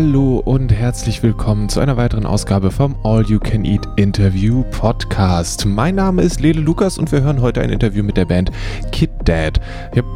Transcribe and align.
Hallo 0.00 0.36
und 0.44 0.72
herzlich 0.72 1.24
willkommen 1.24 1.68
zu 1.68 1.80
einer 1.80 1.96
weiteren 1.96 2.24
Ausgabe 2.24 2.70
vom 2.70 2.94
All 3.02 3.26
You 3.26 3.40
Can 3.40 3.64
Eat 3.64 3.84
Interview 3.96 4.62
Podcast. 4.70 5.66
Mein 5.66 5.96
Name 5.96 6.22
ist 6.22 6.38
Lele 6.38 6.60
Lukas 6.60 6.98
und 6.98 7.10
wir 7.10 7.22
hören 7.22 7.42
heute 7.42 7.62
ein 7.62 7.70
Interview 7.70 8.04
mit 8.04 8.16
der 8.16 8.24
Band 8.24 8.52
Kid 8.92 9.10
Dad. 9.24 9.60
Ich 9.90 9.98
habe 9.98 10.08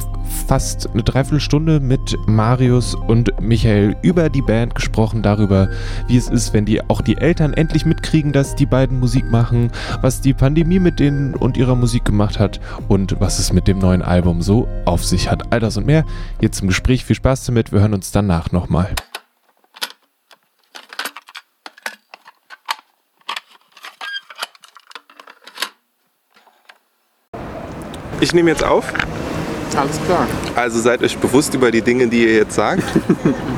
fast 0.46 0.88
eine 0.88 1.02
Dreiviertelstunde 1.02 1.80
mit 1.80 2.16
Marius 2.28 2.94
und 2.94 3.32
Michael 3.40 3.96
über 4.02 4.28
die 4.30 4.40
Band 4.40 4.76
gesprochen, 4.76 5.20
darüber, 5.20 5.68
wie 6.06 6.16
es 6.16 6.28
ist, 6.28 6.54
wenn 6.54 6.64
die 6.64 6.80
auch 6.88 7.00
die 7.00 7.16
Eltern 7.16 7.52
endlich 7.52 7.84
mitkriegen, 7.84 8.30
dass 8.30 8.54
die 8.54 8.66
beiden 8.66 9.00
Musik 9.00 9.32
machen, 9.32 9.72
was 10.00 10.20
die 10.20 10.32
Pandemie 10.32 10.78
mit 10.78 11.00
denen 11.00 11.34
und 11.34 11.56
ihrer 11.56 11.74
Musik 11.74 12.04
gemacht 12.04 12.38
hat 12.38 12.60
und 12.86 13.20
was 13.20 13.40
es 13.40 13.52
mit 13.52 13.66
dem 13.66 13.80
neuen 13.80 14.02
Album 14.02 14.42
so 14.42 14.68
auf 14.84 15.04
sich 15.04 15.28
hat. 15.28 15.52
All 15.52 15.58
das 15.58 15.76
und 15.76 15.86
mehr. 15.86 16.04
Jetzt 16.40 16.58
zum 16.58 16.68
Gespräch. 16.68 17.04
Viel 17.04 17.16
Spaß 17.16 17.46
damit. 17.46 17.72
Wir 17.72 17.80
hören 17.80 17.94
uns 17.94 18.12
danach 18.12 18.52
nochmal. 18.52 18.94
Ich 28.22 28.32
nehme 28.32 28.50
jetzt 28.50 28.62
auf. 28.62 28.84
Alles 29.76 30.00
klar. 30.06 30.28
Also 30.54 30.78
seid 30.78 31.02
euch 31.02 31.18
bewusst 31.18 31.54
über 31.54 31.72
die 31.72 31.82
Dinge, 31.82 32.06
die 32.06 32.22
ihr 32.22 32.34
jetzt 32.34 32.54
sagt. 32.54 32.84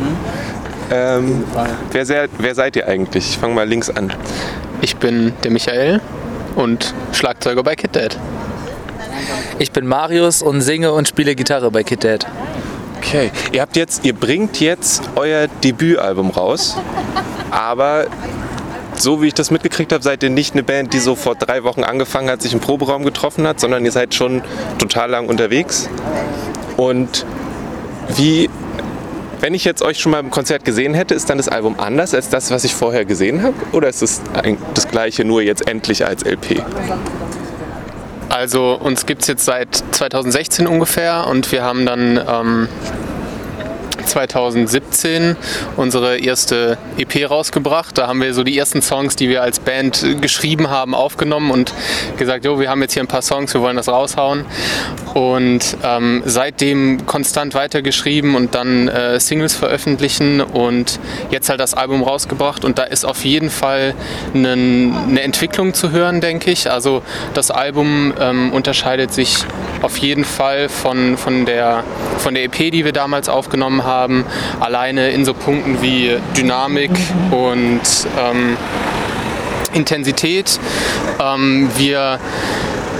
ähm, 0.90 1.44
wer, 1.92 2.06
seid, 2.06 2.30
wer 2.38 2.54
seid 2.54 2.74
ihr 2.76 2.88
eigentlich? 2.88 3.28
Ich 3.28 3.36
fange 3.36 3.54
mal 3.54 3.68
links 3.68 3.90
an. 3.90 4.10
Ich 4.80 4.96
bin 4.96 5.34
der 5.42 5.50
Michael 5.50 6.00
und 6.56 6.94
Schlagzeuger 7.12 7.62
bei 7.62 7.76
Kid 7.76 7.94
Dad. 7.94 8.18
Ich 9.58 9.70
bin 9.70 9.86
Marius 9.86 10.40
und 10.40 10.62
singe 10.62 10.92
und 10.92 11.08
spiele 11.08 11.34
Gitarre 11.34 11.70
bei 11.70 11.82
Kid 11.82 12.02
Dad. 12.02 12.26
Okay, 12.96 13.32
ihr 13.52 13.60
habt 13.60 13.76
jetzt, 13.76 14.02
ihr 14.06 14.14
bringt 14.14 14.60
jetzt 14.60 15.02
euer 15.14 15.46
Debütalbum 15.62 16.30
raus, 16.30 16.78
aber 17.50 18.06
so 18.96 19.22
wie 19.22 19.28
ich 19.28 19.34
das 19.34 19.50
mitgekriegt 19.50 19.92
habe, 19.92 20.02
seid 20.02 20.22
ihr 20.22 20.30
nicht 20.30 20.54
eine 20.54 20.62
Band, 20.62 20.92
die 20.92 20.98
so 20.98 21.14
vor 21.14 21.34
drei 21.34 21.64
Wochen 21.64 21.84
angefangen 21.84 22.30
hat, 22.30 22.42
sich 22.42 22.52
im 22.52 22.60
Proberaum 22.60 23.04
getroffen 23.04 23.46
hat, 23.46 23.60
sondern 23.60 23.84
ihr 23.84 23.92
seid 23.92 24.14
schon 24.14 24.42
total 24.78 25.10
lang 25.10 25.28
unterwegs. 25.28 25.88
Und 26.76 27.26
wie, 28.16 28.50
wenn 29.40 29.54
ich 29.54 29.64
jetzt 29.64 29.82
euch 29.82 29.98
schon 29.98 30.12
mal 30.12 30.20
im 30.20 30.30
Konzert 30.30 30.64
gesehen 30.64 30.94
hätte, 30.94 31.14
ist 31.14 31.28
dann 31.30 31.38
das 31.38 31.48
Album 31.48 31.76
anders 31.78 32.14
als 32.14 32.28
das, 32.28 32.50
was 32.50 32.64
ich 32.64 32.74
vorher 32.74 33.04
gesehen 33.04 33.42
habe? 33.42 33.54
Oder 33.72 33.88
ist 33.88 34.02
es 34.02 34.22
das 34.74 34.88
gleiche, 34.88 35.24
nur 35.24 35.42
jetzt 35.42 35.68
endlich 35.68 36.06
als 36.06 36.24
LP? 36.24 36.62
Also 38.28 38.74
uns 38.74 39.06
gibt 39.06 39.22
es 39.22 39.28
jetzt 39.28 39.44
seit 39.44 39.76
2016 39.92 40.66
ungefähr 40.66 41.26
und 41.28 41.50
wir 41.52 41.62
haben 41.62 41.86
dann 41.86 42.20
ähm, 42.26 42.68
2017 44.06 45.36
unsere 45.76 46.18
erste 46.18 46.78
EP 46.98 47.28
rausgebracht. 47.28 47.98
Da 47.98 48.06
haben 48.06 48.20
wir 48.20 48.34
so 48.34 48.44
die 48.44 48.56
ersten 48.56 48.82
Songs, 48.82 49.16
die 49.16 49.28
wir 49.28 49.42
als 49.42 49.60
Band 49.60 50.04
geschrieben 50.20 50.70
haben, 50.70 50.94
aufgenommen 50.94 51.50
und 51.50 51.72
gesagt, 52.16 52.44
jo, 52.44 52.58
wir 52.58 52.70
haben 52.70 52.82
jetzt 52.82 52.94
hier 52.94 53.02
ein 53.02 53.08
paar 53.08 53.22
Songs, 53.22 53.54
wir 53.54 53.60
wollen 53.60 53.76
das 53.76 53.88
raushauen. 53.88 54.44
Und 55.14 55.76
ähm, 55.82 56.22
seitdem 56.24 57.06
konstant 57.06 57.54
weitergeschrieben 57.54 58.34
und 58.34 58.54
dann 58.54 58.88
äh, 58.88 59.20
Singles 59.20 59.54
veröffentlichen 59.54 60.40
und 60.40 60.98
jetzt 61.30 61.48
halt 61.48 61.60
das 61.60 61.74
Album 61.74 62.02
rausgebracht. 62.02 62.64
Und 62.64 62.78
da 62.78 62.84
ist 62.84 63.04
auf 63.04 63.24
jeden 63.24 63.50
Fall 63.50 63.94
eine, 64.34 64.52
eine 64.52 65.22
Entwicklung 65.22 65.74
zu 65.74 65.90
hören, 65.92 66.20
denke 66.20 66.50
ich. 66.50 66.70
Also 66.70 67.02
das 67.32 67.50
Album 67.50 68.12
ähm, 68.20 68.52
unterscheidet 68.52 69.12
sich 69.12 69.44
auf 69.82 69.98
jeden 69.98 70.24
Fall 70.24 70.68
von, 70.68 71.16
von, 71.16 71.44
der, 71.44 71.84
von 72.18 72.34
der 72.34 72.44
EP, 72.44 72.70
die 72.70 72.84
wir 72.84 72.92
damals 72.92 73.28
aufgenommen 73.28 73.84
haben. 73.84 73.93
Alleine 74.60 75.10
in 75.10 75.24
so 75.24 75.34
Punkten 75.34 75.82
wie 75.82 76.16
Dynamik 76.36 76.90
und 77.30 77.80
ähm, 78.18 78.56
Intensität. 79.72 80.58
Ähm, 81.20 81.70
wir 81.76 82.18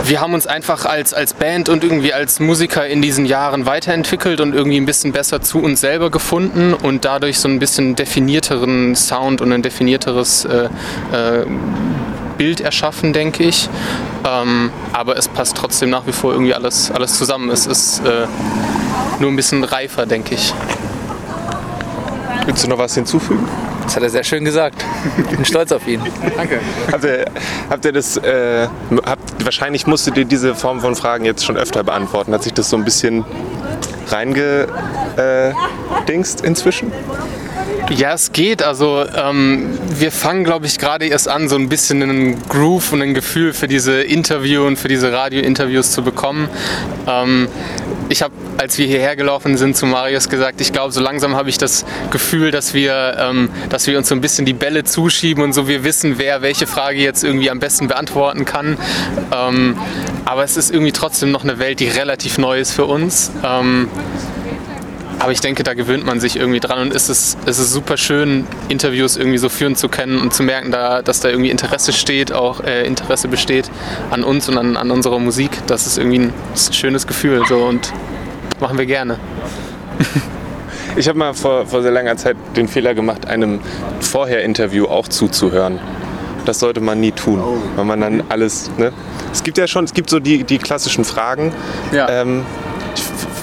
wir 0.07 0.21
haben 0.21 0.35
uns 0.35 0.47
einfach 0.47 0.85
als, 0.85 1.15
als 1.15 1.33
Band 1.33 1.69
und 1.69 1.83
irgendwie 1.83 2.13
als 2.13 2.39
Musiker 2.39 2.87
in 2.87 3.01
diesen 3.01 3.25
Jahren 3.25 3.65
weiterentwickelt 3.65 4.41
und 4.41 4.55
irgendwie 4.55 4.77
ein 4.77 4.85
bisschen 4.85 5.13
besser 5.13 5.41
zu 5.41 5.61
uns 5.61 5.81
selber 5.81 6.11
gefunden 6.11 6.75
und 6.75 7.05
dadurch 7.05 7.39
so 7.39 7.49
ein 7.49 7.59
bisschen 7.59 7.97
definierteren 7.97 8.97
Sound 8.97 9.41
und 9.41 9.53
ein 9.53 9.63
definierteres 9.63 10.45
äh, 10.45 10.69
äh, 11.13 11.47
Bild 12.37 12.61
erschaffen, 12.61 13.13
denke 13.13 13.45
ich. 13.45 13.69
Ähm, 14.27 14.71
aber 14.93 15.17
es 15.17 15.29
passt 15.29 15.57
trotzdem 15.57 15.91
nach 15.91 16.07
wie 16.07 16.13
vor 16.13 16.33
irgendwie 16.33 16.55
alles, 16.55 16.91
alles 16.91 17.17
zusammen. 17.17 17.49
Es 17.51 17.67
ist 17.67 18.01
äh, 18.05 18.27
nur 19.21 19.31
ein 19.31 19.37
bisschen 19.37 19.65
reifer, 19.65 20.07
denke 20.07 20.35
ich. 20.35 20.55
Willst 22.47 22.65
du 22.65 22.69
noch 22.69 22.79
was 22.79 22.95
hinzufügen? 22.95 23.49
Das 23.85 23.97
hat 23.97 24.03
er 24.03 24.11
sehr 24.11 24.25
schön 24.25 24.45
gesagt. 24.45 24.85
Ich 25.19 25.37
bin 25.37 25.45
stolz 25.45 25.71
auf 25.73 25.87
ihn. 25.87 26.01
Danke. 26.37 26.61
Habt 26.91 27.05
ihr, 27.05 27.27
habt 27.71 27.85
ihr 27.85 27.93
das, 27.93 28.17
äh, 28.17 28.67
habt, 29.05 29.45
wahrscheinlich 29.45 29.87
musstet 29.87 30.17
ihr 30.17 30.25
diese 30.25 30.55
Form 30.55 30.81
von 30.81 30.95
Fragen 30.97 31.25
jetzt 31.25 31.45
schon 31.45 31.57
öfter 31.57 31.85
beantworten. 31.85 32.33
Hat 32.33 32.43
sich 32.43 32.55
das 32.55 32.71
so 32.71 32.77
ein 32.77 32.85
bisschen 32.85 33.25
reingedingst 34.09 34.69
äh, 36.43 36.47
inzwischen? 36.47 36.93
Ja, 37.91 38.15
es 38.15 38.33
geht. 38.33 38.63
Also 38.63 39.05
ähm, 39.15 39.79
wir 39.99 40.11
fangen, 40.11 40.45
glaube 40.45 40.65
ich, 40.67 40.79
gerade 40.79 41.07
erst 41.07 41.29
an, 41.29 41.49
so 41.49 41.57
ein 41.57 41.69
bisschen 41.69 42.03
einen 42.03 42.43
Groove 42.49 42.95
und 42.95 43.03
ein 43.03 43.13
Gefühl 43.15 43.53
für 43.53 43.69
diese 43.69 44.03
Interview 44.03 44.67
und 44.67 44.79
für 44.79 44.89
diese 44.89 45.13
Radio-Interviews 45.13 45.93
zu 45.93 46.03
bekommen. 46.03 46.49
Ähm, 47.07 47.49
ich 48.09 48.23
habe, 48.23 48.35
als 48.59 48.79
wir 48.79 48.87
hierher 48.87 49.17
gelaufen 49.17 49.57
sind, 49.57 49.77
zu 49.77 49.87
Marius 49.87 50.29
gesagt, 50.29 50.61
ich 50.61 50.73
glaube, 50.73 50.93
so 50.93 51.01
langsam 51.01 51.37
habe 51.37 51.49
ich 51.49 51.59
das 51.59 51.85
Gefühl, 52.11 52.51
dass 52.51 52.75
wir, 52.75 53.17
ähm, 53.19 53.51
dass 53.71 53.87
wir 53.87 53.99
uns 53.99 54.09
so 54.09 54.15
ein 54.15 54.21
bisschen 54.21 54.45
die 54.47 54.53
Bälle 54.53 54.85
zuschieben 54.85 55.43
und 55.43 55.53
so 55.53 55.69
wir 55.69 55.85
wissen, 55.85 56.19
wer 56.19 56.43
welche 56.43 56.67
Frage 56.67 56.99
jetzt 56.99 57.25
irgendwie 57.25 57.51
am 57.51 57.61
besten 57.61 57.89
beantworten 57.89 58.45
kann. 58.45 58.77
Ähm, 59.33 59.77
aber 60.25 60.45
es 60.45 60.57
ist 60.57 60.71
irgendwie 60.71 60.93
trotzdem 60.93 61.31
noch 61.31 61.45
eine 61.45 61.59
Welt, 61.59 61.81
die 61.81 61.89
relativ 61.89 62.39
neu 62.39 62.61
ist 62.61 62.73
für 62.73 62.85
uns. 62.85 63.31
Ähm, 63.45 63.89
aber 65.19 65.33
ich 65.33 65.41
denke, 65.41 65.63
da 65.63 65.75
gewöhnt 65.75 66.05
man 66.05 66.21
sich 66.21 66.37
irgendwie 66.37 66.61
dran 66.61 66.79
und 66.79 66.95
es 66.95 67.09
ist, 67.09 67.39
es 67.47 67.59
ist 67.59 67.73
super 67.73 67.97
schön, 67.97 68.47
Interviews 68.69 69.17
irgendwie 69.17 69.39
so 69.39 69.49
führen 69.49 69.77
zu 69.77 69.89
können 69.89 70.19
und 70.19 70.35
zu 70.35 70.43
merken, 70.43 70.71
da, 70.71 71.03
dass 71.03 71.21
da 71.21 71.29
irgendwie 71.29 71.51
Interesse 71.51 71.93
steht, 71.93 72.33
auch 72.33 72.61
äh, 72.61 72.87
Interesse 72.87 73.29
besteht 73.29 73.71
an 74.11 74.25
uns 74.25 74.49
und 74.49 74.59
an, 74.59 74.77
an 74.77 74.91
unserer 74.91 75.19
Musik. 75.19 75.51
Das 75.67 75.87
ist 75.87 75.99
irgendwie 75.99 76.19
ein, 76.19 76.33
ist 76.55 76.71
ein 76.71 76.75
schönes 76.75 77.07
Gefühl 77.07 77.43
so 77.49 77.65
und 77.65 77.93
machen 78.61 78.79
wir 78.79 78.87
gerne. 78.87 79.19
Ich 80.97 81.09
habe 81.09 81.19
mal 81.19 81.35
vor, 81.35 81.67
vor 81.67 81.83
sehr 81.83 81.91
langer 81.91 82.17
Zeit 82.17 82.37
den 82.55 82.69
Fehler 82.69 82.95
gemacht, 82.95 83.27
einem 83.27 83.61
Vorher-Interview 84.01 84.87
auch 84.87 85.09
zuzuhören. 85.09 85.81
Das 86.45 86.61
sollte 86.61 86.81
man 86.81 87.01
nie 87.01 87.11
tun, 87.11 87.41
oh. 87.41 87.57
weil 87.75 87.85
man 87.85 88.01
dann 88.01 88.23
alles. 88.29 88.71
Ne? 88.77 88.93
Es 89.33 89.43
gibt 89.43 89.59
ja 89.59 89.67
schon, 89.67 89.85
es 89.85 89.95
gibt 89.95 90.09
so 90.09 90.21
die, 90.21 90.45
die 90.45 90.59
klassischen 90.59 91.05
Fragen. 91.05 91.53
Ja. 91.91 92.09
Ähm, 92.09 92.45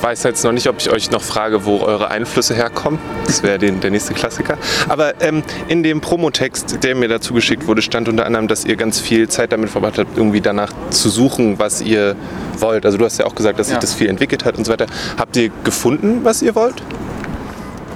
weiß 0.02 0.24
jetzt 0.24 0.44
noch 0.44 0.52
nicht, 0.52 0.68
ob 0.68 0.78
ich 0.80 0.90
euch 0.90 1.12
noch 1.12 1.22
frage, 1.22 1.66
wo 1.66 1.80
eure 1.80 2.10
Einflüsse 2.10 2.56
herkommen. 2.56 3.00
Das 3.26 3.44
wäre 3.44 3.60
der 3.60 3.92
nächste 3.92 4.14
Klassiker. 4.14 4.58
Aber 4.90 5.22
ähm, 5.22 5.44
in 5.68 5.84
dem 5.84 6.02
Promotext, 6.02 6.84
der 6.84 6.96
mir 6.96 7.08
dazu 7.08 7.34
geschickt 7.34 7.68
wurde, 7.68 7.82
stand 7.82 8.10
unter 8.10 8.26
anderem, 8.26 8.48
dass 8.48 8.66
ihr 8.66 8.76
ganz 8.76 9.00
viel 9.00 9.30
Zeit 9.30 9.52
damit 9.52 9.70
verbracht 9.70 9.98
habt, 9.98 10.18
irgendwie 10.18 10.42
danach 10.42 10.72
zu 10.90 11.10
suchen, 11.10 11.60
was 11.60 11.82
ihr 11.82 12.16
wollt. 12.58 12.86
Also 12.86 12.98
du 12.98 13.06
hast 13.06 13.18
ja 13.18 13.26
auch 13.26 13.36
gesagt, 13.36 13.60
dass 13.60 13.68
sich 13.68 13.76
ja. 13.76 13.82
das 13.82 13.94
viel 13.94 14.10
entwickelt 14.10 14.46
hat 14.46 14.58
und 14.58 14.66
so 14.66 14.72
weiter. 14.72 14.88
Habt 15.18 15.36
ihr 15.38 15.52
gefunden, 15.64 16.22
was 16.24 16.42
ihr 16.42 16.56
wollt? 16.56 16.82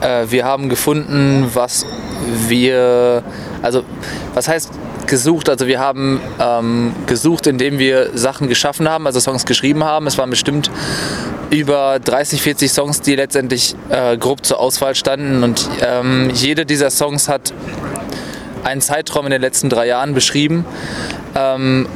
Äh, 0.02 0.26
wir 0.30 0.46
haben 0.46 0.70
gefunden, 0.70 1.50
was 1.54 1.86
wir, 2.48 3.24
also 3.62 3.84
was 4.34 4.48
heißt 4.48 4.72
gesucht. 5.08 5.50
Also 5.50 5.68
wir 5.68 5.80
haben 5.80 6.20
ähm, 6.40 6.94
gesucht, 7.06 7.48
indem 7.48 7.80
wir 7.80 8.18
Sachen 8.18 8.48
geschaffen 8.48 8.90
haben, 8.90 9.06
also 9.06 9.20
Songs 9.20 9.46
geschrieben 9.46 9.84
haben. 9.84 10.08
Es 10.08 10.18
waren 10.18 10.30
bestimmt 10.30 10.72
über 11.50 12.00
30, 12.00 12.42
40 12.42 12.72
Songs, 12.72 13.02
die 13.02 13.16
letztendlich 13.16 13.76
äh, 13.90 14.18
grob 14.18 14.46
zur 14.46 14.60
Auswahl 14.60 14.96
standen. 14.96 15.44
Und 15.44 15.70
ähm, 15.82 16.30
jede 16.34 16.66
dieser 16.66 16.90
Songs 16.90 17.30
hat 17.30 17.54
einen 18.64 18.82
Zeitraum 18.82 19.26
in 19.26 19.32
den 19.32 19.42
letzten 19.42 19.70
drei 19.70 19.88
Jahren 19.88 20.14
beschrieben. 20.14 20.66
Ähm, 21.36 21.88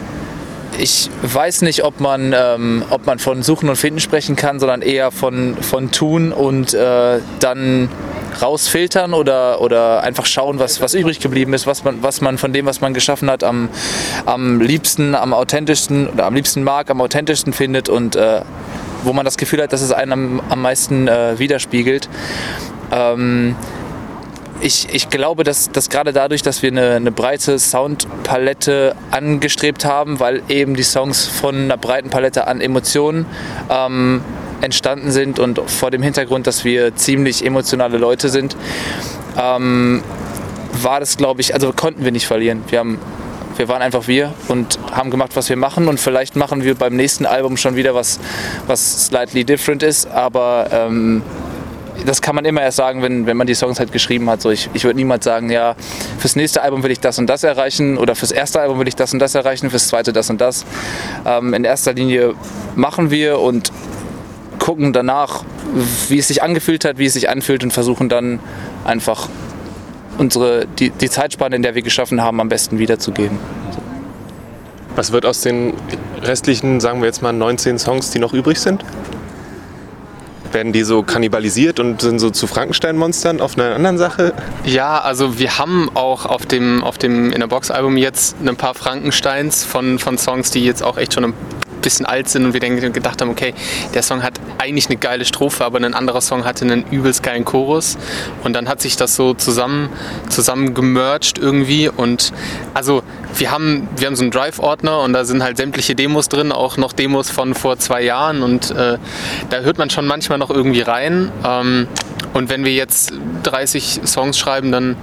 ich 0.78 1.10
weiß 1.24 1.64
nicht, 1.64 1.84
ob 1.84 2.00
man, 2.00 2.34
ähm, 2.36 2.84
ob 2.90 3.06
man 3.06 3.20
von 3.20 3.44
Suchen 3.44 3.70
und 3.70 3.76
Finden 3.76 4.00
sprechen 4.00 4.36
kann, 4.36 4.60
sondern 4.60 4.82
eher 4.82 5.12
von, 5.12 5.58
von 5.62 5.92
Tun 5.92 6.32
und 6.32 6.74
äh, 6.74 7.20
dann 7.40 7.90
rausfiltern 8.42 9.14
oder, 9.14 9.60
oder 9.62 10.04
einfach 10.04 10.26
schauen, 10.26 10.60
was, 10.60 10.80
was 10.82 10.94
übrig 10.94 11.20
geblieben 11.20 11.54
ist, 11.54 11.68
was 11.68 11.84
man, 11.84 12.02
was 12.02 12.22
man 12.22 12.38
von 12.38 12.54
dem, 12.54 12.66
was 12.66 12.80
man 12.80 12.94
geschaffen 12.94 13.30
hat, 13.30 13.44
am, 13.44 13.70
am 14.26 14.62
liebsten, 14.62 15.16
am 15.16 15.34
authentischsten 15.34 16.08
oder 16.08 16.26
am 16.26 16.36
liebsten 16.36 16.64
mag, 16.64 16.90
am 16.90 17.02
authentischsten 17.02 17.52
findet 17.52 17.90
und 17.90 18.16
äh, 18.16 18.42
wo 19.04 19.14
man 19.14 19.26
das 19.26 19.38
Gefühl 19.38 19.62
hat, 19.62 19.74
dass 19.74 19.82
es 19.82 19.92
einen 19.92 20.12
am, 20.12 20.42
am 20.50 20.62
meisten 20.62 21.08
äh, 21.08 21.38
widerspiegelt. 21.40 22.10
Ähm, 22.92 23.56
ich, 24.62 24.88
ich 24.94 25.10
glaube, 25.10 25.44
dass, 25.44 25.72
dass 25.72 25.90
gerade 25.90 26.12
dadurch, 26.12 26.42
dass 26.42 26.62
wir 26.62 26.72
eine, 26.72 26.96
eine 26.96 27.12
breite 27.12 27.58
Soundpalette 27.60 28.96
angestrebt 29.12 29.86
haben, 29.86 30.20
weil 30.20 30.42
eben 30.50 30.76
die 30.76 30.84
Songs 30.84 31.26
von 31.26 31.56
einer 31.56 31.78
breiten 31.78 32.10
Palette 32.10 32.48
an 32.48 32.60
Emotionen 32.60 33.26
ähm, 33.70 34.22
entstanden 34.62 35.12
sind 35.12 35.40
und 35.40 35.62
vor 35.70 35.92
dem 35.92 36.04
Hintergrund, 36.04 36.46
dass 36.48 36.66
wir 36.66 36.96
ziemlich 36.96 37.46
emotionale 37.46 37.98
Leute 37.98 38.28
sind, 38.28 38.58
ähm, 39.38 40.04
war 40.74 41.00
das, 41.00 41.18
glaube 41.18 41.42
ich, 41.42 41.54
also 41.54 41.72
konnten 41.72 42.04
wir 42.04 42.12
nicht 42.12 42.28
verlieren. 42.28 42.64
Wir 42.70 42.80
haben 42.80 43.00
wir 43.60 43.68
waren 43.68 43.82
einfach 43.82 44.08
wir 44.08 44.34
und 44.48 44.80
haben 44.92 45.12
gemacht, 45.12 45.32
was 45.36 45.50
wir 45.50 45.58
machen. 45.58 45.90
Und 45.90 46.00
vielleicht 46.00 46.38
machen 46.38 46.64
wir 46.64 46.76
beim 46.76 46.96
nächsten 46.96 47.26
Album 47.26 47.58
schon 47.58 47.76
wieder 47.76 47.94
was, 47.94 48.20
was 48.68 49.06
slightly 49.06 49.44
different 49.44 49.84
ist. 49.84 50.08
Aber 50.08 50.70
ähm, 50.72 51.22
das 52.06 52.22
kann 52.22 52.36
man 52.36 52.46
immer 52.46 52.62
erst 52.62 52.78
sagen, 52.78 53.02
wenn, 53.02 53.26
wenn 53.26 53.36
man 53.36 53.48
die 53.48 53.56
Songs 53.56 53.80
halt 53.80 53.92
geschrieben 53.92 54.30
hat. 54.30 54.42
So, 54.42 54.50
ich, 54.50 54.70
ich 54.74 54.86
würde 54.86 54.96
niemals 54.96 55.26
sagen, 55.26 55.52
ja, 55.52 55.76
fürs 56.18 56.38
nächste 56.38 56.62
Album 56.62 56.84
will 56.84 56.92
ich 56.92 57.02
das 57.02 57.20
und 57.20 57.28
das 57.28 57.44
erreichen 57.44 57.98
oder 57.98 58.16
fürs 58.16 58.32
erste 58.32 58.62
Album 58.62 58.80
will 58.80 58.88
ich 58.88 58.96
das 58.96 59.12
und 59.12 59.20
das 59.20 59.36
erreichen, 59.36 59.70
fürs 59.70 59.90
zweite 59.90 60.14
das 60.14 60.30
und 60.30 60.40
das. 60.40 60.66
Ähm, 61.26 61.54
in 61.54 61.66
erster 61.66 61.94
Linie 61.94 62.36
machen 62.76 63.12
wir 63.12 63.40
und 63.40 63.74
gucken 64.58 64.94
danach, 64.94 65.44
wie 66.08 66.18
es 66.18 66.30
sich 66.30 66.44
angefühlt 66.44 66.86
hat, 66.86 66.98
wie 66.98 67.06
es 67.06 67.14
sich 67.14 67.30
anfühlt 67.30 67.64
und 67.64 67.72
versuchen 67.72 68.08
dann 68.08 68.40
einfach 68.86 69.28
unsere, 70.20 70.68
die, 70.68 70.92
die 70.92 71.10
Zeitspanne, 71.10 71.56
in 71.56 71.62
der 71.62 71.76
wir 71.76 71.82
geschaffen 71.82 72.22
haben, 72.22 72.40
am 72.40 72.50
besten 72.50 72.78
wiederzugeben. 72.78 73.40
Was 74.96 75.12
wird 75.12 75.26
aus 75.26 75.42
den 75.42 75.74
restlichen, 76.22 76.80
sagen 76.80 77.00
wir 77.00 77.08
jetzt 77.08 77.22
mal, 77.22 77.32
19 77.32 77.80
Songs, 77.80 78.12
die 78.12 78.20
noch 78.20 78.34
übrig 78.34 78.60
sind? 78.60 78.84
Werden 80.52 80.74
die 80.74 80.84
so 80.84 81.04
kannibalisiert 81.04 81.80
und 81.80 82.02
sind 82.02 82.20
so 82.20 82.32
zu 82.32 82.48
Frankenstein-Monstern 82.48 83.40
auf 83.40 83.58
einer 83.58 83.76
anderen 83.76 83.98
Sache? 83.98 84.34
Ja, 84.66 85.00
also 85.00 85.38
wir 85.38 85.60
haben 85.60 85.90
auch 85.94 86.26
auf 86.26 86.46
dem, 86.46 86.84
auf 86.84 86.98
dem 86.98 87.32
In 87.32 87.40
der 87.40 87.48
Box-Album 87.48 87.98
jetzt 87.98 88.36
ein 88.44 88.56
paar 88.56 88.74
Frankensteins 88.74 89.64
von, 89.64 90.00
von 90.00 90.18
Songs, 90.18 90.52
die 90.52 90.66
jetzt 90.66 90.84
auch 90.84 90.98
echt 90.98 91.14
schon 91.14 91.26
ein 91.26 91.34
bisschen 91.82 92.06
alt 92.06 92.30
sind 92.30 92.46
und 92.46 92.54
wir 92.54 92.60
denken, 92.60 92.94
gedacht 92.94 93.22
haben, 93.22 93.30
okay, 93.30 93.54
der 93.94 94.04
Song 94.04 94.24
hat 94.24 94.34
eigentlich 94.58 94.88
eine 94.88 94.98
geile 94.98 95.26
Strophe, 95.26 95.66
aber 95.66 95.80
ein 95.80 95.94
anderer 95.94 96.22
Song 96.22 96.46
hatte 96.46 96.66
einen 96.66 96.86
übelst 96.92 97.24
geilen 97.24 97.46
Chorus 97.46 97.98
und 98.44 98.54
dann 98.54 98.68
hat 98.68 98.82
sich 98.82 98.98
das 98.98 99.16
so 99.16 99.34
zusammen, 99.34 99.90
zusammen 100.30 100.74
gemerged 100.74 101.38
irgendwie 101.38 101.90
und 101.90 102.34
also 102.74 103.04
wir 103.36 103.52
haben, 103.52 103.88
wir 103.96 104.08
haben 104.08 104.16
so 104.16 104.24
einen 104.24 104.32
Drive-Ordner 104.32 105.02
und 105.02 105.14
da 105.14 105.26
sind 105.26 105.44
halt 105.44 105.58
sämtliche 105.58 105.96
Demos 105.96 106.30
drin, 106.30 106.52
auch 106.52 106.78
noch 106.78 106.94
Demos 106.94 107.30
von 107.30 107.54
vor 107.54 107.78
zwei 107.78 108.02
Jahren 108.02 108.42
und 108.42 108.72
äh, 108.72 108.98
da 109.50 109.60
hört 109.60 109.78
man 109.78 109.90
schon 109.90 110.06
manchmal 110.06 110.38
noch 110.38 110.50
irgendwie 110.50 110.82
rein. 110.82 111.32
Ähm, 111.46 111.88
und 112.34 112.50
wenn 112.50 112.64
wir 112.64 112.74
jetzt 112.74 113.14
30 113.44 114.02
Songs 114.06 114.38
schreiben, 114.38 114.72
dann 114.72 114.96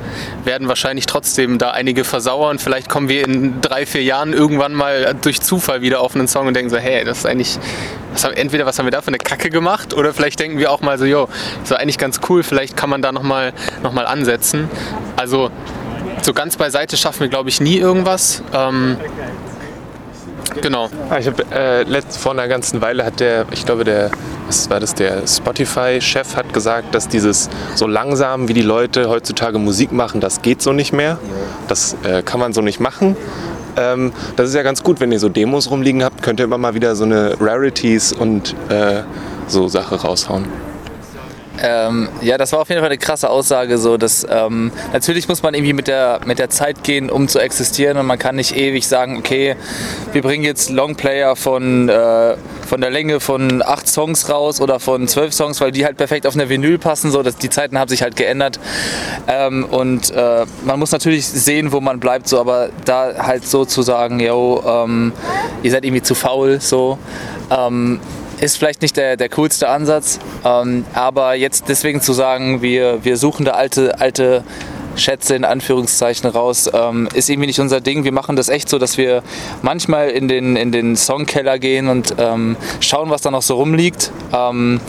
werden 0.44 0.68
wahrscheinlich 0.68 1.06
trotzdem 1.06 1.58
da 1.58 1.70
einige 1.70 2.04
versauern. 2.04 2.58
Vielleicht 2.58 2.88
kommen 2.88 3.08
wir 3.08 3.26
in 3.26 3.60
drei, 3.60 3.84
vier 3.84 4.02
Jahren 4.02 4.32
irgendwann 4.32 4.74
mal 4.74 5.14
durch 5.20 5.40
Zufall 5.40 5.82
wieder 5.82 6.00
auf 6.00 6.14
einen 6.14 6.28
Song 6.28 6.46
und 6.46 6.54
denken 6.54 6.65
so, 6.70 6.76
hey, 6.76 7.04
das 7.04 7.18
ist 7.18 7.26
eigentlich, 7.26 7.58
was 8.12 8.24
haben, 8.24 8.34
entweder 8.34 8.66
was 8.66 8.78
haben 8.78 8.86
wir 8.86 8.90
da 8.90 9.02
für 9.02 9.08
eine 9.08 9.18
Kacke 9.18 9.50
gemacht 9.50 9.94
oder 9.94 10.12
vielleicht 10.12 10.38
denken 10.40 10.58
wir 10.58 10.70
auch 10.70 10.80
mal 10.80 10.98
so, 10.98 11.04
jo, 11.04 11.28
das 11.62 11.70
war 11.70 11.78
eigentlich 11.78 11.98
ganz 11.98 12.20
cool, 12.28 12.42
vielleicht 12.42 12.76
kann 12.76 12.90
man 12.90 13.02
da 13.02 13.12
nochmal 13.12 13.52
noch 13.82 13.92
mal 13.92 14.06
ansetzen. 14.06 14.68
Also 15.16 15.50
so 16.22 16.32
ganz 16.32 16.56
beiseite 16.56 16.96
schaffen 16.96 17.20
wir, 17.20 17.28
glaube 17.28 17.48
ich, 17.48 17.60
nie 17.60 17.76
irgendwas. 17.76 18.42
Ähm, 18.52 18.96
genau. 20.60 20.88
Ah, 21.10 21.18
ich 21.18 21.26
habe 21.26 21.42
äh, 21.50 22.02
vor 22.08 22.32
einer 22.32 22.48
ganzen 22.48 22.80
Weile 22.80 23.04
hat 23.04 23.20
der, 23.20 23.46
ich 23.52 23.64
glaube 23.64 23.84
der, 23.84 24.10
was 24.46 24.68
war 24.70 24.80
das, 24.80 24.94
der 24.94 25.26
Spotify-Chef 25.26 26.36
hat 26.36 26.52
gesagt, 26.52 26.94
dass 26.94 27.08
dieses 27.08 27.48
so 27.74 27.86
langsam, 27.86 28.48
wie 28.48 28.54
die 28.54 28.62
Leute 28.62 29.08
heutzutage 29.08 29.58
Musik 29.58 29.92
machen, 29.92 30.20
das 30.20 30.42
geht 30.42 30.62
so 30.62 30.72
nicht 30.72 30.92
mehr. 30.92 31.18
Das 31.68 31.96
äh, 32.04 32.22
kann 32.22 32.40
man 32.40 32.52
so 32.52 32.60
nicht 32.60 32.80
machen. 32.80 33.16
Ähm, 33.76 34.12
das 34.36 34.48
ist 34.48 34.54
ja 34.54 34.62
ganz 34.62 34.82
gut, 34.82 35.00
wenn 35.00 35.12
ihr 35.12 35.18
so 35.18 35.28
Demos 35.28 35.70
rumliegen 35.70 36.02
habt, 36.02 36.22
könnt 36.22 36.40
ihr 36.40 36.44
immer 36.44 36.58
mal 36.58 36.74
wieder 36.74 36.96
so 36.96 37.04
eine 37.04 37.36
Rarities 37.40 38.12
und 38.12 38.54
äh, 38.68 39.02
so 39.48 39.68
Sache 39.68 39.96
raushauen. 39.96 40.65
Ähm, 41.62 42.08
ja, 42.20 42.38
das 42.38 42.52
war 42.52 42.60
auf 42.60 42.68
jeden 42.68 42.80
Fall 42.80 42.90
eine 42.90 42.98
krasse 42.98 43.30
Aussage. 43.30 43.78
So, 43.78 43.96
dass, 43.96 44.26
ähm, 44.28 44.72
natürlich 44.92 45.28
muss 45.28 45.42
man 45.42 45.54
irgendwie 45.54 45.72
mit 45.72 45.88
der, 45.88 46.20
mit 46.26 46.38
der 46.38 46.50
Zeit 46.50 46.82
gehen, 46.84 47.10
um 47.10 47.28
zu 47.28 47.38
existieren. 47.38 47.96
Und 47.98 48.06
man 48.06 48.18
kann 48.18 48.36
nicht 48.36 48.56
ewig 48.56 48.86
sagen, 48.86 49.16
okay, 49.16 49.56
wir 50.12 50.22
bringen 50.22 50.44
jetzt 50.44 50.70
Longplayer 50.70 51.36
von, 51.36 51.88
äh, 51.88 52.36
von 52.66 52.80
der 52.80 52.90
Länge 52.90 53.20
von 53.20 53.62
acht 53.62 53.88
Songs 53.88 54.28
raus 54.28 54.60
oder 54.60 54.80
von 54.80 55.08
zwölf 55.08 55.32
Songs, 55.32 55.60
weil 55.60 55.72
die 55.72 55.84
halt 55.84 55.96
perfekt 55.96 56.26
auf 56.26 56.34
eine 56.34 56.48
Vinyl 56.48 56.78
passen. 56.78 57.10
So, 57.10 57.22
dass 57.22 57.36
die 57.36 57.50
Zeiten 57.50 57.78
haben 57.78 57.88
sich 57.88 58.02
halt 58.02 58.16
geändert. 58.16 58.60
Ähm, 59.28 59.64
und 59.64 60.10
äh, 60.10 60.44
man 60.64 60.78
muss 60.78 60.92
natürlich 60.92 61.26
sehen, 61.26 61.72
wo 61.72 61.80
man 61.80 62.00
bleibt. 62.00 62.28
So, 62.28 62.40
aber 62.40 62.70
da 62.84 63.14
halt 63.18 63.46
so 63.46 63.64
zu 63.64 63.82
sagen, 63.82 64.20
yo, 64.20 64.62
ähm, 64.66 65.12
ihr 65.62 65.70
seid 65.70 65.84
irgendwie 65.84 66.02
zu 66.02 66.14
faul, 66.14 66.60
so. 66.60 66.98
Ist 68.40 68.58
vielleicht 68.58 68.82
nicht 68.82 68.96
der, 68.96 69.16
der 69.16 69.28
coolste 69.30 69.68
Ansatz, 69.68 70.18
ähm, 70.44 70.84
aber 70.92 71.34
jetzt 71.34 71.68
deswegen 71.68 72.02
zu 72.02 72.12
sagen, 72.12 72.60
wir, 72.60 73.02
wir 73.04 73.16
suchen 73.16 73.46
da 73.46 73.52
alte, 73.52 73.98
alte 73.98 74.44
Schätze 74.96 75.34
in 75.34 75.44
Anführungszeichen 75.44 76.28
raus, 76.28 76.70
ähm, 76.72 77.08
ist 77.14 77.28
irgendwie 77.28 77.46
nicht 77.46 77.60
unser 77.60 77.80
Ding. 77.80 78.04
Wir 78.04 78.12
machen 78.12 78.36
das 78.36 78.48
echt 78.48 78.68
so, 78.68 78.78
dass 78.78 78.98
wir 78.98 79.22
manchmal 79.62 80.10
in 80.10 80.28
den, 80.28 80.56
in 80.56 80.72
den 80.72 80.96
Songkeller 80.96 81.58
gehen 81.58 81.88
und 81.88 82.14
ähm, 82.18 82.56
schauen, 82.80 83.10
was 83.10 83.22
da 83.22 83.30
noch 83.30 83.42
so 83.42 83.56
rumliegt. 83.56 84.10
Ähm, 84.32 84.80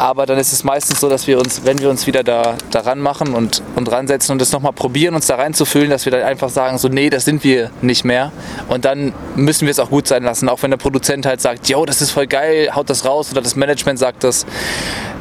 aber 0.00 0.24
dann 0.24 0.38
ist 0.38 0.54
es 0.54 0.64
meistens 0.64 0.98
so, 0.98 1.10
dass 1.10 1.26
wir 1.26 1.38
uns, 1.38 1.66
wenn 1.66 1.78
wir 1.78 1.90
uns 1.90 2.06
wieder 2.06 2.24
da 2.24 2.56
daran 2.70 3.00
machen 3.00 3.34
und, 3.34 3.62
und 3.76 3.92
ransetzen 3.92 4.32
und 4.32 4.40
das 4.40 4.50
nochmal 4.50 4.72
probieren, 4.72 5.14
uns 5.14 5.26
da 5.26 5.34
reinzufühlen, 5.34 5.90
dass 5.90 6.06
wir 6.06 6.10
dann 6.10 6.22
einfach 6.22 6.48
sagen, 6.48 6.78
so 6.78 6.88
nee, 6.88 7.10
das 7.10 7.26
sind 7.26 7.44
wir 7.44 7.70
nicht 7.82 8.06
mehr. 8.06 8.32
Und 8.68 8.86
dann 8.86 9.12
müssen 9.36 9.66
wir 9.66 9.72
es 9.72 9.78
auch 9.78 9.90
gut 9.90 10.08
sein 10.08 10.22
lassen. 10.22 10.48
Auch 10.48 10.62
wenn 10.62 10.70
der 10.70 10.78
Produzent 10.78 11.26
halt 11.26 11.42
sagt, 11.42 11.68
yo, 11.68 11.84
das 11.84 12.00
ist 12.00 12.12
voll 12.12 12.26
geil, 12.26 12.70
haut 12.74 12.88
das 12.88 13.04
raus 13.04 13.30
oder 13.30 13.42
das 13.42 13.56
Management 13.56 13.98
sagt 13.98 14.24
das. 14.24 14.46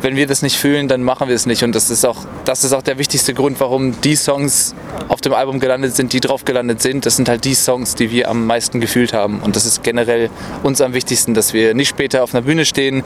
Wenn 0.01 0.15
wir 0.15 0.27
das 0.27 0.43
nicht 0.43 0.55
fühlen, 0.55 0.87
dann 0.87 1.03
machen 1.03 1.27
wir 1.27 1.35
es 1.35 1.45
nicht. 1.45 1.61
Und 1.63 1.75
das 1.75 1.89
ist 1.89 2.05
auch, 2.05 2.19
das 2.45 2.63
ist 2.63 2.71
auch 2.71 2.81
der 2.81 2.97
wichtigste 2.97 3.33
Grund, 3.33 3.59
warum 3.59 3.99
die 3.99 4.15
Songs 4.15 4.73
auf 5.09 5.19
dem 5.19 5.33
Album 5.33 5.59
gelandet 5.59 5.93
sind, 5.97 6.13
die 6.13 6.21
drauf 6.21 6.45
gelandet 6.45 6.81
sind. 6.81 7.05
Das 7.05 7.17
sind 7.17 7.27
halt 7.27 7.43
die 7.43 7.53
Songs, 7.53 7.95
die 7.95 8.11
wir 8.11 8.29
am 8.29 8.45
meisten 8.45 8.79
gefühlt 8.79 9.11
haben. 9.11 9.41
Und 9.41 9.57
das 9.57 9.65
ist 9.65 9.83
generell 9.83 10.29
uns 10.63 10.79
am 10.79 10.93
wichtigsten, 10.93 11.33
dass 11.33 11.51
wir 11.51 11.73
nicht 11.73 11.89
später 11.89 12.23
auf 12.23 12.33
einer 12.33 12.43
Bühne 12.43 12.63
stehen, 12.63 13.03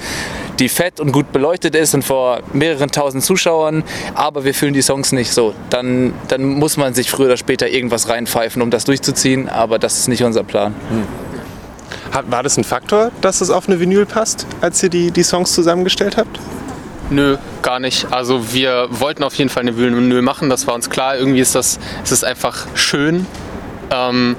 die 0.59 0.69
fett 0.69 0.99
und 0.99 1.11
gut 1.11 1.31
beleuchtet 1.31 1.62
beleuchtet 1.63 1.75
ist 1.75 1.93
und 1.93 2.03
vor 2.03 2.41
mehreren 2.53 2.91
tausend 2.91 3.23
Zuschauern, 3.23 3.83
aber 4.15 4.43
wir 4.43 4.53
fühlen 4.53 4.73
die 4.73 4.81
Songs 4.81 5.11
nicht 5.11 5.31
so. 5.31 5.53
Dann, 5.69 6.13
dann 6.27 6.43
muss 6.43 6.77
man 6.77 6.93
sich 6.93 7.09
früher 7.09 7.27
oder 7.27 7.37
später 7.37 7.67
irgendwas 7.67 8.09
reinpfeifen, 8.09 8.61
um 8.61 8.69
das 8.69 8.85
durchzuziehen, 8.85 9.49
aber 9.49 9.79
das 9.79 9.99
ist 9.99 10.07
nicht 10.07 10.23
unser 10.23 10.43
Plan. 10.43 10.75
Hm. 10.89 12.31
War 12.31 12.43
das 12.43 12.57
ein 12.57 12.63
Faktor, 12.63 13.11
dass 13.21 13.41
es 13.41 13.49
auf 13.49 13.67
eine 13.67 13.79
Vinyl 13.79 14.05
passt, 14.05 14.45
als 14.61 14.83
ihr 14.83 14.89
die, 14.89 15.11
die 15.11 15.23
Songs 15.23 15.53
zusammengestellt 15.53 16.17
habt? 16.17 16.39
Nö, 17.09 17.37
gar 17.61 17.79
nicht. 17.79 18.11
Also 18.11 18.53
wir 18.53 18.87
wollten 18.89 19.23
auf 19.23 19.35
jeden 19.35 19.49
Fall 19.49 19.61
eine 19.61 19.77
Vinyl 19.77 20.21
machen, 20.21 20.49
das 20.49 20.67
war 20.67 20.75
uns 20.75 20.89
klar. 20.89 21.17
Irgendwie 21.17 21.39
ist 21.39 21.55
das, 21.55 21.79
es 22.03 22.11
ist 22.11 22.23
einfach 22.23 22.67
schön, 22.75 23.25
ähm, 23.91 24.35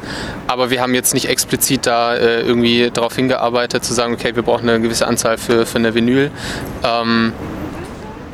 aber 0.46 0.70
wir 0.70 0.80
haben 0.80 0.94
jetzt 0.94 1.14
nicht 1.14 1.28
explizit 1.28 1.86
da 1.86 2.14
äh, 2.14 2.42
irgendwie 2.42 2.90
darauf 2.92 3.14
hingearbeitet, 3.16 3.84
zu 3.84 3.94
sagen, 3.94 4.14
okay, 4.14 4.34
wir 4.34 4.42
brauchen 4.42 4.68
eine 4.68 4.80
gewisse 4.80 5.06
Anzahl 5.06 5.38
für, 5.38 5.66
für 5.66 5.78
eine 5.78 5.94
Vinyl. 5.94 6.30
Ähm, 6.82 7.32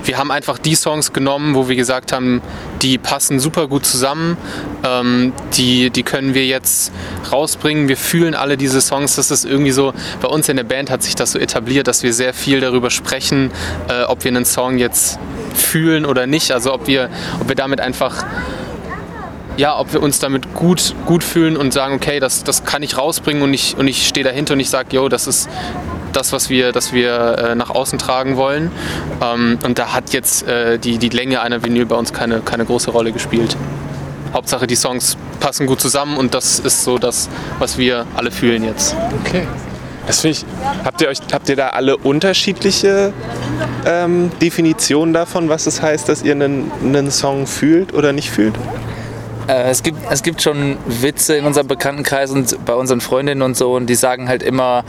wir 0.05 0.19
haben 0.19 0.31
einfach 0.31 0.59
die 0.59 0.75
Songs 0.75 1.13
genommen, 1.13 1.55
wo 1.55 1.69
wir 1.69 1.77
gesagt 1.77 2.13
haben, 2.13 2.41
die 2.83 2.99
passen 2.99 3.39
super 3.39 3.69
gut 3.69 3.85
zusammen, 3.85 4.37
ähm, 4.83 5.33
die, 5.55 5.91
die 5.91 6.03
können 6.03 6.35
wir 6.35 6.47
jetzt 6.47 6.93
rausbringen. 7.31 7.89
Wir 7.89 7.97
fühlen 7.97 8.35
alle 8.35 8.57
diese 8.57 8.81
Songs. 8.81 9.17
Das 9.17 9.31
ist 9.31 9.45
irgendwie 9.45 9.73
so, 9.73 9.93
bei 10.21 10.29
uns 10.29 10.49
in 10.49 10.57
der 10.57 10.65
Band 10.65 10.91
hat 10.91 11.03
sich 11.03 11.15
das 11.15 11.33
so 11.33 11.39
etabliert, 11.39 11.87
dass 11.87 12.03
wir 12.03 12.13
sehr 12.13 12.33
viel 12.33 12.61
darüber 12.61 12.91
sprechen, 12.91 13.51
äh, 13.89 14.05
ob 14.05 14.25
wir 14.25 14.31
einen 14.31 14.45
Song 14.45 14.79
jetzt 14.79 15.19
fühlen 15.55 16.07
oder 16.07 16.27
nicht. 16.27 16.53
Also 16.53 16.73
ob 16.73 16.87
wir, 16.87 17.11
ob 17.41 17.49
wir 17.49 17.57
damit 17.57 17.81
einfach 17.81 18.25
ja, 19.61 19.79
ob 19.79 19.93
wir 19.93 20.03
uns 20.03 20.19
damit 20.19 20.55
gut, 20.55 20.95
gut 21.05 21.23
fühlen 21.23 21.59
und 21.59 21.75
sagen, 21.75 21.95
okay, 21.95 22.19
das, 22.19 22.45
das 22.45 22.65
kann 22.65 22.83
ich 22.83 22.97
rausbringen 22.97 23.43
und 23.43 23.53
ich, 23.53 23.77
und 23.77 23.89
ich 23.89 24.09
stehe 24.09 24.25
dahinter 24.25 24.55
und 24.55 24.61
ich 24.61 24.71
sage, 24.71 24.89
yo, 24.97 25.11
das 25.11 25.27
ist 25.27 25.51
das, 26.15 26.33
was 26.33 26.49
wir, 26.49 26.73
das 26.73 26.95
wir 26.95 27.37
äh, 27.39 27.55
nach 27.55 27.69
außen 27.69 27.99
tragen 27.99 28.39
wollen. 28.39 28.73
Ähm, 29.23 29.59
und 29.63 29.79
da 29.79 29.93
hat 29.93 30.15
jetzt 30.15 30.49
äh, 30.49 30.79
die, 30.79 30.97
die 30.97 31.11
Länge 31.11 31.43
einer 31.43 31.63
Vinyl 31.63 31.85
bei 31.85 31.97
uns 31.97 32.15
keine, 32.15 32.41
keine 32.41 32.65
große 32.65 32.91
Rolle 32.91 33.13
gespielt. 33.13 33.55
Hauptsache 34.33 34.67
die 34.67 34.77
Songs 34.77 35.19
passen 35.41 35.67
gut 35.67 35.83
zusammen 35.83 36.17
und 36.17 36.33
das 36.33 36.59
ist 36.59 36.83
so 36.83 36.97
das, 36.97 37.29
was 37.59 37.77
wir 37.77 38.07
alle 38.15 38.31
fühlen 38.31 38.65
jetzt. 38.65 38.97
Okay. 39.21 39.47
Das 40.07 40.25
ich. 40.25 40.47
Habt 40.87 41.03
ihr 41.03 41.09
euch, 41.09 41.19
habt 41.35 41.51
ihr 41.51 41.57
da 41.57 41.69
alle 41.69 41.99
unterschiedliche 41.99 43.13
ähm, 43.85 44.31
Definitionen 44.41 45.13
davon, 45.13 45.51
was 45.51 45.67
es 45.67 45.83
heißt, 45.83 46.09
dass 46.09 46.23
ihr 46.23 46.33
einen, 46.33 46.73
einen 46.83 47.11
Song 47.11 47.47
fühlt 47.47 47.93
oder 47.93 48.15
nicht 48.15 48.31
fühlt? 48.31 48.55
Äh, 49.51 49.71
es, 49.71 49.83
gibt, 49.83 49.99
es 50.11 50.23
gibt 50.23 50.43
schon 50.43 50.77
Witze 50.87 51.35
in 51.37 51.45
unserem 51.45 51.67
Bekanntenkreis 51.67 52.31
und 52.31 52.65
bei 52.65 52.75
unseren 52.75 53.01
Freundinnen 53.01 53.43
und 53.43 53.57
so 53.57 53.75
und 53.75 53.87
die 53.87 53.97
sagen 53.97 54.29
halt 54.29 54.43
immer, 54.43 54.85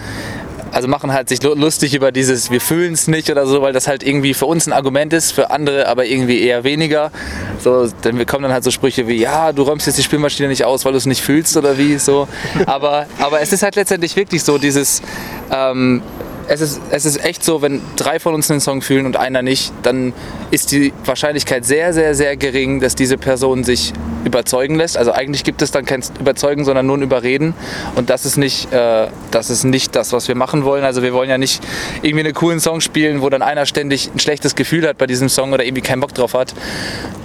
also 0.71 0.87
machen 0.87 1.11
halt 1.11 1.29
sich 1.29 1.41
lustig 1.43 1.93
über 1.95 2.11
dieses 2.11 2.49
wir 2.49 2.61
fühlen 2.61 2.93
es 2.93 3.07
nicht 3.07 3.29
oder 3.29 3.45
so, 3.45 3.61
weil 3.61 3.73
das 3.73 3.87
halt 3.87 4.03
irgendwie 4.03 4.33
für 4.33 4.45
uns 4.45 4.67
ein 4.67 4.73
Argument 4.73 5.11
ist, 5.13 5.31
für 5.31 5.49
andere 5.49 5.87
aber 5.87 6.05
irgendwie 6.05 6.41
eher 6.41 6.63
weniger. 6.63 7.11
So, 7.59 7.87
denn 8.03 8.17
wir 8.17 8.25
kommen 8.25 8.43
dann 8.43 8.53
halt 8.53 8.63
so 8.63 8.71
Sprüche 8.71 9.07
wie, 9.07 9.15
ja, 9.15 9.51
du 9.51 9.63
räumst 9.63 9.87
jetzt 9.87 9.97
die 9.97 10.03
Spielmaschine 10.03 10.47
nicht 10.47 10.63
aus, 10.63 10.85
weil 10.85 10.91
du 10.91 10.97
es 10.97 11.05
nicht 11.05 11.21
fühlst 11.21 11.57
oder 11.57 11.77
wie 11.77 11.97
so. 11.97 12.27
Aber, 12.67 13.07
aber 13.19 13.41
es 13.41 13.51
ist 13.51 13.63
halt 13.63 13.75
letztendlich 13.75 14.15
wirklich 14.15 14.43
so, 14.43 14.57
dieses 14.57 15.01
ähm, 15.51 16.01
es 16.47 16.61
ist, 16.61 16.81
es 16.89 17.05
ist 17.05 17.23
echt 17.23 17.43
so, 17.43 17.61
wenn 17.61 17.81
drei 17.95 18.19
von 18.19 18.33
uns 18.33 18.49
einen 18.51 18.59
Song 18.59 18.81
fühlen 18.81 19.05
und 19.05 19.17
einer 19.17 19.41
nicht, 19.41 19.73
dann 19.83 20.13
ist 20.51 20.71
die 20.71 20.93
Wahrscheinlichkeit 21.05 21.65
sehr, 21.65 21.93
sehr, 21.93 22.15
sehr 22.15 22.37
gering, 22.37 22.79
dass 22.79 22.95
diese 22.95 23.17
Person 23.17 23.63
sich 23.63 23.93
überzeugen 24.25 24.75
lässt. 24.75 24.97
Also 24.97 25.11
eigentlich 25.11 25.43
gibt 25.43 25.61
es 25.61 25.71
dann 25.71 25.85
kein 25.85 26.03
Überzeugen, 26.19 26.65
sondern 26.65 26.85
nur 26.85 26.97
ein 26.97 27.01
Überreden. 27.01 27.53
Und 27.95 28.09
das 28.09 28.25
ist 28.25 28.37
nicht, 28.37 28.71
äh, 28.71 29.07
das 29.31 29.49
ist 29.49 29.63
nicht 29.63 29.95
das, 29.95 30.13
was 30.13 30.27
wir 30.27 30.35
machen 30.35 30.63
wollen. 30.63 30.83
Also 30.83 31.01
wir 31.01 31.13
wollen 31.13 31.29
ja 31.29 31.37
nicht 31.37 31.63
irgendwie 32.01 32.25
einen 32.25 32.33
coolen 32.33 32.59
Song 32.59 32.81
spielen, 32.81 33.21
wo 33.21 33.29
dann 33.29 33.41
einer 33.41 33.65
ständig 33.65 34.11
ein 34.13 34.19
schlechtes 34.19 34.55
Gefühl 34.55 34.87
hat 34.87 34.97
bei 34.97 35.07
diesem 35.07 35.29
Song 35.29 35.53
oder 35.53 35.63
irgendwie 35.63 35.81
keinen 35.81 36.01
Bock 36.01 36.13
drauf 36.13 36.33
hat. 36.33 36.53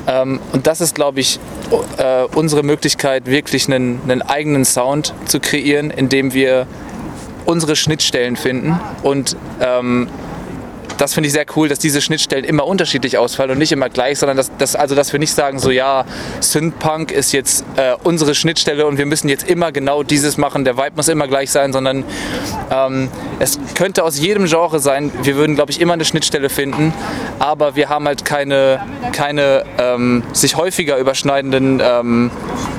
Ähm, 0.06 0.40
und 0.52 0.66
das 0.66 0.80
ist, 0.80 0.94
glaube 0.94 1.20
ich, 1.20 1.38
äh, 1.99 2.25
unsere 2.35 2.62
Möglichkeit, 2.62 3.26
wirklich 3.26 3.66
einen, 3.68 4.00
einen 4.04 4.23
eigenen 4.23 4.64
Sound 4.64 5.14
zu 5.26 5.40
kreieren, 5.40 5.90
indem 5.90 6.32
wir 6.32 6.66
unsere 7.47 7.76
Schnittstellen 7.76 8.37
finden. 8.37 8.79
Und 9.03 9.37
ähm, 9.61 10.09
das 10.99 11.15
finde 11.15 11.26
ich 11.26 11.33
sehr 11.33 11.47
cool, 11.57 11.69
dass 11.69 11.79
diese 11.79 12.00
Schnittstellen 12.00 12.45
immer 12.45 12.67
unterschiedlich 12.67 13.19
ausfallen 13.19 13.53
und 13.53 13.59
nicht 13.59 13.73
immer 13.73 13.88
gleich, 13.88 14.19
sondern 14.19 14.37
dass, 14.37 14.55
dass, 14.57 14.75
also 14.76 14.95
dass 14.95 15.12
wir 15.12 15.21
nicht 15.21 15.33
sagen, 15.33 15.59
so 15.59 15.71
ja, 15.71 16.05
Synthpunk 16.41 17.12
ist 17.12 17.33
jetzt 17.33 17.65
äh, 17.76 17.95
unsere 18.03 18.35
Schnittstelle 18.35 18.87
und 18.87 18.99
wir 18.99 19.07
müssen 19.07 19.29
jetzt 19.29 19.49
immer 19.49 19.73
genau 19.73 20.03
dieses 20.03 20.38
machen, 20.38 20.65
der 20.65 20.76
Vibe 20.76 20.93
muss 20.97 21.09
immer 21.09 21.29
gleich 21.29 21.50
sein, 21.50 21.73
sondern 21.73 22.05
ähm, 22.71 23.09
es 23.38 23.59
könnte 23.75 24.05
aus 24.05 24.19
jedem 24.19 24.47
Genre 24.47 24.81
sein, 24.81 25.12
wir 25.23 25.37
würden, 25.37 25.55
glaube 25.55 25.71
ich, 25.71 25.81
immer 25.81 25.93
eine 25.93 26.05
Schnittstelle 26.05 26.49
finden, 26.49 26.93
aber 27.38 27.76
wir 27.76 27.88
haben 27.88 28.07
halt 28.07 28.25
keine, 28.25 28.81
keine 29.12 29.65
ähm, 29.79 30.23
sich 30.33 30.57
häufiger 30.57 30.97
überschneidenden 30.99 31.83
ähm, 31.85 32.31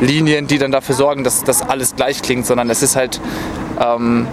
Linien, 0.02 0.48
die 0.48 0.58
dann 0.58 0.72
dafür 0.72 0.96
sorgen, 0.96 1.24
dass 1.24 1.44
das 1.44 1.62
alles 1.62 1.96
gleich 1.96 2.22
klingt, 2.22 2.46
sondern 2.46 2.70
es 2.70 2.82
ist 2.82 2.96
halt 2.96 3.22
ähm, 3.80 4.28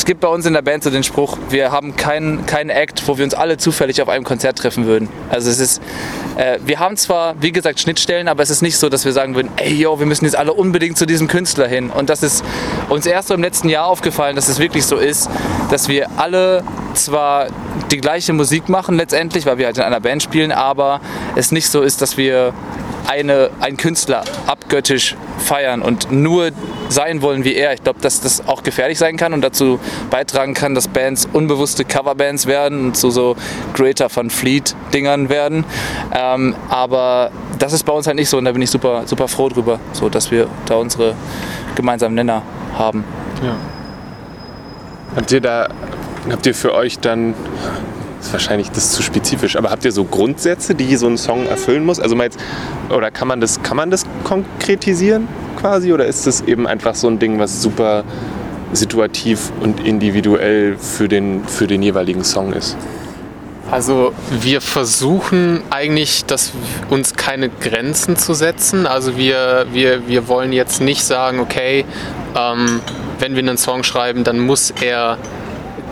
es 0.00 0.06
gibt 0.06 0.20
bei 0.20 0.28
uns 0.28 0.46
in 0.46 0.54
der 0.54 0.62
Band 0.62 0.82
so 0.82 0.88
den 0.88 1.02
Spruch, 1.02 1.36
wir 1.50 1.72
haben 1.72 1.94
keinen 1.94 2.46
kein 2.46 2.70
Act, 2.70 3.06
wo 3.06 3.18
wir 3.18 3.24
uns 3.24 3.34
alle 3.34 3.58
zufällig 3.58 4.00
auf 4.00 4.08
einem 4.08 4.24
Konzert 4.24 4.56
treffen 4.56 4.86
würden. 4.86 5.10
Also 5.28 5.50
es 5.50 5.60
ist, 5.60 5.82
äh, 6.38 6.58
wir 6.64 6.78
haben 6.78 6.96
zwar, 6.96 7.34
wie 7.42 7.52
gesagt, 7.52 7.80
Schnittstellen, 7.80 8.26
aber 8.26 8.42
es 8.42 8.48
ist 8.48 8.62
nicht 8.62 8.78
so, 8.78 8.88
dass 8.88 9.04
wir 9.04 9.12
sagen 9.12 9.34
würden, 9.34 9.50
ey, 9.58 9.74
yo, 9.74 9.98
wir 9.98 10.06
müssen 10.06 10.24
jetzt 10.24 10.36
alle 10.36 10.54
unbedingt 10.54 10.96
zu 10.96 11.04
diesem 11.04 11.28
Künstler 11.28 11.68
hin. 11.68 11.90
Und 11.90 12.08
das 12.08 12.22
ist 12.22 12.42
uns 12.88 13.04
erst 13.04 13.28
so 13.28 13.34
im 13.34 13.42
letzten 13.42 13.68
Jahr 13.68 13.88
aufgefallen, 13.88 14.36
dass 14.36 14.48
es 14.48 14.58
wirklich 14.58 14.86
so 14.86 14.96
ist, 14.96 15.28
dass 15.70 15.88
wir 15.88 16.08
alle 16.16 16.64
zwar 16.94 17.48
die 17.90 17.98
gleiche 17.98 18.32
Musik 18.32 18.70
machen 18.70 18.96
letztendlich, 18.96 19.44
weil 19.44 19.58
wir 19.58 19.66
halt 19.66 19.76
in 19.76 19.84
einer 19.84 20.00
Band 20.00 20.22
spielen, 20.22 20.50
aber 20.50 21.02
es 21.36 21.52
nicht 21.52 21.68
so 21.68 21.82
ist, 21.82 22.00
dass 22.00 22.16
wir 22.16 22.54
eine, 23.06 23.50
einen 23.60 23.76
Künstler 23.76 24.24
abgöttisch 24.46 25.16
feiern 25.38 25.82
und 25.82 26.10
nur 26.10 26.50
sein 26.88 27.22
wollen 27.22 27.44
wie 27.44 27.54
er. 27.54 27.72
Ich 27.74 27.82
glaube, 27.82 28.00
dass 28.00 28.20
das 28.20 28.46
auch 28.46 28.62
gefährlich 28.62 28.98
sein 28.98 29.16
kann 29.16 29.32
und 29.32 29.42
dazu 29.42 29.78
beitragen 30.10 30.54
kann, 30.54 30.74
dass 30.74 30.88
Bands 30.88 31.28
unbewusste 31.32 31.84
Coverbands 31.84 32.46
werden 32.46 32.86
und 32.86 32.96
zu 32.96 33.10
so 33.10 33.36
Greater 33.74 34.08
von 34.08 34.30
Fleet-Dingern 34.30 35.28
werden. 35.28 35.64
Ähm, 36.14 36.54
aber 36.68 37.30
das 37.58 37.72
ist 37.72 37.84
bei 37.84 37.92
uns 37.92 38.06
halt 38.06 38.16
nicht 38.16 38.28
so 38.28 38.38
und 38.38 38.44
da 38.44 38.52
bin 38.52 38.62
ich 38.62 38.70
super, 38.70 39.02
super 39.06 39.28
froh 39.28 39.48
drüber, 39.48 39.80
so 39.92 40.08
dass 40.08 40.30
wir 40.30 40.48
da 40.66 40.76
unsere 40.76 41.14
gemeinsamen 41.74 42.14
Nenner 42.14 42.42
haben. 42.76 43.04
Ja. 43.42 43.56
Habt 45.16 45.32
ihr 45.32 45.40
da, 45.40 45.68
habt 46.30 46.46
ihr 46.46 46.54
für 46.54 46.74
euch 46.74 46.98
dann 46.98 47.34
ist 48.20 48.32
wahrscheinlich 48.32 48.70
das 48.70 48.92
zu 48.92 49.02
spezifisch. 49.02 49.56
Aber 49.56 49.70
habt 49.70 49.84
ihr 49.84 49.92
so 49.92 50.04
Grundsätze, 50.04 50.74
die 50.74 50.96
so 50.96 51.06
ein 51.06 51.18
Song 51.18 51.46
erfüllen 51.46 51.84
muss? 51.84 52.00
Also 52.00 52.16
mal 52.16 52.24
jetzt, 52.24 52.38
oder 52.90 53.10
kann 53.10 53.28
man 53.28 53.40
das, 53.40 53.62
kann 53.62 53.76
man 53.76 53.90
das 53.90 54.04
konkretisieren 54.24 55.28
quasi? 55.58 55.92
Oder 55.92 56.06
ist 56.06 56.26
das 56.26 56.42
eben 56.42 56.66
einfach 56.66 56.94
so 56.94 57.08
ein 57.08 57.18
Ding, 57.18 57.38
was 57.38 57.62
super 57.62 58.04
situativ 58.72 59.50
und 59.60 59.84
individuell 59.84 60.76
für 60.76 61.08
den, 61.08 61.44
für 61.44 61.66
den 61.66 61.82
jeweiligen 61.82 62.24
Song 62.24 62.52
ist? 62.52 62.76
Also 63.70 64.12
wir 64.30 64.60
versuchen 64.60 65.62
eigentlich, 65.70 66.24
dass 66.24 66.52
uns 66.88 67.14
keine 67.14 67.48
Grenzen 67.48 68.16
zu 68.16 68.34
setzen. 68.34 68.86
Also 68.86 69.16
wir, 69.16 69.66
wir, 69.72 70.08
wir 70.08 70.26
wollen 70.26 70.52
jetzt 70.52 70.80
nicht 70.80 71.04
sagen, 71.04 71.38
okay, 71.38 71.84
ähm, 72.36 72.80
wenn 73.20 73.34
wir 73.34 73.40
einen 73.40 73.58
Song 73.58 73.84
schreiben, 73.84 74.24
dann 74.24 74.40
muss 74.40 74.72
er 74.80 75.18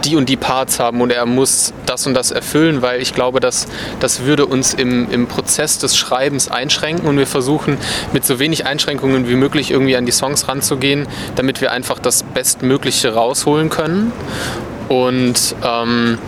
die 0.04 0.16
und 0.16 0.28
die 0.28 0.36
Parts 0.36 0.80
haben 0.80 1.00
und 1.00 1.10
er 1.10 1.26
muss 1.26 1.72
das 1.86 2.06
und 2.06 2.14
das 2.14 2.30
erfüllen, 2.30 2.82
weil 2.82 3.00
ich 3.00 3.14
glaube, 3.14 3.40
dass 3.40 3.66
das 4.00 4.24
würde 4.24 4.46
uns 4.46 4.74
im, 4.74 5.10
im 5.10 5.26
Prozess 5.26 5.78
des 5.78 5.96
Schreibens 5.96 6.50
einschränken 6.50 7.06
und 7.06 7.18
wir 7.18 7.26
versuchen 7.26 7.78
mit 8.12 8.24
so 8.24 8.38
wenig 8.38 8.66
Einschränkungen 8.66 9.28
wie 9.28 9.34
möglich 9.34 9.70
irgendwie 9.70 9.96
an 9.96 10.06
die 10.06 10.12
Songs 10.12 10.48
ranzugehen, 10.48 11.06
damit 11.36 11.60
wir 11.60 11.72
einfach 11.72 11.98
das 11.98 12.22
Bestmögliche 12.22 13.14
rausholen 13.14 13.70
können. 13.70 14.12
Und 14.88 15.54
ähm, 15.62 16.18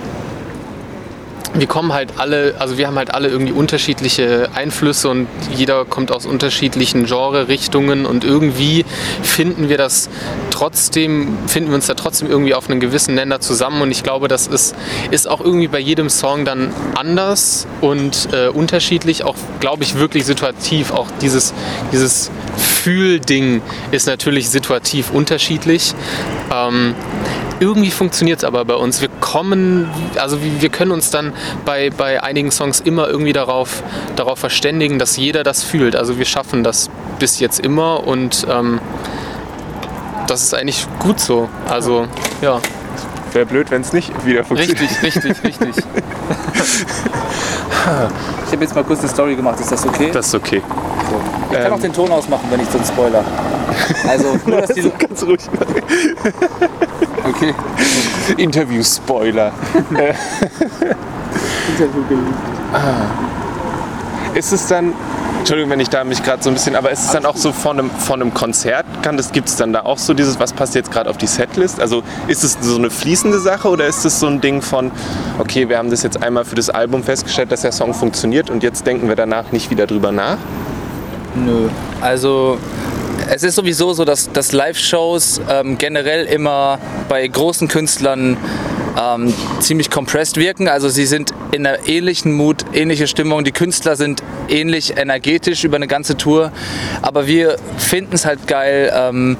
wir 1.54 1.66
kommen 1.66 1.92
halt 1.92 2.12
alle, 2.16 2.54
also 2.59 2.78
wir 2.78 2.87
haben 2.87 2.97
halt 2.97 3.12
alle 3.12 3.28
irgendwie 3.28 3.52
unterschiedliche 3.52 4.49
Einflüsse 4.54 5.09
und 5.09 5.26
jeder 5.54 5.85
kommt 5.85 6.12
aus 6.12 6.25
unterschiedlichen 6.25 7.06
Genre-Richtungen 7.06 8.06
und 8.06 8.25
irgendwie 8.25 8.85
finden 9.23 9.68
wir 9.68 9.76
das 9.76 10.09
trotzdem, 10.50 11.37
finden 11.47 11.70
wir 11.70 11.75
uns 11.75 11.87
da 11.87 11.94
trotzdem 11.94 12.30
irgendwie 12.30 12.54
auf 12.54 12.70
einen 12.70 12.78
gewissen 12.78 13.14
Nenner 13.14 13.40
zusammen 13.40 13.82
und 13.82 13.90
ich 13.90 14.02
glaube, 14.02 14.28
das 14.28 14.47
ist, 14.47 14.76
ist 15.11 15.28
auch 15.28 15.40
irgendwie 15.40 15.68
bei 15.68 15.80
jedem 15.80 16.09
Song 16.09 16.44
dann 16.44 16.73
anders 16.94 17.66
und 17.80 18.28
äh, 18.32 18.49
unterschiedlich, 18.49 19.25
auch 19.25 19.37
glaube 19.59 19.82
ich 19.82 19.97
wirklich 19.97 20.26
situativ, 20.26 20.92
auch 20.92 21.09
dieses, 21.20 21.52
dieses 21.92 22.30
Fühlding 22.56 23.61
ist 23.90 24.06
natürlich 24.06 24.49
situativ 24.50 25.11
unterschiedlich. 25.11 25.94
Ähm, 26.52 26.94
irgendwie 27.61 27.90
funktioniert 27.90 28.38
es 28.40 28.45
aber 28.45 28.64
bei 28.64 28.75
uns. 28.75 29.00
Wir 29.00 29.09
kommen, 29.21 29.88
also 30.17 30.38
wir 30.43 30.69
können 30.71 30.90
uns 30.90 31.11
dann 31.11 31.33
bei, 31.64 31.90
bei 31.90 32.23
einigen 32.23 32.50
Songs 32.50 32.81
immer 32.81 33.09
irgendwie 33.09 33.33
darauf, 33.33 33.83
darauf 34.17 34.38
verständigen, 34.38 34.99
dass 34.99 35.17
jeder 35.17 35.45
das 35.45 35.62
fühlt. 35.62 35.95
Also 35.95 36.19
wir 36.19 36.25
schaffen 36.25 36.64
das 36.64 36.90
bis 37.19 37.38
jetzt 37.38 37.61
immer 37.61 38.07
und 38.07 38.47
ähm, 38.50 38.81
das 40.26 40.43
ist 40.43 40.55
eigentlich 40.55 40.87
gut 40.99 41.21
so. 41.21 41.49
Also 41.69 42.07
ja. 42.40 42.61
Wäre 43.33 43.47
blöd, 43.47 43.71
wenn 43.71 43.83
es 43.83 43.93
nicht 43.93 44.11
wieder 44.26 44.43
funktioniert. 44.43 44.81
Richtig, 44.81 45.02
richtig, 45.25 45.45
richtig. 45.45 45.76
ich 48.47 48.52
habe 48.52 48.62
jetzt 48.64 48.75
mal 48.75 48.83
kurz 48.83 49.00
eine 49.00 49.09
Story 49.09 49.37
gemacht, 49.37 49.61
ist 49.61 49.71
das 49.71 49.87
okay? 49.87 50.11
Das 50.12 50.26
ist 50.26 50.35
okay. 50.35 50.61
So. 51.09 51.21
Ich 51.50 51.57
kann 51.59 51.67
Ähm. 51.67 51.73
auch 51.75 51.81
den 51.81 51.93
Ton 51.93 52.11
ausmachen, 52.11 52.47
wenn 52.50 52.61
ich 52.61 52.69
so 52.69 52.79
einen 52.79 52.87
Spoiler. 52.87 53.25
Also 54.09 54.38
nur, 54.47 54.61
dass 54.62 54.71
die 54.75 54.83
so 54.83 54.90
Ganz 54.99 55.23
ruhig. 55.23 55.40
Okay. 57.29 57.55
Interview-Spoiler. 58.37 59.53
Ist 64.35 64.53
es 64.53 64.67
dann, 64.69 64.93
Entschuldigung, 65.39 65.71
wenn 65.71 65.81
ich 65.81 65.91
da 65.91 66.05
mich 66.05 66.23
gerade 66.23 66.43
so 66.43 66.50
ein 66.50 66.55
bisschen, 66.55 66.77
aber 66.77 66.91
ist 66.91 67.05
es 67.05 67.11
dann 67.11 67.27
auch 67.27 67.37
so 67.37 67.53
von 67.53 67.79
einem, 67.79 67.91
von 67.91 68.23
einem 68.23 68.33
Konzert, 68.33 68.87
gibt 69.33 69.49
es 69.49 69.57
dann 69.57 69.73
da 69.73 69.81
auch 69.81 69.99
so 69.99 70.15
dieses, 70.15 70.39
was 70.39 70.53
passt 70.53 70.75
jetzt 70.75 70.91
gerade 70.93 71.11
auf 71.11 71.19
die 71.19 71.27
Setlist? 71.27 71.81
Also 71.81 72.03
ist 72.29 72.45
es 72.45 72.57
so 72.61 72.77
eine 72.77 72.91
fließende 72.91 73.41
Sache 73.41 73.69
oder 73.69 73.87
ist 73.87 74.05
es 74.05 74.21
so 74.21 74.27
ein 74.27 74.41
Ding 74.41 74.62
von, 74.62 74.91
okay, 75.39 75.69
wir 75.69 75.79
haben 75.79 75.91
das 75.91 76.03
jetzt 76.03 76.23
einmal 76.23 76.45
für 76.45 76.55
das 76.55 76.71
Album 76.71 77.03
festgestellt, 77.03 77.50
dass 77.50 77.62
der 77.62 77.73
Song 77.73 77.93
funktioniert 77.95 78.50
und 78.50 78.62
jetzt 78.62 78.87
denken 78.87 79.09
wir 79.09 79.17
danach 79.17 79.50
nicht 79.53 79.71
wieder 79.71 79.87
drüber 79.87 80.12
nach? 80.12 80.39
Nö. 81.35 81.69
Also 82.00 82.59
es 83.30 83.44
ist 83.44 83.54
sowieso 83.54 83.92
so, 83.92 84.04
dass, 84.04 84.32
dass 84.32 84.52
Live-Shows 84.52 85.40
ähm, 85.49 85.78
generell 85.78 86.26
immer 86.26 86.78
bei 87.08 87.26
großen 87.26 87.68
Künstlern 87.68 88.37
ähm, 89.00 89.32
ziemlich 89.60 89.88
compressed 89.88 90.37
wirken. 90.37 90.66
Also 90.66 90.88
sie 90.88 91.06
sind 91.06 91.32
in 91.52 91.64
einer 91.64 91.87
ähnlichen 91.88 92.32
Mut, 92.32 92.64
ähnliche 92.72 93.06
Stimmung. 93.06 93.44
Die 93.44 93.52
Künstler 93.52 93.94
sind 93.94 94.22
ähnlich 94.49 94.96
energetisch 94.96 95.62
über 95.62 95.76
eine 95.76 95.87
ganze 95.87 96.16
Tour. 96.16 96.50
Aber 97.02 97.28
wir 97.28 97.56
finden 97.78 98.14
es 98.14 98.26
halt 98.26 98.49
geil, 98.49 98.92
ähm, 98.92 99.37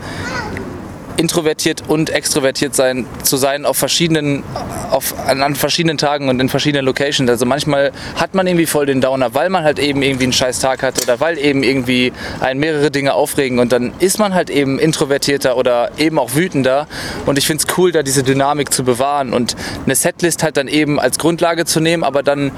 introvertiert 1.17 1.83
und 1.89 2.11
extrovertiert 2.11 2.75
sein, 2.75 3.07
zu 3.25 3.37
sein 3.37 3.67
auf 3.67 3.77
verschiedenen, 3.77 4.45
auf, 5.01 5.15
an, 5.27 5.55
verschiedenen 5.55 5.97
Tagen 5.97 6.29
und 6.29 6.41
in 6.41 6.49
verschiedenen 6.49 6.85
Locations. 6.85 7.29
Also 7.31 7.47
manchmal 7.47 7.91
hat 8.17 8.35
man 8.35 8.47
irgendwie 8.47 8.67
voll 8.67 8.85
den 8.87 9.01
Downer, 9.01 9.35
weil 9.35 9.49
man 9.49 9.65
halt 9.65 9.79
eben 9.79 10.03
irgendwie 10.03 10.25
einen 10.25 10.33
scheiß 10.33 10.61
Tag 10.61 10.83
hat 10.83 11.03
oder 11.03 11.21
weil 11.21 11.39
eben 11.39 11.63
irgendwie 11.63 12.13
einen 12.41 12.61
mehrere 12.61 12.91
Dinge 12.91 13.15
aufregen 13.15 13.59
und 13.59 13.73
dann 13.73 13.93
ist 13.99 14.19
man 14.19 14.35
halt 14.35 14.51
eben 14.51 14.79
introvertierter 14.79 15.57
oder 15.57 15.91
eben 15.97 16.19
auch 16.19 16.35
wütender 16.35 16.87
und 17.25 17.39
ich 17.39 17.47
finde 17.47 17.65
es 17.67 17.79
cool, 17.79 17.93
da 17.93 18.03
diese 18.03 18.23
Dynamik 18.23 18.73
zu 18.73 18.85
bewahren 18.85 19.33
und 19.33 19.57
eine 19.87 19.95
Setlist 19.95 20.43
halt 20.43 20.59
dann 20.59 20.69
eben 20.69 21.01
als 21.01 21.19
Grundlage 21.19 21.65
zu 21.65 21.81
nehmen, 21.81 22.05
aber 22.05 22.23
dann 22.23 22.53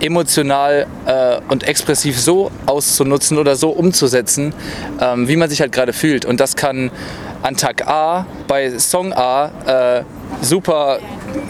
emotional 0.00 0.86
äh, 1.06 1.40
und 1.48 1.64
expressiv 1.64 2.20
so 2.20 2.52
auszunutzen 2.66 3.38
oder 3.38 3.56
so 3.56 3.70
umzusetzen, 3.70 4.54
ähm, 5.00 5.26
wie 5.26 5.36
man 5.36 5.50
sich 5.50 5.60
halt 5.60 5.72
gerade 5.72 5.92
fühlt 5.92 6.24
und 6.24 6.38
das 6.38 6.54
kann 6.54 6.92
an 7.42 7.56
Tag 7.56 7.86
A 7.86 8.26
bei 8.46 8.78
Song 8.78 9.12
A 9.12 9.50
äh, 9.98 10.04
super 10.40 10.98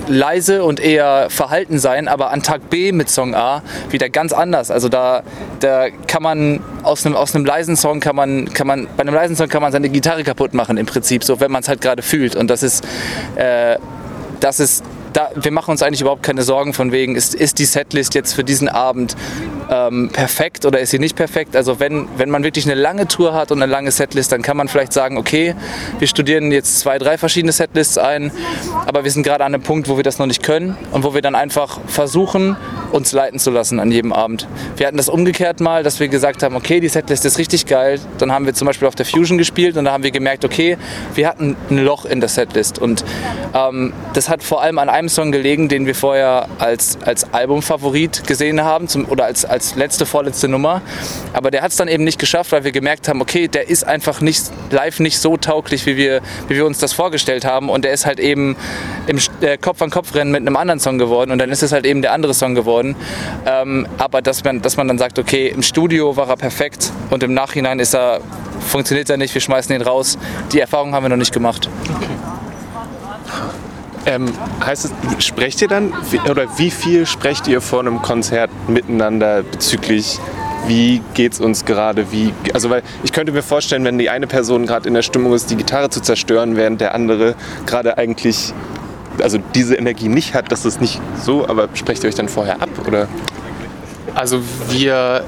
leise 0.06 0.64
und 0.64 0.80
eher 0.80 1.28
verhalten 1.30 1.78
sein, 1.78 2.08
aber 2.08 2.30
an 2.30 2.42
Tag 2.42 2.70
B 2.70 2.92
mit 2.92 3.10
Song 3.10 3.34
A 3.34 3.62
wieder 3.90 4.08
ganz 4.08 4.32
anders. 4.32 4.70
Also 4.70 4.88
da, 4.88 5.22
da 5.60 5.90
kann 6.06 6.22
man 6.22 6.60
aus 6.82 7.04
einem, 7.04 7.16
aus 7.16 7.34
einem 7.34 7.44
leisen 7.44 7.76
Song 7.76 8.00
kann 8.00 8.16
man, 8.16 8.52
kann 8.52 8.66
man, 8.66 8.88
bei 8.96 9.02
einem 9.02 9.14
leisen 9.14 9.36
Song 9.36 9.48
kann 9.48 9.62
man 9.62 9.72
seine 9.72 9.88
Gitarre 9.88 10.24
kaputt 10.24 10.54
machen 10.54 10.76
im 10.76 10.86
Prinzip, 10.86 11.24
so 11.24 11.40
wenn 11.40 11.50
man 11.50 11.62
es 11.62 11.68
halt 11.68 11.80
gerade 11.80 12.02
fühlt. 12.02 12.36
Und 12.36 12.48
das 12.48 12.62
ist, 12.62 12.84
äh, 13.36 13.76
das 14.40 14.60
ist 14.60 14.84
da, 15.12 15.30
wir 15.34 15.52
machen 15.52 15.70
uns 15.70 15.82
eigentlich 15.82 16.00
überhaupt 16.00 16.22
keine 16.22 16.42
Sorgen 16.42 16.72
von 16.72 16.92
wegen, 16.92 17.16
ist, 17.16 17.34
ist 17.34 17.58
die 17.58 17.64
Setlist 17.64 18.14
jetzt 18.14 18.34
für 18.34 18.44
diesen 18.44 18.68
Abend 18.68 19.16
ähm, 19.70 20.10
perfekt 20.12 20.64
oder 20.64 20.80
ist 20.80 20.90
sie 20.90 20.98
nicht 20.98 21.16
perfekt? 21.16 21.56
Also 21.56 21.80
wenn, 21.80 22.08
wenn 22.16 22.30
man 22.30 22.44
wirklich 22.44 22.64
eine 22.64 22.80
lange 22.80 23.08
Tour 23.08 23.34
hat 23.34 23.52
und 23.52 23.62
eine 23.62 23.70
lange 23.70 23.90
Setlist, 23.90 24.32
dann 24.32 24.42
kann 24.42 24.56
man 24.56 24.68
vielleicht 24.68 24.92
sagen, 24.92 25.18
okay, 25.18 25.54
wir 25.98 26.08
studieren 26.08 26.52
jetzt 26.52 26.80
zwei, 26.80 26.98
drei 26.98 27.18
verschiedene 27.18 27.52
Setlists 27.52 27.98
ein, 27.98 28.32
aber 28.86 29.04
wir 29.04 29.10
sind 29.10 29.22
gerade 29.22 29.44
an 29.44 29.54
einem 29.54 29.62
Punkt, 29.62 29.88
wo 29.88 29.96
wir 29.96 30.04
das 30.04 30.18
noch 30.18 30.26
nicht 30.26 30.42
können 30.42 30.76
und 30.92 31.04
wo 31.04 31.14
wir 31.14 31.22
dann 31.22 31.34
einfach 31.34 31.80
versuchen, 31.86 32.56
uns 32.92 33.12
leiten 33.12 33.38
zu 33.38 33.50
lassen 33.50 33.80
an 33.80 33.90
jedem 33.90 34.12
Abend. 34.12 34.46
Wir 34.76 34.86
hatten 34.86 34.96
das 34.96 35.08
umgekehrt 35.08 35.60
mal, 35.60 35.82
dass 35.82 36.00
wir 36.00 36.08
gesagt 36.08 36.42
haben, 36.42 36.56
okay, 36.56 36.80
die 36.80 36.88
Setlist 36.88 37.24
ist 37.24 37.38
richtig 37.38 37.66
geil. 37.66 38.00
Dann 38.18 38.32
haben 38.32 38.46
wir 38.46 38.54
zum 38.54 38.66
Beispiel 38.66 38.88
auf 38.88 38.94
der 38.94 39.06
Fusion 39.06 39.38
gespielt 39.38 39.76
und 39.76 39.84
da 39.84 39.92
haben 39.92 40.02
wir 40.02 40.10
gemerkt, 40.10 40.44
okay, 40.44 40.78
wir 41.14 41.28
hatten 41.28 41.56
ein 41.70 41.78
Loch 41.78 42.04
in 42.04 42.20
der 42.20 42.28
Setlist 42.28 42.78
und 42.78 43.04
ähm, 43.54 43.92
das 44.14 44.28
hat 44.28 44.42
vor 44.42 44.62
allem 44.62 44.78
an 44.78 44.88
einem 44.88 45.08
Song 45.08 45.32
gelegen, 45.32 45.68
den 45.68 45.86
wir 45.86 45.94
vorher 45.94 46.48
als, 46.58 46.98
als 47.04 47.32
Albumfavorit 47.32 48.26
gesehen 48.26 48.62
haben 48.62 48.88
zum, 48.88 49.06
oder 49.06 49.24
als, 49.24 49.44
als 49.44 49.57
letzte, 49.76 50.06
vorletzte 50.06 50.48
Nummer. 50.48 50.82
Aber 51.32 51.50
der 51.50 51.62
hat 51.62 51.70
es 51.70 51.76
dann 51.76 51.88
eben 51.88 52.04
nicht 52.04 52.18
geschafft, 52.18 52.52
weil 52.52 52.64
wir 52.64 52.72
gemerkt 52.72 53.08
haben, 53.08 53.20
okay, 53.20 53.48
der 53.48 53.68
ist 53.68 53.84
einfach 53.84 54.20
nicht 54.20 54.42
live 54.70 55.00
nicht 55.00 55.18
so 55.18 55.36
tauglich, 55.36 55.86
wie 55.86 55.96
wir, 55.96 56.20
wie 56.48 56.56
wir 56.56 56.66
uns 56.66 56.78
das 56.78 56.92
vorgestellt 56.92 57.44
haben. 57.44 57.68
Und 57.68 57.84
der 57.84 57.92
ist 57.92 58.06
halt 58.06 58.20
eben 58.20 58.56
im 59.06 59.18
äh, 59.40 59.56
Kopf-an-Kopf-Rennen 59.56 60.32
mit 60.32 60.40
einem 60.40 60.56
anderen 60.56 60.80
Song 60.80 60.98
geworden. 60.98 61.30
Und 61.30 61.38
dann 61.38 61.50
ist 61.50 61.62
es 61.62 61.72
halt 61.72 61.86
eben 61.86 62.02
der 62.02 62.12
andere 62.12 62.34
Song 62.34 62.54
geworden. 62.54 62.96
Ähm, 63.46 63.86
aber 63.98 64.22
dass 64.22 64.44
man, 64.44 64.62
dass 64.62 64.76
man 64.76 64.88
dann 64.88 64.98
sagt, 64.98 65.18
okay, 65.18 65.48
im 65.48 65.62
Studio 65.62 66.16
war 66.16 66.28
er 66.28 66.36
perfekt 66.36 66.92
und 67.10 67.22
im 67.22 67.34
Nachhinein 67.34 67.78
ist 67.80 67.94
er, 67.94 68.20
funktioniert 68.60 69.10
er 69.10 69.16
nicht, 69.16 69.34
wir 69.34 69.40
schmeißen 69.40 69.74
ihn 69.74 69.82
raus. 69.82 70.18
Die 70.52 70.60
Erfahrung 70.60 70.94
haben 70.94 71.04
wir 71.04 71.10
noch 71.10 71.16
nicht 71.16 71.32
gemacht. 71.32 71.68
Ähm, 74.08 74.32
heißt 74.64 74.86
es, 74.86 75.24
sprecht 75.24 75.60
ihr 75.60 75.68
dann 75.68 75.92
oder 76.30 76.46
wie 76.56 76.70
viel 76.70 77.04
sprecht 77.04 77.46
ihr 77.46 77.60
vor 77.60 77.80
einem 77.80 78.00
Konzert 78.00 78.50
miteinander 78.66 79.42
bezüglich 79.42 80.18
wie 80.66 81.02
geht's 81.14 81.40
uns 81.40 81.64
gerade, 81.64 82.10
wie, 82.10 82.32
also 82.54 82.70
weil 82.70 82.82
ich 83.02 83.12
könnte 83.12 83.32
mir 83.32 83.42
vorstellen, 83.42 83.84
wenn 83.84 83.98
die 83.98 84.08
eine 84.08 84.26
Person 84.26 84.66
gerade 84.66 84.88
in 84.88 84.94
der 84.94 85.02
Stimmung 85.02 85.34
ist, 85.34 85.50
die 85.50 85.56
Gitarre 85.56 85.90
zu 85.90 86.00
zerstören, 86.00 86.56
während 86.56 86.80
der 86.80 86.94
andere 86.94 87.34
gerade 87.66 87.98
eigentlich, 87.98 88.54
also 89.22 89.38
diese 89.54 89.74
Energie 89.74 90.08
nicht 90.08 90.34
hat, 90.34 90.50
dass 90.52 90.64
es 90.64 90.80
nicht 90.80 91.00
so, 91.22 91.46
aber 91.46 91.68
sprecht 91.74 92.02
ihr 92.02 92.08
euch 92.08 92.14
dann 92.14 92.28
vorher 92.28 92.62
ab 92.62 92.70
oder? 92.86 93.08
Also 94.14 94.40
wir 94.70 95.22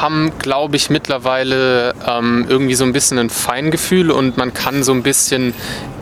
haben, 0.00 0.32
glaube 0.38 0.76
ich, 0.76 0.90
mittlerweile 0.90 1.94
ähm, 2.06 2.46
irgendwie 2.48 2.74
so 2.74 2.84
ein 2.84 2.92
bisschen 2.92 3.18
ein 3.18 3.30
Feingefühl 3.30 4.10
und 4.10 4.36
man 4.36 4.52
kann 4.52 4.82
so 4.82 4.92
ein 4.92 5.02
bisschen 5.02 5.54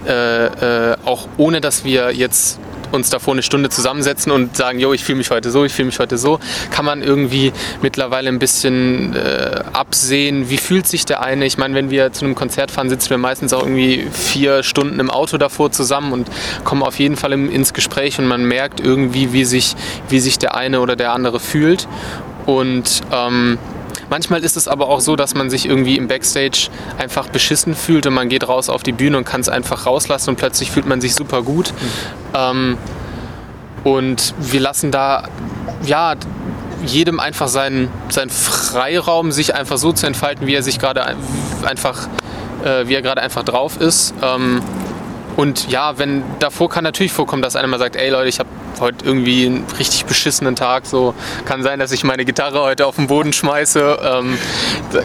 äh, 0.08 0.92
äh, 0.92 0.96
auch 1.04 1.28
ohne, 1.36 1.60
dass 1.60 1.84
wir 1.84 2.12
jetzt 2.12 2.58
uns 2.92 3.10
davor 3.10 3.34
eine 3.34 3.42
Stunde 3.42 3.68
zusammensetzen 3.68 4.32
und 4.32 4.56
sagen, 4.56 4.78
jo, 4.78 4.92
ich 4.92 5.04
fühle 5.04 5.18
mich 5.18 5.30
heute 5.30 5.50
so, 5.50 5.64
ich 5.64 5.72
fühle 5.72 5.86
mich 5.86 5.98
heute 5.98 6.18
so, 6.18 6.40
kann 6.70 6.84
man 6.84 7.02
irgendwie 7.02 7.52
mittlerweile 7.82 8.28
ein 8.28 8.38
bisschen 8.38 9.14
äh, 9.14 9.62
absehen, 9.72 10.50
wie 10.50 10.56
fühlt 10.56 10.86
sich 10.86 11.04
der 11.04 11.22
eine. 11.22 11.46
Ich 11.46 11.58
meine, 11.58 11.74
wenn 11.74 11.90
wir 11.90 12.12
zu 12.12 12.24
einem 12.24 12.34
Konzert 12.34 12.70
fahren, 12.70 12.88
sitzen 12.88 13.10
wir 13.10 13.18
meistens 13.18 13.52
auch 13.52 13.62
irgendwie 13.62 14.06
vier 14.12 14.62
Stunden 14.62 15.00
im 15.00 15.10
Auto 15.10 15.38
davor 15.38 15.70
zusammen 15.70 16.12
und 16.12 16.28
kommen 16.64 16.82
auf 16.82 16.98
jeden 16.98 17.16
Fall 17.16 17.32
im, 17.32 17.50
ins 17.50 17.74
Gespräch 17.74 18.18
und 18.18 18.26
man 18.26 18.44
merkt 18.44 18.80
irgendwie, 18.80 19.32
wie 19.32 19.44
sich, 19.44 19.76
wie 20.08 20.20
sich 20.20 20.38
der 20.38 20.54
eine 20.54 20.80
oder 20.80 20.96
der 20.96 21.12
andere 21.12 21.40
fühlt. 21.40 21.86
Und 22.46 23.02
ähm, 23.12 23.58
Manchmal 24.10 24.42
ist 24.44 24.56
es 24.56 24.68
aber 24.68 24.88
auch 24.88 25.00
so, 25.00 25.16
dass 25.16 25.34
man 25.34 25.50
sich 25.50 25.66
irgendwie 25.66 25.96
im 25.96 26.08
Backstage 26.08 26.68
einfach 26.96 27.28
beschissen 27.28 27.74
fühlt 27.74 28.06
und 28.06 28.14
man 28.14 28.28
geht 28.28 28.48
raus 28.48 28.68
auf 28.68 28.82
die 28.82 28.92
Bühne 28.92 29.18
und 29.18 29.24
kann 29.24 29.40
es 29.40 29.48
einfach 29.48 29.86
rauslassen 29.86 30.30
und 30.30 30.36
plötzlich 30.36 30.70
fühlt 30.70 30.86
man 30.86 31.00
sich 31.00 31.14
super 31.14 31.42
gut. 31.42 31.72
Mhm. 31.72 32.34
Ähm, 32.34 32.78
und 33.84 34.34
wir 34.38 34.60
lassen 34.60 34.90
da, 34.90 35.28
ja, 35.84 36.14
jedem 36.84 37.20
einfach 37.20 37.48
seinen, 37.48 37.90
seinen 38.08 38.30
Freiraum, 38.30 39.32
sich 39.32 39.54
einfach 39.54 39.78
so 39.78 39.92
zu 39.92 40.06
entfalten, 40.06 40.46
wie 40.46 40.54
er 40.54 40.62
sich 40.62 40.78
gerade 40.78 41.04
einfach, 41.64 42.08
äh, 42.64 42.86
wie 42.86 42.94
er 42.94 43.02
gerade 43.02 43.20
einfach 43.22 43.42
drauf 43.42 43.80
ist. 43.80 44.14
Ähm, 44.22 44.62
und 45.38 45.70
ja, 45.70 45.98
wenn 45.98 46.24
davor 46.40 46.68
kann 46.68 46.82
natürlich 46.82 47.12
vorkommen, 47.12 47.42
dass 47.42 47.54
einer 47.54 47.68
mal 47.68 47.78
sagt, 47.78 47.94
ey 47.94 48.10
Leute, 48.10 48.28
ich 48.28 48.40
habe 48.40 48.48
heute 48.80 49.04
irgendwie 49.04 49.46
einen 49.46 49.64
richtig 49.78 50.04
beschissenen 50.04 50.56
Tag. 50.56 50.84
So 50.84 51.14
kann 51.44 51.62
sein, 51.62 51.78
dass 51.78 51.92
ich 51.92 52.02
meine 52.02 52.24
Gitarre 52.24 52.60
heute 52.60 52.86
auf 52.86 52.96
den 52.96 53.06
Boden 53.06 53.32
schmeiße. 53.32 54.00
Ähm, 54.02 54.36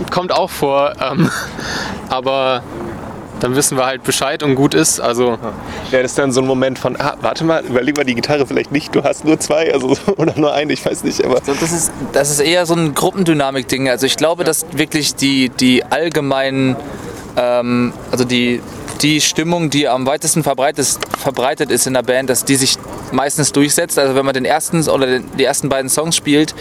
kommt 0.10 0.32
auch 0.32 0.50
vor. 0.50 0.94
Ähm, 1.00 1.30
aber 2.10 2.64
dann 3.42 3.56
wissen 3.56 3.78
wir 3.78 3.86
halt 3.86 4.04
Bescheid 4.04 4.42
und 4.42 4.56
gut 4.56 4.74
ist. 4.74 5.00
Also 5.00 5.38
ja, 5.92 6.02
das 6.02 6.14
ist 6.14 6.18
dann 6.18 6.32
so 6.32 6.42
ein 6.42 6.48
Moment 6.48 6.80
von, 6.80 7.00
ah, 7.00 7.16
warte 7.22 7.44
mal, 7.44 7.64
überleg 7.64 7.96
mal 7.96 8.04
die 8.04 8.16
Gitarre 8.16 8.48
vielleicht 8.48 8.72
nicht, 8.72 8.96
du 8.96 9.04
hast 9.04 9.26
nur 9.26 9.40
zwei 9.40 9.72
also, 9.72 9.96
oder 10.18 10.34
nur 10.36 10.52
eine, 10.52 10.74
ich 10.74 10.84
weiß 10.84 11.04
nicht. 11.04 11.24
Aber 11.24 11.42
so, 11.46 11.54
das, 11.54 11.72
ist, 11.72 11.92
das 12.12 12.32
ist 12.32 12.40
eher 12.40 12.66
so 12.66 12.74
ein 12.74 12.96
Gruppendynamik-Ding. 12.96 13.88
Also 13.88 14.08
ich 14.08 14.18
glaube, 14.18 14.46
dass 14.46 14.66
wirklich 14.72 15.14
die, 15.14 15.50
die 15.50 15.84
allgemeinen, 15.84 16.76
ähm, 17.38 17.94
also 18.10 18.24
die, 18.24 18.64
die 19.02 19.22
Stimmung, 19.22 19.70
die 19.70 19.88
am 19.88 20.06
weitesten 20.06 20.44
verbreitet, 20.44 21.72
ist 21.72 21.88
in 21.88 21.94
der 21.94 22.04
Band, 22.04 22.30
dass 22.30 22.46
die 22.46 22.56
sich 22.56 22.78
meistens 23.12 23.52
durchsetzt. 23.52 24.00
Also 24.00 24.16
wenn 24.16 24.26
man 24.26 24.34
den 24.34 24.46
ersten 24.46 24.88
oder 24.90 25.20
die 25.20 25.44
ersten 25.44 25.70
beiden 25.70 25.90
Songs 25.90 26.16
spielt, 26.16 26.56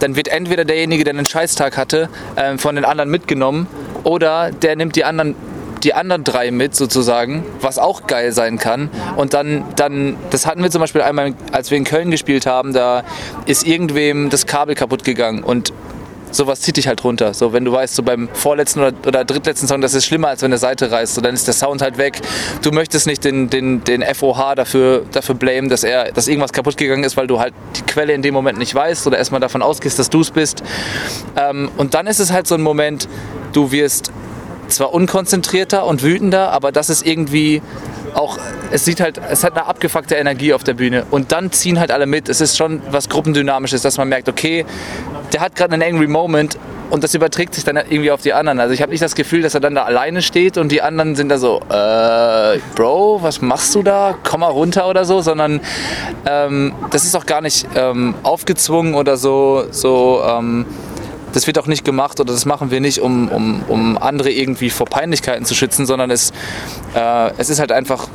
dann 0.00 0.16
wird 0.16 0.28
entweder 0.28 0.64
derjenige, 0.64 1.04
der 1.04 1.14
einen 1.14 1.26
Scheißtag 1.26 1.76
hatte, 1.76 2.08
äh, 2.36 2.58
von 2.58 2.76
den 2.76 2.84
anderen 2.84 3.10
mitgenommen 3.10 3.66
oder 4.02 4.50
der 4.50 4.76
nimmt 4.76 4.96
die 4.96 5.04
anderen 5.04 5.34
die 5.84 5.92
anderen 5.92 6.24
drei 6.24 6.50
mit 6.50 6.74
sozusagen, 6.74 7.44
was 7.60 7.78
auch 7.78 8.06
geil 8.06 8.32
sein 8.32 8.58
kann. 8.58 8.88
Und 9.16 9.34
dann, 9.34 9.64
dann, 9.76 10.16
das 10.30 10.46
hatten 10.46 10.62
wir 10.62 10.70
zum 10.70 10.80
Beispiel 10.80 11.02
einmal, 11.02 11.34
als 11.52 11.70
wir 11.70 11.76
in 11.76 11.84
Köln 11.84 12.10
gespielt 12.10 12.46
haben, 12.46 12.72
da 12.72 13.04
ist 13.44 13.66
irgendwem 13.66 14.30
das 14.30 14.46
Kabel 14.46 14.74
kaputt 14.74 15.04
gegangen 15.04 15.42
und 15.44 15.74
sowas 16.34 16.60
zieht 16.60 16.76
dich 16.76 16.88
halt 16.88 17.02
runter. 17.04 17.34
So, 17.34 17.52
wenn 17.52 17.64
du 17.64 17.72
weißt, 17.72 17.94
so 17.94 18.02
beim 18.02 18.28
vorletzten 18.32 18.80
oder, 18.80 18.92
oder 19.06 19.24
drittletzten 19.24 19.68
Song, 19.68 19.80
das 19.80 19.94
ist 19.94 20.04
schlimmer, 20.04 20.28
als 20.28 20.42
wenn 20.42 20.50
eine 20.50 20.58
Seite 20.58 20.90
reißt. 20.90 21.14
So, 21.14 21.20
dann 21.20 21.34
ist 21.34 21.46
der 21.46 21.54
Sound 21.54 21.82
halt 21.82 21.98
weg. 21.98 22.20
Du 22.62 22.70
möchtest 22.70 23.06
nicht 23.06 23.24
den, 23.24 23.50
den, 23.50 23.84
den 23.84 24.02
FOH 24.02 24.54
dafür, 24.56 25.04
dafür 25.12 25.34
blamen, 25.34 25.68
dass, 25.68 25.84
er, 25.84 26.12
dass 26.12 26.28
irgendwas 26.28 26.52
kaputt 26.52 26.76
gegangen 26.76 27.04
ist, 27.04 27.16
weil 27.16 27.26
du 27.26 27.40
halt 27.40 27.54
die 27.76 27.82
Quelle 27.82 28.12
in 28.12 28.22
dem 28.22 28.34
Moment 28.34 28.58
nicht 28.58 28.74
weißt 28.74 29.06
oder 29.06 29.18
erstmal 29.18 29.40
davon 29.40 29.62
ausgehst, 29.62 29.98
dass 29.98 30.10
du 30.10 30.20
es 30.20 30.30
bist. 30.30 30.62
Ähm, 31.36 31.70
und 31.76 31.94
dann 31.94 32.06
ist 32.06 32.20
es 32.20 32.32
halt 32.32 32.46
so 32.46 32.54
ein 32.54 32.62
Moment, 32.62 33.08
du 33.52 33.70
wirst 33.70 34.10
zwar 34.68 34.92
unkonzentrierter 34.92 35.86
und 35.86 36.02
wütender, 36.02 36.50
aber 36.50 36.72
das 36.72 36.90
ist 36.90 37.06
irgendwie 37.06 37.62
auch, 38.14 38.38
es 38.70 38.84
sieht 38.84 39.00
halt, 39.00 39.20
es 39.30 39.44
hat 39.44 39.56
eine 39.56 39.66
abgefuckte 39.66 40.14
Energie 40.14 40.54
auf 40.54 40.64
der 40.64 40.74
Bühne 40.74 41.04
und 41.10 41.32
dann 41.32 41.52
ziehen 41.52 41.78
halt 41.80 41.90
alle 41.90 42.06
mit. 42.06 42.28
Es 42.28 42.40
ist 42.40 42.56
schon 42.56 42.82
was 42.90 43.08
Gruppendynamisches, 43.08 43.82
dass 43.82 43.98
man 43.98 44.08
merkt, 44.08 44.28
okay, 44.28 44.64
der 45.32 45.40
hat 45.40 45.56
gerade 45.56 45.74
einen 45.74 45.82
angry 45.82 46.06
Moment 46.06 46.58
und 46.90 47.02
das 47.02 47.14
überträgt 47.14 47.54
sich 47.54 47.64
dann 47.64 47.76
irgendwie 47.76 48.10
auf 48.10 48.22
die 48.22 48.32
anderen. 48.32 48.60
Also 48.60 48.72
ich 48.72 48.82
habe 48.82 48.92
nicht 48.92 49.02
das 49.02 49.14
Gefühl, 49.14 49.42
dass 49.42 49.54
er 49.54 49.60
dann 49.60 49.74
da 49.74 49.82
alleine 49.82 50.22
steht 50.22 50.58
und 50.58 50.70
die 50.70 50.82
anderen 50.82 51.16
sind 51.16 51.28
da 51.28 51.38
so, 51.38 51.60
äh, 51.68 52.58
Bro, 52.76 53.22
was 53.22 53.40
machst 53.40 53.74
du 53.74 53.82
da? 53.82 54.14
Komm 54.22 54.40
mal 54.40 54.48
runter 54.48 54.88
oder 54.88 55.04
so, 55.04 55.20
sondern 55.20 55.60
ähm, 56.26 56.72
das 56.90 57.04
ist 57.04 57.16
auch 57.16 57.26
gar 57.26 57.40
nicht 57.40 57.66
ähm, 57.74 58.14
aufgezwungen 58.22 58.94
oder 58.94 59.16
so, 59.16 59.64
so 59.70 60.22
ähm, 60.24 60.66
das 61.34 61.46
wird 61.46 61.58
auch 61.58 61.66
nicht 61.66 61.84
gemacht 61.84 62.20
oder 62.20 62.32
das 62.32 62.46
machen 62.46 62.70
wir 62.70 62.80
nicht, 62.80 63.00
um, 63.00 63.28
um, 63.28 63.62
um 63.68 63.98
andere 63.98 64.30
irgendwie 64.30 64.70
vor 64.70 64.86
Peinlichkeiten 64.86 65.44
zu 65.44 65.54
schützen, 65.54 65.84
sondern 65.84 66.10
es, 66.10 66.32
äh, 66.94 67.30
es 67.36 67.50
ist 67.50 67.58
halt 67.58 67.72
einfach 67.72 68.08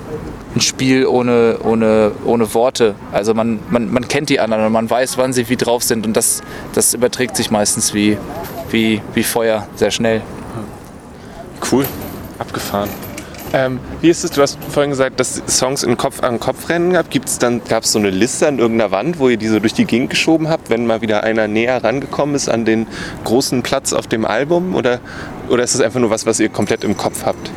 ein 0.56 0.62
Spiel 0.62 1.06
ohne, 1.06 1.60
ohne, 1.64 2.12
ohne 2.26 2.54
Worte. 2.54 2.96
Also 3.12 3.34
man, 3.34 3.60
man, 3.70 3.92
man 3.92 4.08
kennt 4.08 4.30
die 4.30 4.40
anderen 4.40 4.66
und 4.66 4.72
man 4.72 4.90
weiß, 4.90 5.18
wann 5.18 5.34
sie 5.34 5.50
wie 5.50 5.58
drauf 5.58 5.84
sind 5.84 6.08
und 6.08 6.14
das, 6.14 6.42
das 6.74 6.94
überträgt 6.94 7.36
sich 7.36 7.52
meistens 7.52 7.94
wie, 7.94 8.18
wie, 8.72 9.02
wie 9.14 9.24
Feuer 9.24 9.68
sehr 9.76 9.92
schnell. 9.92 10.22
Cool, 11.72 11.86
abgefahren. 12.40 12.90
Ähm, 13.52 13.80
wie 14.02 14.10
ist 14.10 14.24
es? 14.24 14.32
Du 14.32 14.42
hast 14.42 14.60
vorhin 14.64 14.92
gesagt, 14.92 15.20
dass 15.20 15.42
Songs 15.48 15.84
in 15.84 15.98
Kopf 15.98 16.22
an 16.22 16.40
Kopf 16.40 16.70
rennen 16.70 16.94
gab. 16.94 17.10
Gibt's 17.10 17.40
dann 17.40 17.64
gab 17.64 17.84
es 17.84 17.92
so 17.92 18.00
eine 18.00 18.12
Liste 18.12 18.48
an 18.48 18.60
irgendeiner 18.60 18.92
Wand, 18.92 19.18
wo 19.18 19.28
ihr 19.28 19.38
diese 19.38 19.60
durch 19.60 19.74
die 19.74 19.86
Gegend 19.86 20.12
geschoben 20.12 20.50
habt, 20.50 20.70
wenn 20.70 20.86
mal 20.86 21.02
wieder 21.02 21.24
einer 21.24 21.48
näher 21.48 21.84
rangekommen 21.84 22.36
ist 22.36 22.48
an 22.48 22.66
den 22.66 22.88
großen 23.24 23.64
Platz 23.64 23.94
auf 23.94 24.06
dem 24.06 24.26
Album? 24.26 24.76
Oder, 24.76 25.00
oder 25.50 25.64
ist 25.64 25.74
es 25.74 25.82
einfach 25.82 26.00
nur 26.00 26.12
was, 26.12 26.28
was 26.28 26.40
ihr 26.40 26.50
komplett 26.50 26.84
im 26.84 26.96
Kopf 26.96 27.26
habt? 27.26 27.50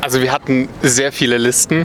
Also 0.00 0.22
wir 0.22 0.30
hatten 0.30 0.68
sehr 0.82 1.10
viele 1.10 1.36
Listen 1.36 1.84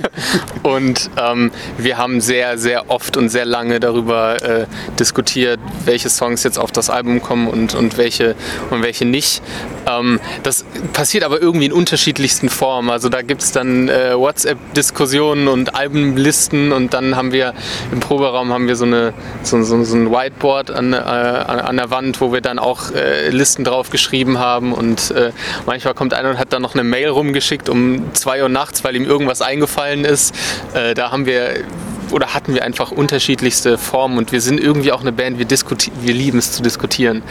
und 0.62 1.10
ähm, 1.20 1.50
wir 1.76 1.98
haben 1.98 2.20
sehr, 2.20 2.56
sehr 2.56 2.88
oft 2.88 3.16
und 3.16 3.30
sehr 3.30 3.46
lange 3.46 3.80
darüber 3.80 4.40
äh, 4.42 4.66
diskutiert, 4.98 5.58
welche 5.84 6.08
Songs 6.08 6.44
jetzt 6.44 6.58
auf 6.58 6.70
das 6.70 6.88
Album 6.88 7.20
kommen 7.20 7.48
und, 7.48 7.74
und, 7.74 7.98
welche, 7.98 8.36
und 8.70 8.82
welche 8.82 9.06
nicht. 9.06 9.42
Ähm, 9.88 10.20
das 10.42 10.64
passiert 10.92 11.24
aber 11.24 11.40
irgendwie 11.40 11.66
in 11.66 11.72
unterschiedlichsten 11.72 12.48
Formen. 12.48 12.90
Also 12.90 13.08
da 13.08 13.22
gibt 13.22 13.42
es 13.42 13.52
dann 13.52 13.88
äh, 13.88 14.16
WhatsApp-Diskussionen 14.16 15.48
und 15.48 15.74
Albenlisten 15.74 16.72
und 16.72 16.94
dann 16.94 17.16
haben 17.16 17.32
wir 17.32 17.54
im 17.92 18.00
Proberaum 18.00 18.52
haben 18.52 18.68
wir 18.68 18.76
so, 18.76 18.84
eine, 18.84 19.14
so, 19.42 19.62
so, 19.62 19.82
so 19.84 19.96
ein 19.96 20.10
Whiteboard 20.10 20.70
an, 20.70 20.92
äh, 20.92 20.96
an, 20.96 21.76
der 21.76 21.90
Wand, 21.90 22.20
wo 22.20 22.32
wir 22.32 22.40
dann 22.40 22.58
auch 22.58 22.92
äh, 22.92 23.30
Listen 23.30 23.64
drauf 23.64 23.90
geschrieben 23.90 24.38
haben 24.38 24.72
und 24.72 25.10
äh, 25.10 25.32
manchmal 25.66 25.94
kommt 25.94 26.14
einer 26.14 26.30
und 26.30 26.38
hat 26.38 26.52
dann 26.52 26.62
noch 26.62 26.74
eine 26.74 26.84
Mail 26.84 27.08
rumgeschickt 27.08 27.48
geschickt 27.48 27.68
um 27.68 28.14
2 28.14 28.42
Uhr 28.42 28.48
nachts, 28.48 28.84
weil 28.84 28.96
ihm 28.96 29.04
irgendwas 29.04 29.42
eingefallen 29.42 30.04
ist, 30.04 30.34
äh, 30.74 30.94
da 30.94 31.10
haben 31.10 31.24
wir 31.24 31.64
oder 32.10 32.34
hatten 32.34 32.54
wir 32.54 32.64
einfach 32.64 32.90
unterschiedlichste 32.90 33.78
Formen 33.78 34.18
und 34.18 34.32
wir 34.32 34.40
sind 34.40 34.60
irgendwie 34.60 34.92
auch 34.92 35.00
eine 35.00 35.12
Band, 35.12 35.38
wir, 35.38 35.46
wir 35.48 36.14
lieben 36.14 36.38
es 36.38 36.52
zu 36.52 36.62
diskutieren, 36.62 37.22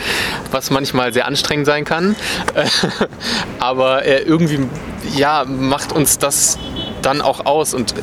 was 0.51 0.69
manchmal 0.69 1.13
sehr 1.13 1.27
anstrengend 1.27 1.65
sein 1.65 1.85
kann, 1.85 2.15
aber 3.59 4.05
äh, 4.05 4.21
irgendwie 4.21 4.59
ja, 5.15 5.45
macht 5.45 5.91
uns 5.91 6.17
das 6.17 6.57
dann 7.01 7.21
auch 7.21 7.45
aus 7.45 7.73
und 7.73 7.93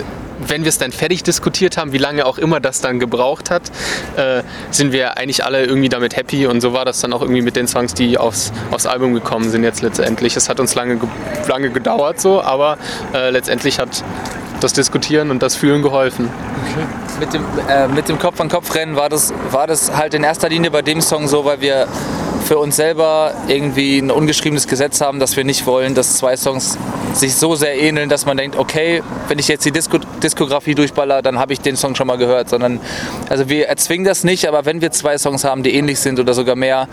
wenn 0.48 0.64
wir 0.64 0.68
es 0.68 0.78
dann 0.78 0.92
fertig 0.92 1.22
diskutiert 1.22 1.76
haben, 1.76 1.92
wie 1.92 1.98
lange 1.98 2.26
auch 2.26 2.38
immer 2.38 2.60
das 2.60 2.80
dann 2.80 2.98
gebraucht 2.98 3.50
hat, 3.50 3.62
äh, 4.16 4.42
sind 4.70 4.92
wir 4.92 5.16
eigentlich 5.16 5.44
alle 5.44 5.64
irgendwie 5.64 5.88
damit 5.88 6.16
happy 6.16 6.46
und 6.46 6.60
so 6.60 6.72
war 6.72 6.84
das 6.84 7.00
dann 7.00 7.12
auch 7.12 7.22
irgendwie 7.22 7.42
mit 7.42 7.56
den 7.56 7.68
Songs, 7.68 7.94
die 7.94 8.18
aufs, 8.18 8.52
aufs 8.70 8.86
Album 8.86 9.14
gekommen 9.14 9.50
sind 9.50 9.64
jetzt 9.64 9.82
letztendlich. 9.82 10.36
Es 10.36 10.48
hat 10.48 10.60
uns 10.60 10.74
lange, 10.74 11.00
lange 11.48 11.70
gedauert 11.70 12.20
so, 12.20 12.42
aber 12.42 12.78
äh, 13.12 13.30
letztendlich 13.30 13.78
hat 13.78 14.04
das 14.60 14.72
Diskutieren 14.72 15.30
und 15.30 15.42
das 15.42 15.56
Fühlen 15.56 15.82
geholfen. 15.82 16.28
Okay. 16.62 16.86
Mit 17.20 17.32
dem, 17.32 17.44
äh, 17.68 17.88
mit 17.88 18.08
dem 18.08 18.18
Kopf-an-Kopf-Rennen 18.18 18.96
war 18.96 19.08
das, 19.08 19.32
war 19.50 19.66
das 19.66 19.96
halt 19.96 20.14
in 20.14 20.24
erster 20.24 20.48
Linie 20.48 20.70
bei 20.70 20.82
dem 20.82 21.00
Song 21.00 21.28
so, 21.28 21.44
weil 21.44 21.60
wir 21.60 21.86
für 22.44 22.58
uns 22.58 22.76
selber 22.76 23.32
irgendwie 23.48 23.98
ein 23.98 24.10
ungeschriebenes 24.10 24.68
Gesetz 24.68 25.00
haben, 25.00 25.18
dass 25.18 25.36
wir 25.36 25.44
nicht 25.44 25.66
wollen, 25.66 25.94
dass 25.94 26.16
zwei 26.18 26.36
Songs 26.36 26.76
sich 27.14 27.34
so 27.36 27.54
sehr 27.54 27.80
ähneln, 27.80 28.08
dass 28.08 28.26
man 28.26 28.36
denkt, 28.36 28.56
okay, 28.56 29.02
wenn 29.28 29.38
ich 29.38 29.48
jetzt 29.48 29.64
die 29.64 29.70
Disco 29.70 29.98
Diskografie 30.22 30.74
durchballer, 30.74 31.22
dann 31.22 31.38
habe 31.38 31.52
ich 31.52 31.60
den 31.60 31.76
Song 31.76 31.94
schon 31.94 32.06
mal 32.06 32.18
gehört, 32.18 32.50
sondern 32.50 32.80
also 33.30 33.48
wir 33.48 33.68
erzwingen 33.68 34.04
das 34.04 34.24
nicht, 34.24 34.46
aber 34.46 34.66
wenn 34.66 34.82
wir 34.82 34.90
zwei 34.90 35.16
Songs 35.16 35.44
haben, 35.44 35.62
die 35.62 35.74
ähnlich 35.74 36.00
sind 36.00 36.20
oder 36.20 36.34
sogar 36.34 36.56
mehr, 36.56 36.88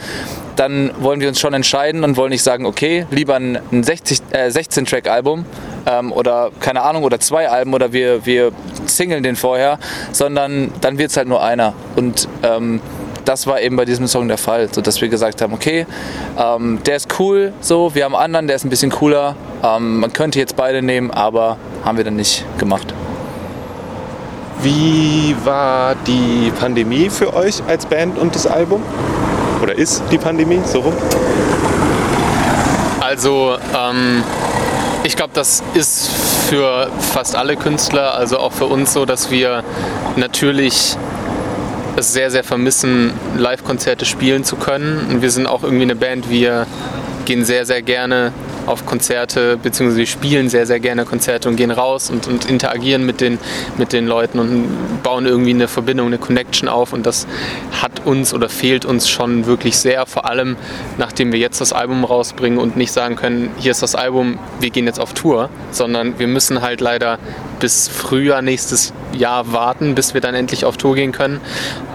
dann 0.56 0.92
wollen 1.00 1.20
wir 1.20 1.28
uns 1.28 1.40
schon 1.40 1.54
entscheiden 1.54 2.04
und 2.04 2.18
wollen 2.18 2.30
nicht 2.30 2.44
sagen, 2.44 2.66
okay, 2.66 3.06
lieber 3.12 3.36
ein, 3.36 3.58
ein 3.72 3.84
äh, 3.84 4.48
16-Track-Album 4.48 5.46
ähm, 5.86 6.12
oder 6.12 6.52
keine 6.60 6.82
Ahnung 6.84 7.04
oder 7.04 7.20
zwei 7.20 7.50
Alben 7.50 7.74
oder 7.74 7.94
wir, 7.94 8.26
wir 8.26 8.52
singeln 8.86 9.24
den 9.24 9.36
vorher, 9.36 9.80
sondern 10.12 10.72
dann 10.82 10.98
wird 10.98 11.12
es 11.12 11.18
halt 11.18 11.28
nur 11.28 11.44
einer 11.44 11.74
und 11.96 12.28
ähm, 12.44 12.82
das 13.26 13.48
war 13.48 13.62
eben 13.62 13.76
bei 13.76 13.86
diesem 13.86 14.08
Song 14.08 14.28
der 14.28 14.38
Fall, 14.38 14.70
so 14.74 14.82
dass 14.82 15.00
wir 15.02 15.10
gesagt 15.10 15.42
haben, 15.42 15.54
okay, 15.54 15.86
ähm, 16.38 16.80
der 16.86 16.96
ist 16.96 17.20
cool, 17.20 17.54
so, 17.62 17.94
wir 17.94 18.04
haben 18.06 18.16
einen 18.16 18.24
anderen, 18.24 18.48
der 18.48 18.56
ist 18.56 18.66
ein 18.66 18.70
bisschen 18.70 18.92
cooler. 18.92 19.36
Ähm, 19.64 20.00
man 20.00 20.12
könnte 20.12 20.40
jetzt 20.40 20.56
beide 20.56 20.82
nehmen, 20.82 21.12
aber 21.12 21.58
haben 21.86 21.98
wir 21.98 22.04
dann 22.04 22.16
nicht 22.16 22.46
gemacht. 22.58 22.94
Wie 24.62 25.36
war 25.44 25.96
die 26.08 26.52
Pandemie 26.60 27.10
für 27.10 27.34
euch 27.34 27.64
als 27.68 27.86
Band 27.86 28.18
und 28.18 28.36
das 28.36 28.46
Album? 28.46 28.82
Oder 29.62 29.76
ist 29.78 30.04
die 30.12 30.18
Pandemie 30.18 30.60
so 30.66 30.82
rum? 30.82 30.94
Also, 33.00 33.58
ähm, 33.76 34.24
ich 35.12 35.18
glaube, 35.18 35.34
das 35.34 35.62
ist 35.74 36.10
für 36.48 36.90
fast 36.98 37.36
alle 37.36 37.58
Künstler, 37.58 38.14
also 38.14 38.38
auch 38.40 38.54
für 38.54 38.64
uns 38.68 38.94
so, 38.94 39.04
dass 39.04 39.30
wir 39.30 39.62
natürlich 40.16 40.96
es 41.98 42.14
sehr, 42.14 42.32
sehr 42.32 42.46
vermissen, 42.46 43.12
Live-Konzerte 43.36 44.06
spielen 44.06 44.46
zu 44.46 44.56
können. 44.56 45.08
Und 45.10 45.22
wir 45.22 45.30
sind 45.30 45.48
auch 45.48 45.64
irgendwie 45.64 45.84
eine 45.84 45.98
Band, 45.98 46.30
wir 46.30 46.66
gehen 47.26 47.46
sehr, 47.46 47.66
sehr 47.66 47.82
gerne 47.82 48.32
auf 48.66 48.86
Konzerte, 48.86 49.58
beziehungsweise 49.58 50.06
spielen 50.06 50.50
sehr, 50.50 50.66
sehr 50.66 50.80
gerne 50.80 51.06
Konzerte 51.06 51.50
und 51.50 51.56
gehen 51.56 51.72
raus 51.72 52.10
und, 52.10 52.28
und 52.28 52.46
interagieren 52.46 53.06
mit 53.06 53.22
den, 53.22 53.40
mit 53.78 53.94
den 53.94 54.08
Leuten 54.08 54.40
und 54.40 54.68
bauen 55.04 55.26
irgendwie 55.26 55.52
eine 55.52 55.68
Verbindung, 55.68 56.08
eine 56.08 56.18
Connection 56.18 56.70
auf. 56.70 56.94
Und 56.94 57.06
das 57.06 57.28
hat 57.82 58.06
uns 58.06 58.34
oder 58.34 58.50
fehlt 58.50 58.86
uns 58.86 59.10
schon 59.10 59.46
wirklich 59.46 59.78
sehr, 59.78 60.06
vor 60.06 60.26
allem 60.26 60.56
nachdem 60.98 61.32
wir 61.32 61.40
jetzt 61.40 61.62
das 61.62 61.74
Album 61.74 62.04
rausbringen 62.04 62.60
und 62.60 62.78
nicht 62.78 62.92
sagen 62.92 63.16
können, 63.16 63.50
hier 63.58 63.72
ist 63.72 63.82
das 63.82 63.96
Album, 63.96 64.40
wir 64.60 64.70
gehen 64.70 64.86
jetzt 64.86 65.00
auf 65.00 65.14
Tour, 65.14 65.50
sondern 65.72 66.20
wir 66.20 66.28
müssen 66.28 66.62
halt 66.62 66.82
leider 66.82 67.20
bis 67.62 67.88
Frühjahr 67.88 68.42
nächstes 68.42 68.92
Jahr 69.14 69.54
warten, 69.54 69.96
bis 69.96 70.14
wir 70.14 70.20
dann 70.20 70.36
endlich 70.36 70.66
auf 70.66 70.76
Tour 70.76 70.96
gehen 70.96 71.14
können. 71.14 71.40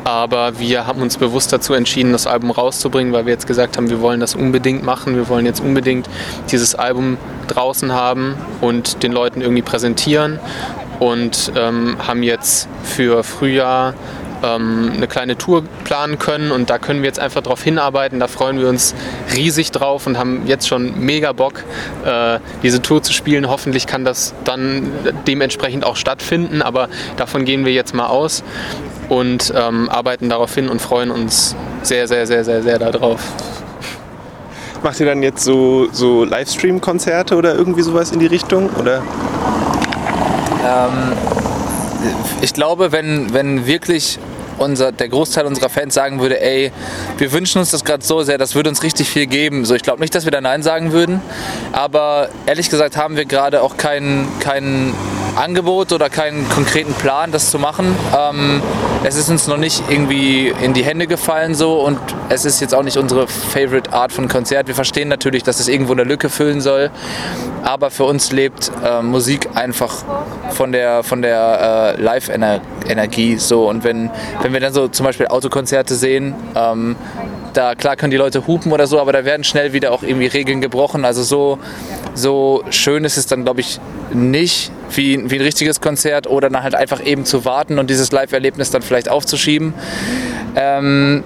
Aber 0.05 0.59
wir 0.59 0.87
haben 0.87 1.03
uns 1.03 1.19
bewusst 1.19 1.53
dazu 1.53 1.75
entschieden, 1.75 2.13
das 2.13 2.27
Album 2.27 2.51
rauszubringen, 2.51 3.13
weil 3.13 3.27
wir 3.27 3.33
jetzt 3.33 3.47
gesagt 3.47 3.77
haben, 3.77 3.91
wir 3.91 4.01
wollen 4.01 4.21
das 4.21 4.35
unbedingt 4.35 4.83
machen. 4.83 5.17
Wir 5.17 5.29
wollen 5.29 5.45
jetzt 5.45 5.61
unbedingt 5.61 6.09
dieses 6.51 6.75
Album 6.75 7.19
draußen 7.49 7.93
haben 7.93 8.37
und 8.61 9.03
den 9.03 9.13
Leuten 9.13 9.43
irgendwie 9.43 9.63
präsentieren. 9.63 10.39
Und 11.01 11.53
ähm, 11.57 11.97
haben 11.99 12.23
jetzt 12.23 12.69
für 12.83 13.23
Frühjahr 13.23 13.93
ähm, 14.43 14.93
eine 14.97 15.07
kleine 15.07 15.37
Tour 15.37 15.65
planen 15.85 16.19
können 16.19 16.51
und 16.51 16.71
da 16.71 16.79
können 16.79 17.03
wir 17.03 17.07
jetzt 17.07 17.19
einfach 17.19 17.43
drauf 17.43 17.63
hinarbeiten. 17.63 18.21
Da 18.21 18.29
freuen 18.29 18.59
wir 18.59 18.69
uns 18.69 18.95
riesig 19.35 19.71
drauf 19.71 20.07
und 20.07 20.19
haben 20.19 20.47
jetzt 20.47 20.69
schon 20.69 20.99
mega 21.01 21.33
Bock, 21.33 21.65
äh, 22.05 22.39
diese 22.63 22.83
Tour 22.83 23.03
zu 23.03 23.13
spielen. 23.13 23.49
Hoffentlich 23.49 23.87
kann 23.87 24.05
das 24.05 24.35
dann 24.45 24.91
dementsprechend 25.27 25.85
auch 25.85 25.97
stattfinden, 25.97 26.63
aber 26.63 26.89
davon 27.17 27.45
gehen 27.45 27.65
wir 27.65 27.73
jetzt 27.73 27.95
mal 27.95 28.07
aus 28.07 28.43
und 29.09 29.53
ähm, 29.57 29.89
arbeiten 29.89 30.29
darauf 30.29 30.55
hin 30.55 30.69
und 30.69 30.81
freuen 30.81 31.11
uns 31.11 31.55
sehr, 31.83 32.09
sehr, 32.09 32.27
sehr, 32.27 32.45
sehr, 32.45 32.63
sehr 32.63 32.79
darauf. 32.79 33.21
Macht 34.83 35.01
ihr 35.01 35.07
dann 35.07 35.23
jetzt 35.23 35.43
so, 35.43 35.89
so 35.91 36.25
Livestream-Konzerte 36.25 37.37
oder 37.37 37.55
irgendwie 37.55 37.83
sowas 37.83 38.13
in 38.13 38.19
die 38.19 38.27
Richtung? 38.27 38.71
Oder? 38.79 39.03
Ähm, 40.65 41.46
ich 42.41 42.53
glaube, 42.53 42.93
wenn, 42.93 43.33
wenn 43.33 43.67
wirklich 43.67 44.19
unser, 44.59 44.93
der 44.93 45.09
Großteil 45.09 45.47
unserer 45.47 45.69
Fans 45.69 45.95
sagen 45.95 46.21
würde, 46.21 46.41
ey, 46.41 46.73
wir 47.19 47.33
wünschen 47.33 47.59
uns 47.59 47.71
das 47.71 47.85
gerade 47.85 48.05
so 48.05 48.23
sehr, 48.23 48.39
das 48.39 48.55
würde 48.55 48.71
uns 48.71 48.83
richtig 48.83 49.09
viel 49.09 49.27
geben. 49.27 49.65
So, 49.65 49.75
ich 49.75 49.83
glaube 49.83 50.01
nicht, 50.01 50.15
dass 50.15 50.25
wir 50.25 50.33
da 50.33 50.41
Nein 50.41 50.63
sagen 50.63 50.93
würden, 50.93 51.21
aber 51.73 52.29
ehrlich 52.47 52.71
gesagt 52.71 52.97
haben 52.97 53.17
wir 53.17 53.25
gerade 53.25 53.63
auch 53.63 53.77
keinen 53.77 54.27
kein 54.41 54.95
Angebot 55.37 55.93
oder 55.93 56.09
keinen 56.09 56.49
konkreten 56.49 56.95
Plan, 56.95 57.31
das 57.31 57.51
zu 57.51 57.59
machen. 57.59 57.95
Ähm, 58.17 58.63
es 59.05 59.17
ist 59.17 59.29
uns 59.29 59.47
noch 59.47 59.59
nicht 59.59 59.83
irgendwie 59.89 60.49
in 60.63 60.73
die 60.73 60.83
Hände 60.83 61.07
gefallen 61.07 61.55
so 61.55 61.81
und 61.81 61.99
es 62.29 62.45
ist 62.45 62.61
jetzt 62.61 62.75
auch 62.75 62.83
nicht 62.83 62.97
unsere 62.97 63.29
favorite 63.29 63.93
Art 63.93 64.13
von 64.13 64.29
Konzert. 64.29 64.67
Wir 64.67 64.75
verstehen 64.75 65.09
natürlich, 65.09 65.43
dass 65.43 65.61
es 65.61 65.69
irgendwo 65.69 65.93
eine 65.93 66.05
Lücke 66.05 66.31
füllen 66.31 66.61
soll, 66.61 66.91
aber 67.63 67.91
für 67.91 68.05
uns 68.05 68.33
lebt 68.33 68.73
äh, 68.85 69.03
Musik 69.03 69.51
einfach 69.55 70.05
von 70.51 70.73
der, 70.73 71.03
von 71.05 71.23
der 71.23 71.95
äh, 71.99 72.03
Live-Energie 72.03 73.37
so 73.37 73.69
und 73.69 73.85
wenn, 73.85 74.11
wenn 74.43 74.53
wir 74.53 74.61
dann 74.61 74.73
so 74.73 74.89
zum 74.89 75.05
Beispiel 75.05 75.27
Autokonzerte 75.27 75.95
sehen, 75.95 76.35
ähm, 76.55 76.97
da 77.57 77.75
klar 77.75 77.97
können 77.97 78.11
die 78.11 78.17
Leute 78.17 78.47
hupen 78.47 78.73
oder 78.73 78.87
so, 78.87 79.01
aber 79.01 79.13
da 79.13 79.25
werden 79.25 79.45
schnell 79.45 79.73
wieder 79.73 79.93
auch 79.93 80.03
irgendwie 80.03 80.27
Regeln 80.27 80.61
gebrochen. 80.61 81.05
Also 81.05 81.23
so, 81.23 81.59
so 82.15 82.63
schön 82.71 83.05
ist 83.05 83.17
es 83.17 83.27
dann, 83.27 83.45
glaube 83.45 83.61
ich, 83.61 83.81
nicht 84.13 84.71
wie, 84.91 85.31
wie 85.31 85.37
ein 85.37 85.43
richtiges 85.43 85.81
Konzert 85.81 86.27
oder 86.27 86.51
dann 86.51 86.63
halt 86.63 86.75
einfach 86.75 87.05
eben 87.05 87.25
zu 87.25 87.45
warten 87.45 87.79
und 87.79 87.91
dieses 87.91 88.13
Live-Erlebnis 88.13 88.71
dann 88.71 88.83
vielleicht 88.83 89.09
aufzuschieben. 89.09 89.75
Ähm, 90.55 91.25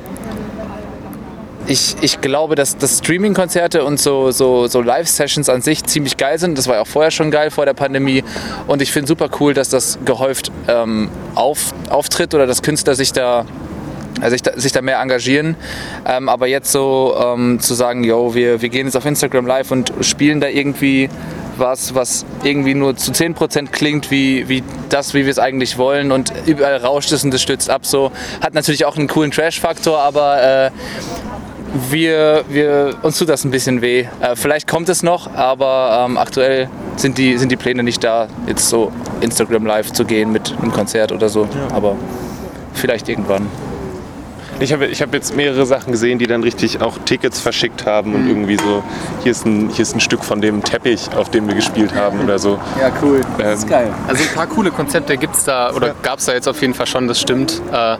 ich, 1.66 1.96
ich 2.00 2.20
glaube, 2.20 2.54
dass, 2.54 2.76
dass 2.78 2.98
Streaming-Konzerte 2.98 3.84
und 3.84 4.00
so, 4.00 4.30
so, 4.30 4.66
so 4.66 4.80
Live-Sessions 4.80 5.48
an 5.48 5.62
sich 5.62 5.84
ziemlich 5.84 6.16
geil 6.16 6.38
sind. 6.38 6.58
Das 6.58 6.66
war 6.66 6.76
ja 6.76 6.80
auch 6.82 6.86
vorher 6.86 7.10
schon 7.10 7.30
geil 7.30 7.50
vor 7.50 7.64
der 7.64 7.74
Pandemie. 7.74 8.24
Und 8.66 8.82
ich 8.82 8.90
finde 8.90 9.08
super 9.08 9.28
cool, 9.38 9.54
dass 9.54 9.68
das 9.68 9.98
gehäuft 10.04 10.50
ähm, 10.66 11.10
auf, 11.34 11.72
auftritt 11.88 12.34
oder 12.34 12.46
dass 12.46 12.62
Künstler 12.62 12.94
sich 12.94 13.12
da 13.12 13.44
sich 14.28 14.42
da, 14.42 14.52
sich 14.54 14.72
da 14.72 14.82
mehr 14.82 15.00
engagieren. 15.00 15.56
Ähm, 16.06 16.28
aber 16.28 16.46
jetzt 16.46 16.72
so 16.72 17.16
ähm, 17.18 17.60
zu 17.60 17.74
sagen, 17.74 18.04
yo, 18.04 18.34
wir, 18.34 18.60
wir 18.60 18.68
gehen 18.68 18.86
jetzt 18.86 18.96
auf 18.96 19.06
Instagram 19.06 19.46
live 19.46 19.70
und 19.70 19.92
spielen 20.02 20.40
da 20.40 20.48
irgendwie 20.48 21.08
was, 21.56 21.94
was 21.94 22.24
irgendwie 22.42 22.74
nur 22.74 22.96
zu 22.96 23.12
10% 23.12 23.68
klingt 23.70 24.10
wie, 24.10 24.48
wie 24.48 24.64
das, 24.88 25.14
wie 25.14 25.24
wir 25.24 25.30
es 25.30 25.38
eigentlich 25.38 25.78
wollen 25.78 26.10
und 26.10 26.32
überall 26.46 26.76
rauscht 26.76 27.12
es 27.12 27.22
und 27.22 27.32
das 27.32 27.42
stützt 27.42 27.70
ab. 27.70 27.86
So 27.86 28.10
hat 28.40 28.54
natürlich 28.54 28.84
auch 28.86 28.96
einen 28.96 29.08
coolen 29.08 29.30
Trash-Faktor, 29.30 29.98
aber 29.98 30.42
äh, 30.42 30.70
wir, 31.90 32.44
wir, 32.48 32.96
uns 33.02 33.18
tut 33.18 33.28
das 33.28 33.44
ein 33.44 33.50
bisschen 33.50 33.80
weh. 33.80 34.06
Äh, 34.20 34.34
vielleicht 34.34 34.66
kommt 34.66 34.88
es 34.88 35.02
noch, 35.02 35.32
aber 35.34 36.06
ähm, 36.08 36.16
aktuell 36.18 36.68
sind 36.96 37.18
die, 37.18 37.38
sind 37.38 37.52
die 37.52 37.56
Pläne 37.56 37.82
nicht 37.82 38.02
da, 38.02 38.28
jetzt 38.46 38.68
so 38.68 38.90
Instagram 39.20 39.66
live 39.66 39.92
zu 39.92 40.04
gehen 40.04 40.32
mit 40.32 40.52
einem 40.60 40.72
Konzert 40.72 41.12
oder 41.12 41.28
so. 41.28 41.44
Ja. 41.44 41.74
Aber 41.74 41.96
vielleicht 42.74 43.08
irgendwann. 43.08 43.46
Ich 44.60 44.74
habe 44.74 44.86
ich 44.86 45.00
hab 45.00 45.14
jetzt 45.14 45.34
mehrere 45.34 45.64
Sachen 45.64 45.90
gesehen, 45.90 46.18
die 46.18 46.26
dann 46.26 46.42
richtig 46.42 46.82
auch 46.82 46.98
Tickets 47.06 47.40
verschickt 47.40 47.86
haben 47.86 48.14
und 48.14 48.24
mhm. 48.24 48.30
irgendwie 48.30 48.56
so, 48.56 48.84
hier 49.22 49.32
ist, 49.32 49.46
ein, 49.46 49.70
hier 49.70 49.82
ist 49.82 49.94
ein 49.94 50.00
Stück 50.00 50.22
von 50.22 50.42
dem 50.42 50.62
Teppich, 50.62 51.08
auf 51.16 51.30
dem 51.30 51.48
wir 51.48 51.54
gespielt 51.54 51.94
haben 51.94 52.20
oder 52.20 52.38
so. 52.38 52.58
Ja, 52.78 52.92
cool. 53.02 53.22
Das 53.38 53.46
ähm, 53.46 53.52
ist 53.54 53.68
geil. 53.68 53.94
Also 54.06 54.22
ein 54.22 54.34
paar 54.34 54.46
coole 54.46 54.70
Konzepte 54.70 55.16
gibt 55.16 55.34
es 55.34 55.44
da 55.44 55.72
oder 55.72 55.88
ja. 55.88 55.94
gab 56.02 56.18
es 56.18 56.26
da 56.26 56.34
jetzt 56.34 56.46
auf 56.46 56.60
jeden 56.60 56.74
Fall 56.74 56.86
schon, 56.86 57.08
das 57.08 57.18
stimmt. 57.18 57.62
Äh, 57.72 57.96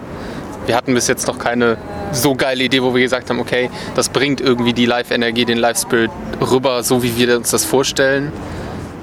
wir 0.67 0.77
hatten 0.77 0.93
bis 0.93 1.09
jetzt 1.09 1.27
noch 1.27 1.39
keine 1.39 1.79
so 2.13 2.35
geile 2.35 2.63
Idee, 2.63 2.83
wo 2.83 2.95
wir 2.95 3.01
gesagt 3.01 3.31
haben, 3.31 3.41
okay, 3.41 3.71
das 3.95 4.11
bringt 4.11 4.43
irgendwie 4.43 4.75
die 4.75 4.85
Live-Energie, 4.85 5.47
den 5.47 5.59
Live-Spirit 5.59 6.11
rüber, 6.43 6.83
so 6.83 7.03
wie 7.03 7.17
wir 7.17 7.37
uns 7.39 7.51
das 7.51 7.65
vorstellen 7.65 8.33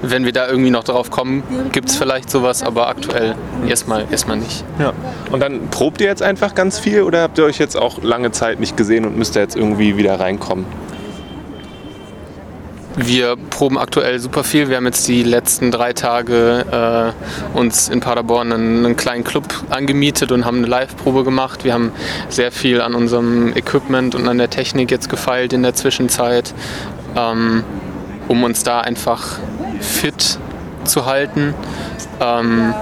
wenn 0.02 0.24
wir 0.24 0.32
da 0.32 0.48
irgendwie 0.48 0.70
noch 0.70 0.84
drauf 0.84 1.10
kommen, 1.10 1.42
gibt 1.72 1.88
es 1.90 1.96
vielleicht 1.96 2.30
sowas, 2.30 2.62
aber 2.62 2.88
aktuell 2.88 3.34
erstmal, 3.66 4.06
erstmal 4.10 4.36
nicht. 4.36 4.64
Ja. 4.78 4.92
Und 5.30 5.40
dann 5.40 5.68
probt 5.70 6.00
ihr 6.00 6.06
jetzt 6.06 6.22
einfach 6.22 6.54
ganz 6.54 6.78
viel 6.78 7.02
oder 7.02 7.22
habt 7.22 7.38
ihr 7.38 7.44
euch 7.44 7.58
jetzt 7.58 7.76
auch 7.76 8.02
lange 8.02 8.30
Zeit 8.30 8.60
nicht 8.60 8.76
gesehen 8.76 9.04
und 9.04 9.16
müsst 9.16 9.36
ihr 9.36 9.42
jetzt 9.42 9.56
irgendwie 9.56 9.96
wieder 9.96 10.20
reinkommen? 10.20 10.66
wir 12.98 13.36
proben 13.36 13.78
aktuell 13.78 14.18
super 14.18 14.42
viel. 14.42 14.68
Wir 14.68 14.76
haben 14.76 14.86
jetzt 14.86 15.06
die 15.06 15.22
letzten 15.22 15.70
drei 15.70 15.92
Tage 15.92 17.14
äh, 17.54 17.56
uns 17.56 17.88
in 17.88 18.00
Paderborn 18.00 18.52
einen, 18.52 18.84
einen, 18.84 18.96
kleinen 18.96 19.24
Club 19.24 19.44
angemietet 19.70 20.32
und 20.32 20.44
haben 20.44 20.58
eine 20.58 20.66
Live-Probe 20.66 21.22
gemacht. 21.22 21.64
Wir 21.64 21.74
haben 21.74 21.92
sehr 22.28 22.50
viel 22.50 22.80
an 22.80 22.94
unserem 22.94 23.56
Equipment 23.56 24.14
und 24.14 24.26
an 24.26 24.38
der 24.38 24.50
Technik 24.50 24.90
jetzt 24.90 25.08
gefeilt 25.08 25.52
in 25.52 25.62
der 25.62 25.74
Zwischenzeit, 25.74 26.52
ähm, 27.16 27.62
um 28.28 28.44
uns 28.44 28.62
da 28.62 28.80
einfach 28.80 29.38
fit 29.80 30.38
zu 30.84 31.06
halten. 31.06 31.54
Ähm, 32.20 32.74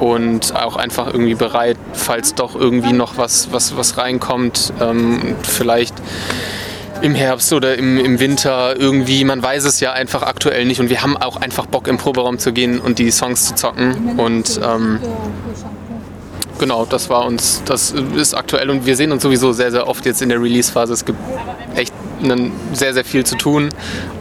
und 0.00 0.56
auch 0.56 0.74
einfach 0.74 1.06
irgendwie 1.06 1.36
bereit, 1.36 1.76
falls 1.92 2.34
doch 2.34 2.56
irgendwie 2.56 2.92
noch 2.92 3.18
was, 3.18 3.52
was, 3.52 3.76
was 3.76 3.98
reinkommt, 3.98 4.72
ähm, 4.80 5.36
vielleicht 5.44 5.94
im 7.02 7.14
Herbst 7.14 7.52
oder 7.52 7.76
im, 7.76 7.98
im 7.98 8.18
Winter 8.18 8.74
irgendwie, 8.76 9.24
man 9.24 9.40
weiß 9.40 9.64
es 9.64 9.78
ja 9.78 9.92
einfach 9.92 10.22
aktuell 10.22 10.64
nicht 10.64 10.80
und 10.80 10.90
wir 10.90 11.02
haben 11.02 11.16
auch 11.16 11.36
einfach 11.36 11.66
Bock 11.66 11.86
im 11.86 11.98
Proberaum 11.98 12.40
zu 12.40 12.52
gehen 12.52 12.80
und 12.80 12.98
die 12.98 13.12
Songs 13.12 13.46
zu 13.46 13.54
zocken 13.54 14.18
und 14.18 14.60
ähm, 14.64 14.98
genau, 16.58 16.84
das 16.84 17.08
war 17.08 17.24
uns, 17.24 17.62
das 17.64 17.92
ist 18.16 18.34
aktuell 18.34 18.70
und 18.70 18.86
wir 18.86 18.96
sehen 18.96 19.12
uns 19.12 19.22
sowieso 19.22 19.52
sehr, 19.52 19.70
sehr 19.70 19.86
oft 19.86 20.04
jetzt 20.04 20.20
in 20.22 20.28
der 20.28 20.40
Release-Phase. 20.40 20.92
Es 20.92 21.04
gibt 21.04 21.18
echt 21.74 21.92
einen, 22.22 22.52
sehr, 22.72 22.94
sehr 22.94 23.04
viel 23.04 23.24
zu 23.24 23.36
tun 23.36 23.70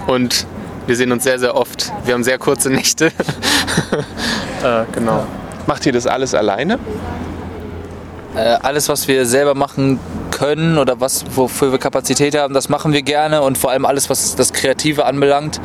und 0.07 0.45
wir 0.87 0.95
sehen 0.95 1.11
uns 1.11 1.23
sehr, 1.23 1.39
sehr 1.39 1.55
oft. 1.55 1.91
Wir 2.05 2.13
haben 2.13 2.23
sehr 2.23 2.37
kurze 2.37 2.69
Nächte. 2.69 3.07
äh, 4.63 4.83
genau. 4.91 5.25
Macht 5.67 5.85
ihr 5.85 5.93
das 5.93 6.07
alles 6.07 6.33
alleine? 6.33 6.79
Äh, 8.35 8.57
alles, 8.61 8.89
was 8.89 9.07
wir 9.07 9.25
selber 9.25 9.55
machen 9.55 9.99
können 10.31 10.77
oder 10.77 10.99
was, 10.99 11.25
wofür 11.35 11.71
wir 11.71 11.79
Kapazität 11.79 12.35
haben, 12.35 12.53
das 12.53 12.69
machen 12.69 12.93
wir 12.93 13.01
gerne 13.03 13.41
und 13.41 13.57
vor 13.57 13.71
allem 13.71 13.85
alles, 13.85 14.09
was 14.09 14.35
das 14.35 14.53
Kreative 14.53 15.05
anbelangt. 15.05 15.61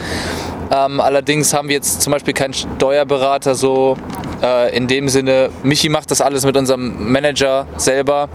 Ähm, 0.70 1.00
allerdings 1.00 1.54
haben 1.54 1.68
wir 1.68 1.76
jetzt 1.76 2.02
zum 2.02 2.12
Beispiel 2.12 2.34
keinen 2.34 2.54
Steuerberater 2.54 3.54
so 3.54 3.96
äh, 4.42 4.76
in 4.76 4.86
dem 4.86 5.08
Sinne. 5.08 5.50
Michi 5.62 5.88
macht 5.88 6.10
das 6.10 6.20
alles 6.20 6.44
mit 6.44 6.56
unserem 6.56 7.10
Manager 7.10 7.66
selber. 7.76 8.28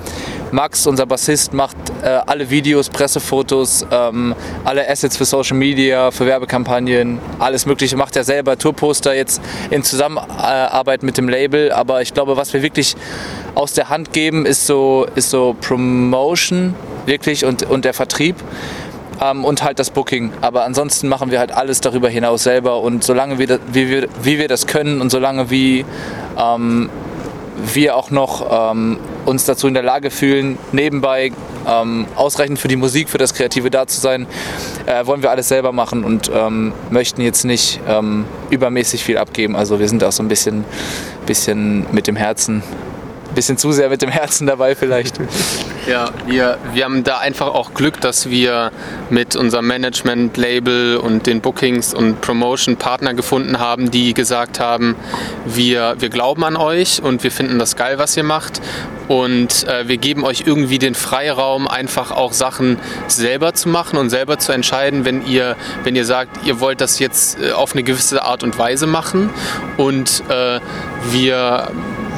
Max, 0.52 0.86
unser 0.86 1.06
Bassist, 1.06 1.54
macht 1.54 1.78
äh, 2.04 2.08
alle 2.26 2.50
Videos, 2.50 2.90
Pressefotos, 2.90 3.86
ähm, 3.92 4.36
alle 4.66 4.90
Assets 4.90 5.18
für 5.18 5.26
Social 5.26 5.58
Media, 5.58 6.12
für 6.12 6.26
Werbekampagnen, 6.26 7.20
alles 7.40 7.66
Mögliche 7.66 7.96
macht 7.96 8.16
er 8.16 8.24
selber. 8.24 8.58
Tourposter 8.58 9.16
jetzt 9.16 9.42
in 9.70 9.84
Zusammenarbeit 9.84 11.04
mit 11.04 11.18
dem 11.18 11.30
Label. 11.30 11.72
Aber 11.72 12.02
ich 12.02 12.14
glaube, 12.14 12.38
was 12.38 12.54
wir 12.54 12.62
wirklich 12.62 12.96
aus 13.56 13.74
der 13.74 13.90
Hand 13.90 14.14
geben, 14.14 14.46
ist 14.46 14.68
so, 14.68 15.08
ist 15.16 15.30
so 15.30 15.56
Promotion 15.62 16.76
wirklich 17.06 17.46
und, 17.46 17.64
und 17.64 17.86
der 17.86 17.94
Vertrieb 17.94 18.36
ähm, 19.22 19.46
und 19.46 19.64
halt 19.64 19.80
das 19.80 19.90
Booking. 19.90 20.32
Aber 20.42 20.66
ansonsten 20.66 21.08
machen 21.08 21.32
wir 21.32 21.40
halt 21.40 21.52
alles 21.52 21.82
darüber 21.82 22.10
hinaus 22.10 22.44
selber 22.44 22.82
und 22.82 23.04
solange 23.04 23.40
wir, 23.40 23.60
wie, 23.72 23.90
wir, 23.90 24.08
wie 24.24 24.40
wir 24.40 24.48
das 24.48 24.68
können 24.68 25.02
und 25.02 25.10
solange 25.10 25.50
wie 25.50 25.86
ähm, 26.38 26.90
wir 27.74 27.96
auch 27.96 28.10
noch 28.10 28.72
ähm, 28.72 28.98
uns 29.26 29.46
dazu 29.46 29.68
in 29.68 29.74
der 29.74 29.84
Lage 29.84 30.10
fühlen, 30.10 30.58
nebenbei 30.72 31.32
ähm, 31.68 32.08
ausreichend 32.16 32.60
für 32.60 32.68
die 32.68 32.76
Musik, 32.76 33.10
für 33.10 33.18
das 33.18 33.34
Kreative 33.34 33.70
da 33.70 33.86
zu 33.86 34.00
sein, 34.00 34.26
äh, 34.88 35.06
wollen 35.06 35.22
wir 35.22 35.30
alles 35.30 35.48
selber 35.48 35.72
machen 35.72 36.04
und 36.04 36.32
ähm, 36.34 36.74
möchten 36.90 37.22
jetzt 37.22 37.44
nicht 37.44 37.80
ähm, 37.88 38.26
übermäßig 38.50 39.04
viel 39.04 39.18
abgeben. 39.18 39.56
Also 39.56 39.80
wir 39.80 39.88
sind 39.88 40.04
auch 40.04 40.12
so 40.12 40.24
ein 40.24 40.28
bisschen, 40.28 40.66
bisschen 41.26 41.86
mit 41.92 42.08
dem 42.08 42.16
Herzen 42.16 42.64
bisschen 43.36 43.58
zu 43.58 43.72
sehr 43.72 43.90
mit 43.90 44.02
dem 44.02 44.10
Herzen 44.10 44.48
dabei 44.48 44.76
vielleicht. 44.76 45.20
Ja, 45.88 46.12
wir, 46.28 46.60
wir 46.74 46.86
haben 46.86 47.04
da 47.04 47.18
einfach 47.18 47.48
auch 47.48 47.74
Glück, 47.74 48.00
dass 48.02 48.30
wir 48.30 48.72
mit 49.10 49.36
unserem 49.36 49.66
Management, 49.66 50.38
Label 50.38 50.98
und 50.98 51.26
den 51.26 51.42
Bookings 51.42 51.96
und 51.96 52.22
Promotion 52.22 52.78
Partner 52.78 53.16
gefunden 53.16 53.58
haben, 53.58 53.90
die 53.90 54.14
gesagt 54.14 54.60
haben, 54.60 54.96
wir, 55.46 55.96
wir 55.98 56.10
glauben 56.10 56.44
an 56.44 56.56
euch 56.56 57.02
und 57.02 57.24
wir 57.24 57.32
finden 57.32 57.58
das 57.58 57.76
geil, 57.76 57.98
was 57.98 58.16
ihr 58.16 58.24
macht 58.24 58.62
und 59.08 59.68
äh, 59.68 59.88
wir 59.88 59.98
geben 59.98 60.24
euch 60.24 60.44
irgendwie 60.46 60.80
den 60.80 60.96
Freiraum, 60.96 61.68
einfach 61.68 62.12
auch 62.12 62.32
Sachen 62.32 62.78
selber 63.08 63.54
zu 63.54 63.68
machen 63.68 63.98
und 63.98 64.10
selber 64.10 64.38
zu 64.38 64.52
entscheiden, 64.52 65.04
wenn 65.04 65.26
ihr, 65.26 65.56
wenn 65.84 65.96
ihr 65.96 66.06
sagt, 66.06 66.46
ihr 66.46 66.60
wollt 66.60 66.80
das 66.80 67.00
jetzt 67.00 67.40
äh, 67.42 67.52
auf 67.52 67.74
eine 67.74 67.84
gewisse 67.84 68.24
Art 68.24 68.44
und 68.44 68.58
Weise 68.58 68.88
machen 68.88 69.30
und 69.78 70.24
äh, 70.30 70.60
wir 71.12 71.72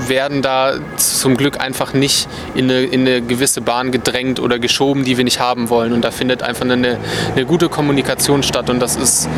werden 0.10 0.42
da 0.42 0.74
zum 0.98 1.38
Glück 1.38 1.60
einfach 1.60 1.94
nicht 1.94 2.28
in 2.56 2.70
eine, 2.70 2.84
in 2.84 3.02
eine 3.02 3.22
gewisse 3.22 3.62
Bahn 3.62 3.92
gedrängt 3.92 4.39
oder 4.39 4.60
geschoben, 4.60 5.04
die 5.04 5.18
wir 5.18 5.24
nicht 5.24 5.39
haben 5.39 5.70
wollen. 5.70 5.94
Und 5.94 6.04
da 6.04 6.12
findet 6.12 6.44
einfach 6.44 6.63
eine, 6.66 6.98
eine 7.36 7.46
gute 7.46 7.70
Kommunikation 7.70 8.44
statt 8.44 8.70
und 8.70 8.80
das 8.80 8.96
ist, 8.96 9.30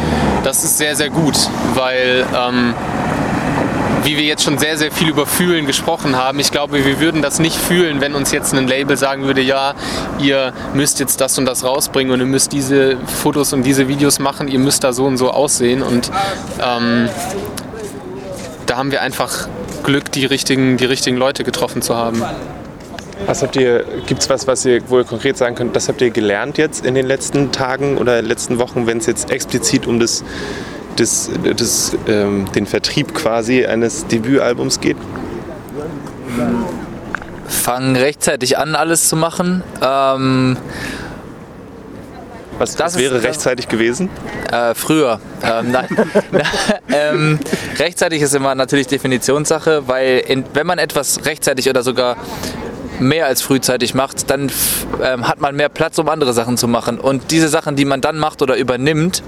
das 0.43 0.63
ist 0.63 0.78
sehr, 0.78 0.95
sehr 0.95 1.10
gut, 1.10 1.38
weil 1.73 2.25
ähm, 2.36 2.73
wie 4.06 4.17
wir 4.17 4.23
jetzt 4.23 4.43
schon 4.43 4.60
sehr, 4.60 4.78
sehr 4.78 4.91
viel 4.91 5.10
über 5.10 5.25
Fühlen 5.25 5.65
gesprochen 5.65 6.15
haben, 6.15 6.39
ich 6.39 6.51
glaube, 6.51 6.86
wir 6.86 6.99
würden 6.99 7.23
das 7.23 7.39
nicht 7.39 7.58
fühlen, 7.58 8.01
wenn 8.01 8.13
uns 8.13 8.32
jetzt 8.32 8.54
ein 8.54 8.67
Label 8.67 8.97
sagen 8.97 9.23
würde, 9.23 9.41
ja, 9.41 9.73
ihr 10.19 10.54
müsst 10.75 10.99
jetzt 10.99 11.19
das 11.21 11.38
und 11.39 11.45
das 11.45 11.63
rausbringen 11.63 12.13
und 12.13 12.19
ihr 12.19 12.28
müsst 12.28 12.51
diese 12.51 12.97
Fotos 13.08 13.51
und 13.51 13.63
diese 13.63 13.88
Videos 13.88 14.19
machen, 14.19 14.47
ihr 14.47 14.60
müsst 14.60 14.84
da 14.84 14.93
so 14.93 15.06
und 15.06 15.17
so 15.17 15.32
aussehen. 15.32 15.82
Und 15.82 16.12
ähm, 16.62 17.10
da 18.67 18.78
haben 18.78 18.91
wir 18.91 19.01
einfach 19.01 19.47
Glück, 19.85 20.11
die 20.11 20.25
richtigen, 20.25 20.77
die 20.77 20.85
richtigen 20.85 21.15
Leute 21.15 21.43
getroffen 21.43 21.81
zu 21.81 21.95
haben. 21.95 22.21
Was 23.27 23.43
habt 23.43 23.55
ihr, 23.55 23.85
gibt 24.07 24.21
es 24.21 24.29
was, 24.29 24.47
was 24.47 24.65
ihr 24.65 24.89
wohl 24.89 25.05
konkret 25.05 25.37
sagen 25.37 25.55
könnt, 25.55 25.75
das 25.75 25.87
habt 25.87 26.01
ihr 26.01 26.09
gelernt 26.09 26.57
jetzt 26.57 26.85
in 26.85 26.95
den 26.95 27.05
letzten 27.05 27.51
Tagen 27.51 27.97
oder 27.97 28.21
letzten 28.21 28.57
Wochen, 28.59 28.87
wenn 28.87 28.97
es 28.97 29.05
jetzt 29.05 29.31
explizit 29.31 29.87
um 29.87 29.99
das, 29.99 30.23
das, 30.97 31.29
das, 31.55 31.95
ähm, 32.07 32.45
den 32.53 32.65
Vertrieb 32.65 33.13
quasi 33.13 33.65
eines 33.65 34.07
Debütalbums 34.07 34.81
geht? 34.81 34.97
Fangen 37.47 37.95
rechtzeitig 37.95 38.57
an, 38.57 38.75
alles 38.75 39.07
zu 39.07 39.15
machen. 39.15 39.63
Ähm, 39.81 40.57
was 42.57 42.75
das 42.75 42.97
wäre 42.97 43.17
ist, 43.17 43.23
rechtzeitig 43.23 43.67
gewesen? 43.67 44.09
Äh, 44.51 44.73
früher. 44.73 45.19
Ähm, 45.43 45.71
nein. 45.71 45.87
ähm, 46.89 47.39
rechtzeitig 47.77 48.21
ist 48.21 48.33
immer 48.35 48.55
natürlich 48.55 48.87
Definitionssache, 48.87 49.87
weil 49.87 50.23
in, 50.27 50.45
wenn 50.53 50.67
man 50.67 50.79
etwas 50.79 51.25
rechtzeitig 51.25 51.69
oder 51.69 51.83
sogar 51.83 52.17
mehr 52.99 53.25
als 53.25 53.41
frühzeitig 53.41 53.93
macht, 53.93 54.29
dann 54.29 54.51
ähm, 55.01 55.27
hat 55.27 55.41
man 55.41 55.55
mehr 55.55 55.69
Platz, 55.69 55.97
um 55.99 56.09
andere 56.09 56.33
Sachen 56.33 56.57
zu 56.57 56.67
machen. 56.67 56.99
Und 56.99 57.31
diese 57.31 57.49
Sachen, 57.49 57.75
die 57.75 57.85
man 57.85 58.01
dann 58.01 58.17
macht 58.17 58.41
oder 58.41 58.57
übernimmt, 58.57 59.23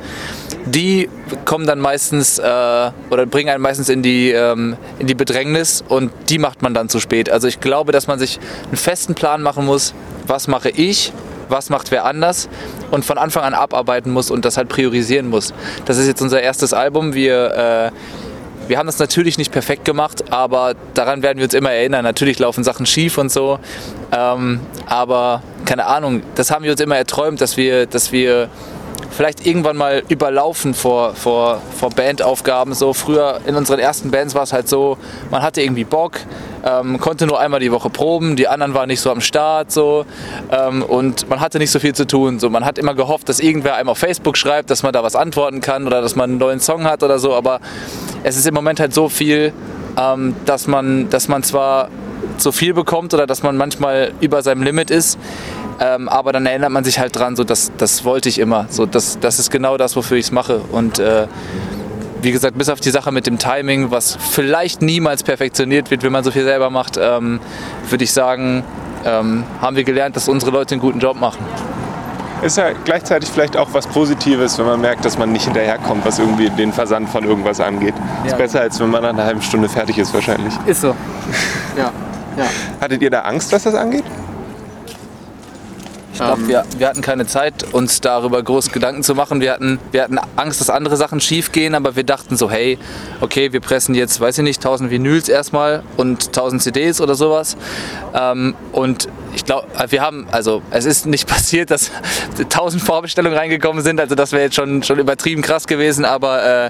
die 0.66 1.10
kommen 1.46 1.66
dann 1.66 1.80
meistens 1.80 2.40
äh, 2.40 2.92
oder 3.10 3.26
bringen 3.26 3.50
einen 3.50 3.62
meistens 3.62 3.90
in 3.90 4.04
die, 4.04 4.32
ähm, 4.32 4.78
in 5.00 5.08
die 5.08 5.16
Bedrängnis 5.16 5.84
und 5.88 6.12
die 6.30 6.40
macht 6.40 6.62
man 6.62 6.74
dann 6.74 6.90
zu 6.90 7.00
spät. 7.00 7.30
Also 7.30 7.48
ich 7.48 7.60
glaube, 7.60 7.92
dass 7.92 8.08
man 8.08 8.20
sich 8.20 8.40
einen 8.68 8.78
festen 8.78 9.16
Plan 9.16 9.42
machen 9.42 9.66
muss, 9.66 9.94
was 10.26 10.48
mache 10.48 10.70
ich, 10.70 11.12
was 11.50 11.70
macht 11.70 11.92
wer 11.92 12.06
anders 12.06 12.50
und 12.92 13.06
von 13.06 13.18
Anfang 13.18 13.44
an 13.44 13.54
abarbeiten 13.54 14.12
muss 14.12 14.32
und 14.32 14.46
das 14.46 14.58
halt 14.58 14.70
priorisieren 14.70 15.30
muss. 15.30 15.54
Das 15.86 15.98
ist 15.98 16.08
jetzt 16.08 16.22
unser 16.22 16.42
erstes 16.42 16.74
Album. 16.74 17.14
Wir, 17.14 17.92
äh, 17.92 17.92
wir 18.68 18.78
haben 18.78 18.88
das 18.88 19.00
natürlich 19.00 19.38
nicht 19.38 19.52
perfekt 19.52 19.86
gemacht, 19.86 20.32
aber 20.32 20.76
daran 20.94 21.24
werden 21.24 21.38
wir 21.38 21.46
uns 21.46 21.54
immer 21.54 21.72
erinnern. 21.72 22.04
Natürlich 22.04 22.40
laufen 22.40 22.64
Sachen 22.64 22.86
schief 22.86 23.18
und 23.18 23.32
so, 23.32 23.60
ähm, 24.12 24.60
aber 24.86 25.42
keine 25.66 25.86
Ahnung, 25.86 26.22
das 26.36 26.52
haben 26.52 26.64
wir 26.64 26.72
uns 26.72 26.82
immer 26.82 26.98
erträumt, 26.98 27.42
dass 27.42 27.58
wir, 27.58 27.86
dass 27.86 28.12
wir 28.12 28.50
vielleicht 29.12 29.46
irgendwann 29.46 29.78
mal 29.78 30.04
überlaufen 30.10 30.74
vor, 30.74 31.16
vor, 31.16 31.62
vor 31.78 31.90
Bandaufgaben. 31.90 32.74
So 32.74 32.94
früher 32.94 33.40
in 33.48 33.56
unseren 33.56 33.80
ersten 33.80 34.12
Bands 34.12 34.36
war 34.36 34.44
es 34.44 34.54
halt 34.54 34.70
so, 34.70 34.98
man 35.32 35.42
hatte 35.42 35.62
irgendwie 35.62 35.86
Bock, 35.86 36.20
ähm, 36.66 37.00
konnte 37.00 37.28
nur 37.28 37.40
einmal 37.40 37.60
die 37.60 37.72
Woche 37.72 37.90
proben, 37.90 38.36
die 38.36 38.48
anderen 38.48 38.74
waren 38.74 38.88
nicht 38.88 39.02
so 39.02 39.12
am 39.12 39.22
Start 39.22 39.72
so 39.72 40.06
ähm, 40.52 40.84
und 40.84 41.30
man 41.30 41.40
hatte 41.40 41.60
nicht 41.60 41.72
so 41.72 41.80
viel 41.80 41.94
zu 41.94 42.06
tun. 42.06 42.40
So, 42.40 42.50
man 42.50 42.66
hat 42.66 42.78
immer 42.78 42.94
gehofft, 42.94 43.30
dass 43.30 43.40
irgendwer 43.40 43.76
einem 43.76 43.90
auf 43.90 43.98
Facebook 43.98 44.38
schreibt, 44.38 44.70
dass 44.70 44.84
man 44.84 44.94
da 44.94 45.04
was 45.04 45.16
antworten 45.16 45.62
kann 45.62 45.86
oder 45.88 46.02
dass 46.02 46.16
man 46.16 46.32
einen 46.32 46.40
neuen 46.40 46.60
Song 46.60 46.84
hat 46.86 47.04
oder 47.04 47.20
so, 47.20 47.34
aber 47.34 47.60
es 48.24 48.38
ist 48.38 48.48
im 48.48 48.54
Moment 48.54 48.80
halt 48.80 48.94
so 48.94 49.10
viel, 49.10 49.54
ähm, 49.98 50.36
dass, 50.46 50.68
man, 50.68 51.10
dass 51.10 51.28
man 51.28 51.44
zwar 51.44 51.90
zu 52.38 52.52
viel 52.52 52.74
bekommt 52.74 53.14
oder 53.14 53.28
dass 53.28 53.44
man 53.44 53.58
manchmal 53.58 54.12
über 54.20 54.42
seinem 54.42 54.64
Limit 54.64 54.92
ist, 54.92 55.18
ähm, 55.80 56.10
aber 56.10 56.32
dann 56.32 56.46
erinnert 56.46 56.72
man 56.72 56.84
sich 56.84 57.00
halt 57.00 57.16
dran, 57.16 57.36
so 57.36 57.44
das, 57.44 57.72
das 57.78 58.04
wollte 58.04 58.30
ich 58.30 58.40
immer. 58.40 58.66
So, 58.70 58.86
das, 58.86 59.20
das 59.20 59.40
ist 59.40 59.52
genau 59.52 59.78
das, 59.78 59.96
wofür 59.96 60.18
ich 60.18 60.26
es 60.26 60.32
mache. 60.32 60.60
Und 60.72 61.00
äh, 61.00 61.28
wie 62.22 62.32
gesagt, 62.32 62.58
bis 62.58 62.70
auf 62.70 62.80
die 62.80 62.90
Sache 62.90 63.12
mit 63.12 63.28
dem 63.28 63.38
Timing, 63.38 63.92
was 63.92 64.18
vielleicht 64.32 64.82
niemals 64.82 65.24
perfektioniert 65.24 65.92
wird, 65.92 66.04
wenn 66.04 66.12
man 66.12 66.24
so 66.24 66.32
viel 66.32 66.44
selber 66.44 66.70
macht, 66.70 66.98
ähm, 66.98 67.40
würde 67.90 68.04
ich 68.04 68.12
sagen, 68.12 68.64
ähm, 69.06 69.44
haben 69.62 69.76
wir 69.76 69.84
gelernt, 69.84 70.16
dass 70.16 70.28
unsere 70.28 70.52
Leute 70.52 70.76
einen 70.76 70.82
guten 70.82 71.00
Job 71.00 71.20
machen. 71.20 71.46
Ist 72.42 72.58
ja 72.58 72.72
gleichzeitig 72.86 73.30
vielleicht 73.30 73.58
auch 73.58 73.70
was 73.72 73.88
Positives, 73.88 74.60
wenn 74.60 74.66
man 74.68 74.80
merkt, 74.80 75.04
dass 75.06 75.18
man 75.18 75.32
nicht 75.32 75.46
hinterherkommt, 75.46 76.06
was 76.06 76.20
irgendwie 76.20 76.50
den 76.52 76.72
Versand 76.72 77.10
von 77.10 77.24
irgendwas 77.24 77.60
angeht. 77.60 77.96
Ja. 78.24 78.32
Ist 78.32 78.38
besser, 78.38 78.62
als 78.62 78.80
wenn 78.80 78.92
man 78.92 79.02
nach 79.02 79.10
einer 79.10 79.26
halben 79.26 79.42
Stunde 79.42 79.68
fertig 79.68 79.98
ist, 79.98 80.14
wahrscheinlich. 80.14 80.54
Ist 80.66 80.82
so. 80.82 80.96
Ja. 81.78 81.92
ja. 82.36 82.46
Hattet 82.82 83.04
ihr 83.04 83.12
da 83.12 83.20
Angst, 83.20 83.52
was 83.52 83.62
das 83.62 83.76
angeht? 83.76 84.04
Ich 86.18 86.24
glaube, 86.24 86.42
Ähm, 86.42 86.48
wir, 86.48 86.66
wir 86.80 86.88
hatten 86.88 87.02
keine 87.02 87.28
Zeit, 87.28 87.64
uns 87.76 88.02
darüber 88.02 88.42
groß 88.42 88.72
Gedanken 88.72 89.04
zu 89.04 89.14
machen. 89.14 89.40
Wir 89.40 89.54
hatten, 89.54 89.78
wir 89.92 90.02
hatten 90.02 90.18
Angst, 90.36 90.60
dass 90.60 90.72
andere 90.72 90.98
Sachen 90.98 91.22
schief 91.22 91.52
gehen, 91.52 91.76
aber 91.76 91.96
wir 91.96 92.04
dachten 92.04 92.36
so, 92.36 92.50
hey, 92.50 92.80
okay, 93.22 93.54
wir 93.54 93.60
pressen 93.60 93.94
jetzt, 93.94 94.20
weiß 94.20 94.40
ich 94.40 94.44
nicht, 94.44 94.58
1000 94.58 94.90
Vinyls 94.90 95.30
erstmal 95.30 95.84
und 95.96 96.26
1000 96.30 96.64
CDs 96.64 97.02
oder 97.02 97.14
sowas. 97.14 97.56
Ähm, 98.16 98.56
und 98.72 99.08
ich 99.38 99.46
glaube, 99.46 99.68
wir 99.90 100.02
haben, 100.02 100.28
also 100.32 100.64
es 100.72 100.86
ist 100.86 101.06
nicht 101.06 101.28
passiert, 101.36 101.70
dass 101.70 101.92
1000 102.40 102.82
Vorbestellungen 102.82 103.38
reingekommen 103.38 103.84
sind, 103.84 104.00
also 104.00 104.16
das 104.16 104.32
wäre 104.32 104.44
jetzt 104.44 104.56
schon, 104.56 104.82
schon 104.82 104.98
übertrieben 104.98 105.44
krass 105.44 105.68
gewesen, 105.68 106.06
aber 106.06 106.66
äh, 106.66 106.70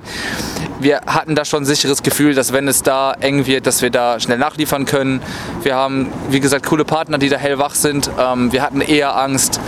wir 0.80 1.02
hatten 1.08 1.34
da 1.34 1.46
schon 1.46 1.64
ein 1.64 1.66
sicheres 1.66 2.04
Gefühl, 2.04 2.36
dass 2.36 2.52
wenn 2.52 2.68
es 2.68 2.84
da 2.84 3.14
eng 3.14 3.48
wird, 3.48 3.66
dass 3.68 3.82
wir 3.82 3.90
da 3.90 4.20
schnell 4.20 4.38
nachliefern 4.38 4.86
können. 4.86 5.22
Wir 5.64 5.76
haben, 5.76 6.12
wie 6.30 6.40
gesagt, 6.40 6.66
coole 6.66 6.84
Partner, 6.84 7.18
die 7.18 7.30
da 7.30 7.38
hellwach 7.38 7.74
sind. 7.74 8.12
Ähm, 8.20 8.52
wir 8.52 8.62
hatten 8.62 8.82
eher 8.82 9.16
Angst, 9.16 9.60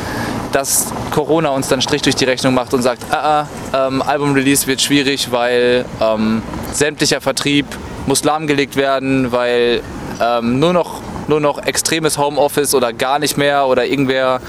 dass 0.51 0.87
Corona 1.11 1.49
uns 1.49 1.69
dann 1.69 1.81
Strich 1.81 2.01
durch 2.01 2.15
die 2.15 2.25
Rechnung 2.25 2.53
macht 2.53 2.73
und 2.73 2.81
sagt, 2.81 3.03
ah, 3.11 3.47
ah, 3.73 3.87
ähm, 3.87 4.01
Album-Release 4.01 4.67
wird 4.67 4.81
schwierig, 4.81 5.31
weil 5.31 5.85
ähm, 6.01 6.41
sämtlicher 6.73 7.21
Vertrieb 7.21 7.65
muss 8.07 8.23
lahmgelegt 8.23 8.75
werden, 8.75 9.31
weil 9.31 9.81
ähm, 10.21 10.59
nur 10.59 10.73
noch 10.73 11.01
nur 11.29 11.39
noch 11.39 11.63
extremes 11.63 12.17
Homeoffice 12.17 12.75
oder 12.75 12.91
gar 12.91 13.19
nicht 13.19 13.37
mehr 13.37 13.67
oder 13.67 13.85
irgendwer 13.85 14.41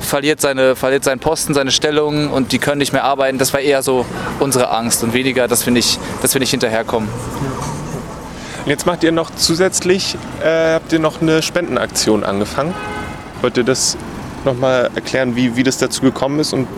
verliert, 0.00 0.40
seine, 0.40 0.76
verliert 0.76 1.04
seinen 1.04 1.18
Posten, 1.18 1.52
seine 1.52 1.70
Stellung 1.70 2.30
und 2.30 2.52
die 2.52 2.58
können 2.58 2.78
nicht 2.78 2.92
mehr 2.92 3.04
arbeiten. 3.04 3.38
Das 3.38 3.52
war 3.52 3.60
eher 3.60 3.82
so 3.82 4.06
unsere 4.40 4.70
Angst 4.70 5.02
und 5.02 5.12
weniger, 5.12 5.48
dass 5.48 5.66
wir 5.66 5.72
nicht, 5.72 5.98
dass 6.22 6.34
wir 6.34 6.40
nicht 6.40 6.50
hinterherkommen. 6.50 7.08
Und 8.64 8.70
jetzt 8.70 8.86
macht 8.86 9.02
ihr 9.02 9.12
noch 9.12 9.30
zusätzlich, 9.34 10.16
äh, 10.42 10.74
habt 10.74 10.92
ihr 10.92 11.00
noch 11.00 11.20
eine 11.20 11.42
Spendenaktion 11.42 12.22
angefangen. 12.22 12.74
Wollt 13.40 13.56
ihr 13.56 13.64
das 13.64 13.96
nochmal 14.44 14.90
erklären, 14.94 15.34
wie, 15.34 15.56
wie 15.56 15.64
das 15.64 15.78
dazu 15.78 16.02
gekommen 16.02 16.38
ist 16.38 16.52
und 16.52 16.68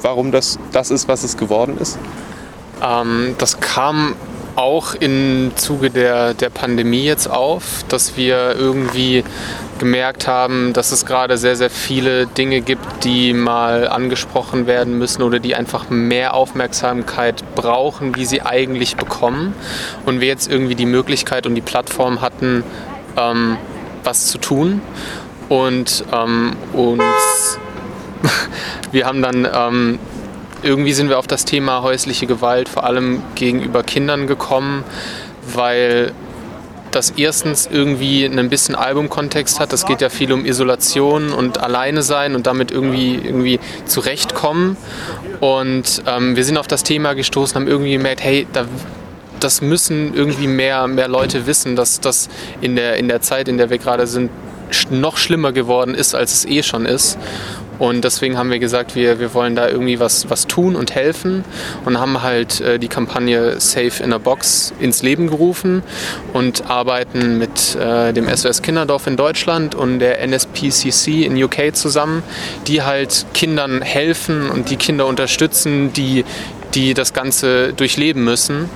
warum 0.00 0.30
das 0.30 0.58
das 0.72 0.90
ist, 0.90 1.08
was 1.08 1.24
es 1.24 1.36
geworden 1.36 1.76
ist? 1.78 1.98
Ähm, 2.82 3.34
das 3.38 3.58
kam 3.58 4.14
auch 4.56 4.94
im 4.94 5.52
Zuge 5.56 5.90
der, 5.90 6.34
der 6.34 6.50
Pandemie 6.50 7.04
jetzt 7.04 7.28
auf, 7.28 7.84
dass 7.88 8.16
wir 8.16 8.54
irgendwie 8.56 9.24
gemerkt 9.78 10.28
haben, 10.28 10.72
dass 10.72 10.92
es 10.92 11.04
gerade 11.04 11.36
sehr, 11.36 11.56
sehr 11.56 11.70
viele 11.70 12.26
Dinge 12.26 12.60
gibt, 12.60 13.04
die 13.04 13.32
mal 13.32 13.88
angesprochen 13.88 14.66
werden 14.66 14.98
müssen 14.98 15.22
oder 15.22 15.40
die 15.40 15.54
einfach 15.54 15.90
mehr 15.90 16.34
Aufmerksamkeit 16.34 17.42
brauchen, 17.54 18.14
wie 18.16 18.24
sie 18.24 18.42
eigentlich 18.42 18.96
bekommen. 18.96 19.54
Und 20.06 20.20
wir 20.20 20.28
jetzt 20.28 20.50
irgendwie 20.50 20.74
die 20.74 20.86
Möglichkeit 20.86 21.46
und 21.46 21.54
die 21.54 21.60
Plattform 21.60 22.20
hatten, 22.20 22.62
ähm, 23.16 23.56
was 24.04 24.28
zu 24.28 24.38
tun. 24.38 24.80
Und 25.48 26.04
ähm, 26.12 26.56
uns, 26.72 27.58
wir 28.92 29.06
haben 29.06 29.22
dann 29.22 29.48
ähm, 29.52 29.98
irgendwie 30.64 30.92
sind 30.92 31.08
wir 31.08 31.18
auf 31.18 31.26
das 31.26 31.44
Thema 31.44 31.82
häusliche 31.82 32.26
Gewalt 32.26 32.68
vor 32.68 32.84
allem 32.84 33.22
gegenüber 33.34 33.82
Kindern 33.82 34.26
gekommen, 34.26 34.84
weil 35.52 36.12
das 36.94 37.10
erstens 37.10 37.68
irgendwie 37.70 38.24
einen 38.24 38.48
bisschen 38.48 38.74
Albumkontext 38.74 39.58
hat. 39.58 39.72
Es 39.72 39.84
geht 39.84 40.00
ja 40.00 40.08
viel 40.08 40.32
um 40.32 40.44
Isolation 40.44 41.32
und 41.32 41.58
alleine 41.58 42.02
sein 42.02 42.34
und 42.34 42.46
damit 42.46 42.70
irgendwie, 42.70 43.16
irgendwie 43.16 43.58
zurechtkommen. 43.84 44.76
Und 45.40 46.02
ähm, 46.06 46.36
wir 46.36 46.44
sind 46.44 46.56
auf 46.56 46.68
das 46.68 46.84
Thema 46.84 47.14
gestoßen, 47.14 47.56
haben 47.56 47.66
irgendwie 47.66 47.92
gemerkt, 47.92 48.22
hey, 48.22 48.46
da, 48.52 48.66
das 49.40 49.60
müssen 49.60 50.14
irgendwie 50.14 50.46
mehr, 50.46 50.86
mehr 50.86 51.08
Leute 51.08 51.46
wissen, 51.46 51.74
dass 51.74 52.00
das 52.00 52.28
in 52.60 52.76
der, 52.76 52.96
in 52.96 53.08
der 53.08 53.20
Zeit, 53.20 53.48
in 53.48 53.58
der 53.58 53.70
wir 53.70 53.78
gerade 53.78 54.06
sind, 54.06 54.30
noch 54.90 55.18
schlimmer 55.18 55.52
geworden 55.52 55.94
ist, 55.94 56.14
als 56.14 56.32
es 56.32 56.44
eh 56.46 56.62
schon 56.62 56.86
ist. 56.86 57.18
Und 57.78 58.04
deswegen 58.04 58.38
haben 58.38 58.50
wir 58.50 58.58
gesagt, 58.58 58.94
wir, 58.94 59.18
wir 59.18 59.34
wollen 59.34 59.56
da 59.56 59.68
irgendwie 59.68 59.98
was, 59.98 60.30
was 60.30 60.46
tun 60.46 60.76
und 60.76 60.94
helfen 60.94 61.44
und 61.84 61.98
haben 61.98 62.22
halt 62.22 62.60
äh, 62.60 62.78
die 62.78 62.88
Kampagne 62.88 63.60
Safe 63.60 64.02
in 64.02 64.12
a 64.12 64.18
Box 64.18 64.72
ins 64.78 65.02
Leben 65.02 65.28
gerufen 65.28 65.82
und 66.32 66.70
arbeiten 66.70 67.38
mit 67.38 67.74
äh, 67.74 68.12
dem 68.12 68.28
SOS 68.28 68.62
Kinderdorf 68.62 69.06
in 69.06 69.16
Deutschland 69.16 69.74
und 69.74 69.98
der 69.98 70.20
NSPCC 70.20 71.24
in 71.24 71.42
UK 71.42 71.74
zusammen, 71.74 72.22
die 72.66 72.82
halt 72.82 73.26
Kindern 73.34 73.82
helfen 73.82 74.50
und 74.50 74.70
die 74.70 74.76
Kinder 74.76 75.06
unterstützen, 75.06 75.92
die, 75.92 76.24
die 76.74 76.94
das 76.94 77.12
Ganze 77.12 77.72
durchleben 77.72 78.24
müssen. 78.24 78.68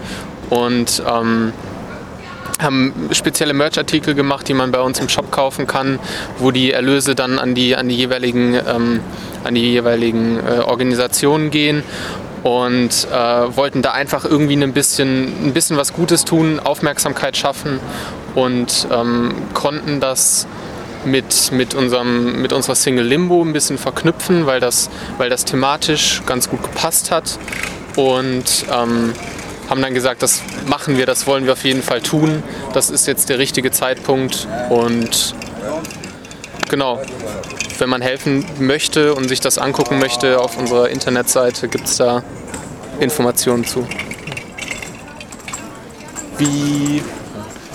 Und 0.51 1.03
ähm, 1.07 1.53
haben 2.61 3.09
spezielle 3.13 3.55
Merch-Artikel 3.55 4.15
gemacht, 4.15 4.49
die 4.49 4.55
man 4.55 4.73
bei 4.73 4.81
uns 4.81 4.99
im 4.99 5.09
Shop 5.09 5.31
kaufen 5.31 5.67
kann, 5.67 5.99
wo 6.39 6.51
die 6.51 6.73
Erlöse 6.73 7.15
dann 7.15 7.39
an 7.39 7.55
die, 7.55 7.77
an 7.77 7.89
die 7.89 7.97
jeweiligen, 7.97 8.55
ähm, 8.55 9.01
an 9.45 9.55
die 9.55 9.73
jeweiligen 9.73 10.39
äh, 10.39 10.61
Organisationen 10.61 11.51
gehen 11.51 11.83
und 12.43 13.09
äh, 13.13 13.57
wollten 13.57 13.83
da 13.83 13.93
einfach 13.93 14.25
irgendwie 14.25 14.55
ein 14.55 14.73
bisschen, 14.73 15.49
ein 15.49 15.53
bisschen 15.53 15.77
was 15.77 15.93
Gutes 15.93 16.25
tun, 16.25 16.61
Aufmerksamkeit 16.61 17.37
schaffen 17.37 17.81
und 18.35 18.87
ähm, 18.91 19.35
konnten 19.55 20.01
das 20.01 20.47
mit, 21.05 21.53
mit, 21.53 21.75
unserem, 21.75 22.41
mit 22.41 22.53
unserer 22.53 22.75
Single 22.75 23.05
Limbo 23.07 23.43
ein 23.43 23.53
bisschen 23.53 23.79
verknüpfen, 23.79 24.47
weil 24.47 24.61
das, 24.61 24.91
weil 25.17 25.31
das 25.31 25.45
thematisch 25.45 26.23
ganz 26.27 26.49
gut 26.49 26.63
gepasst 26.63 27.11
hat 27.11 27.39
und 27.97 28.67
ähm, 28.73 29.13
haben 29.69 29.83
dann 29.83 29.95
gesagt, 29.95 30.23
das 30.23 30.43
machen 30.67 30.97
wir, 30.97 31.07
das 31.07 31.27
wollen 31.27 31.45
wir 31.45 31.53
auf 31.53 31.65
jeden 31.65 31.83
Fall 31.83 32.01
tun. 32.01 32.43
Das 32.73 32.91
ist 32.91 33.07
jetzt 33.07 33.29
der 33.29 33.39
richtige 33.39 33.71
Zeitpunkt 33.71 34.49
und 34.71 35.35
genau, 36.69 37.01
wenn 37.79 37.89
man 37.89 38.03
helfen 38.03 38.45
möchte 38.59 39.15
und 39.15 39.29
sich 39.29 39.41
das 39.41 39.59
angucken 39.59 39.99
möchte, 39.99 40.41
auf 40.41 40.59
unserer 40.59 40.89
Internetseite 40.89 41.69
gibt 41.69 41.87
es 41.87 41.97
da 41.97 42.23
Informationen 43.01 43.65
zu. 43.65 43.87
Wie, 46.39 47.03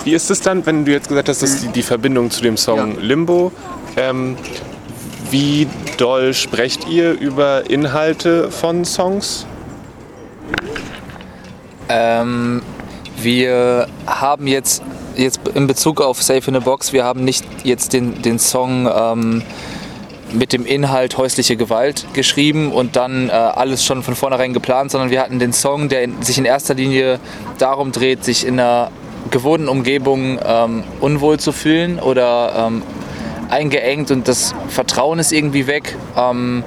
wie 0.04 0.14
ist 0.14 0.30
es 0.30 0.40
dann, 0.40 0.64
wenn 0.66 0.84
du 0.84 0.92
jetzt 0.92 1.08
gesagt 1.08 1.28
hast, 1.28 1.42
das 1.42 1.50
ist 1.50 1.62
die, 1.64 1.68
die 1.68 1.82
Verbindung 1.82 2.30
zu 2.30 2.42
dem 2.42 2.56
Song 2.56 3.00
Limbo? 3.00 3.52
Ähm, 3.96 4.36
wie 5.30 5.68
doll 5.96 6.34
sprecht 6.34 6.88
ihr 6.88 7.12
über 7.12 7.68
Inhalte 7.70 8.50
von 8.50 8.84
Songs? 8.84 9.46
Ähm, 11.88 12.62
wir 13.16 13.86
haben 14.06 14.46
jetzt, 14.46 14.82
jetzt 15.16 15.40
in 15.54 15.66
Bezug 15.66 16.00
auf 16.00 16.22
Safe 16.22 16.42
in 16.46 16.56
a 16.56 16.60
Box, 16.60 16.92
wir 16.92 17.04
haben 17.04 17.24
nicht 17.24 17.44
jetzt 17.64 17.92
den, 17.92 18.22
den 18.22 18.38
Song 18.38 18.88
ähm, 18.92 19.42
mit 20.32 20.52
dem 20.52 20.66
Inhalt 20.66 21.16
häusliche 21.16 21.56
Gewalt 21.56 22.06
geschrieben 22.12 22.72
und 22.72 22.96
dann 22.96 23.28
äh, 23.28 23.32
alles 23.32 23.84
schon 23.84 24.02
von 24.02 24.14
vornherein 24.14 24.52
geplant, 24.52 24.90
sondern 24.90 25.10
wir 25.10 25.20
hatten 25.20 25.38
den 25.38 25.52
Song, 25.52 25.88
der 25.88 26.02
in, 26.02 26.22
sich 26.22 26.38
in 26.38 26.44
erster 26.44 26.74
Linie 26.74 27.20
darum 27.58 27.92
dreht, 27.92 28.24
sich 28.24 28.46
in 28.46 28.58
einer 28.58 28.90
gewohnten 29.30 29.68
Umgebung 29.68 30.38
ähm, 30.44 30.84
unwohl 31.00 31.38
zu 31.38 31.52
fühlen 31.52 31.98
oder 31.98 32.66
ähm, 32.66 32.82
eingeengt 33.48 34.10
und 34.10 34.28
das 34.28 34.54
Vertrauen 34.68 35.18
ist 35.18 35.32
irgendwie 35.32 35.66
weg. 35.66 35.96
Ähm, 36.16 36.64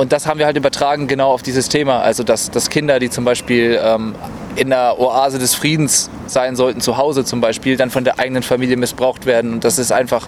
und 0.00 0.12
das 0.12 0.26
haben 0.26 0.38
wir 0.38 0.46
halt 0.46 0.56
übertragen 0.56 1.08
genau 1.08 1.30
auf 1.30 1.42
dieses 1.42 1.68
Thema. 1.68 2.00
Also, 2.00 2.22
dass, 2.22 2.50
dass 2.50 2.70
Kinder, 2.70 2.98
die 3.00 3.10
zum 3.10 3.26
Beispiel 3.26 3.78
ähm, 3.84 4.14
in 4.56 4.70
der 4.70 4.98
Oase 4.98 5.38
des 5.38 5.54
Friedens 5.54 6.08
sein 6.26 6.56
sollten, 6.56 6.80
zu 6.80 6.96
Hause 6.96 7.22
zum 7.26 7.42
Beispiel, 7.42 7.76
dann 7.76 7.90
von 7.90 8.02
der 8.02 8.18
eigenen 8.18 8.42
Familie 8.42 8.78
missbraucht 8.78 9.26
werden. 9.26 9.52
Und 9.52 9.62
das 9.62 9.78
ist 9.78 9.92
einfach 9.92 10.26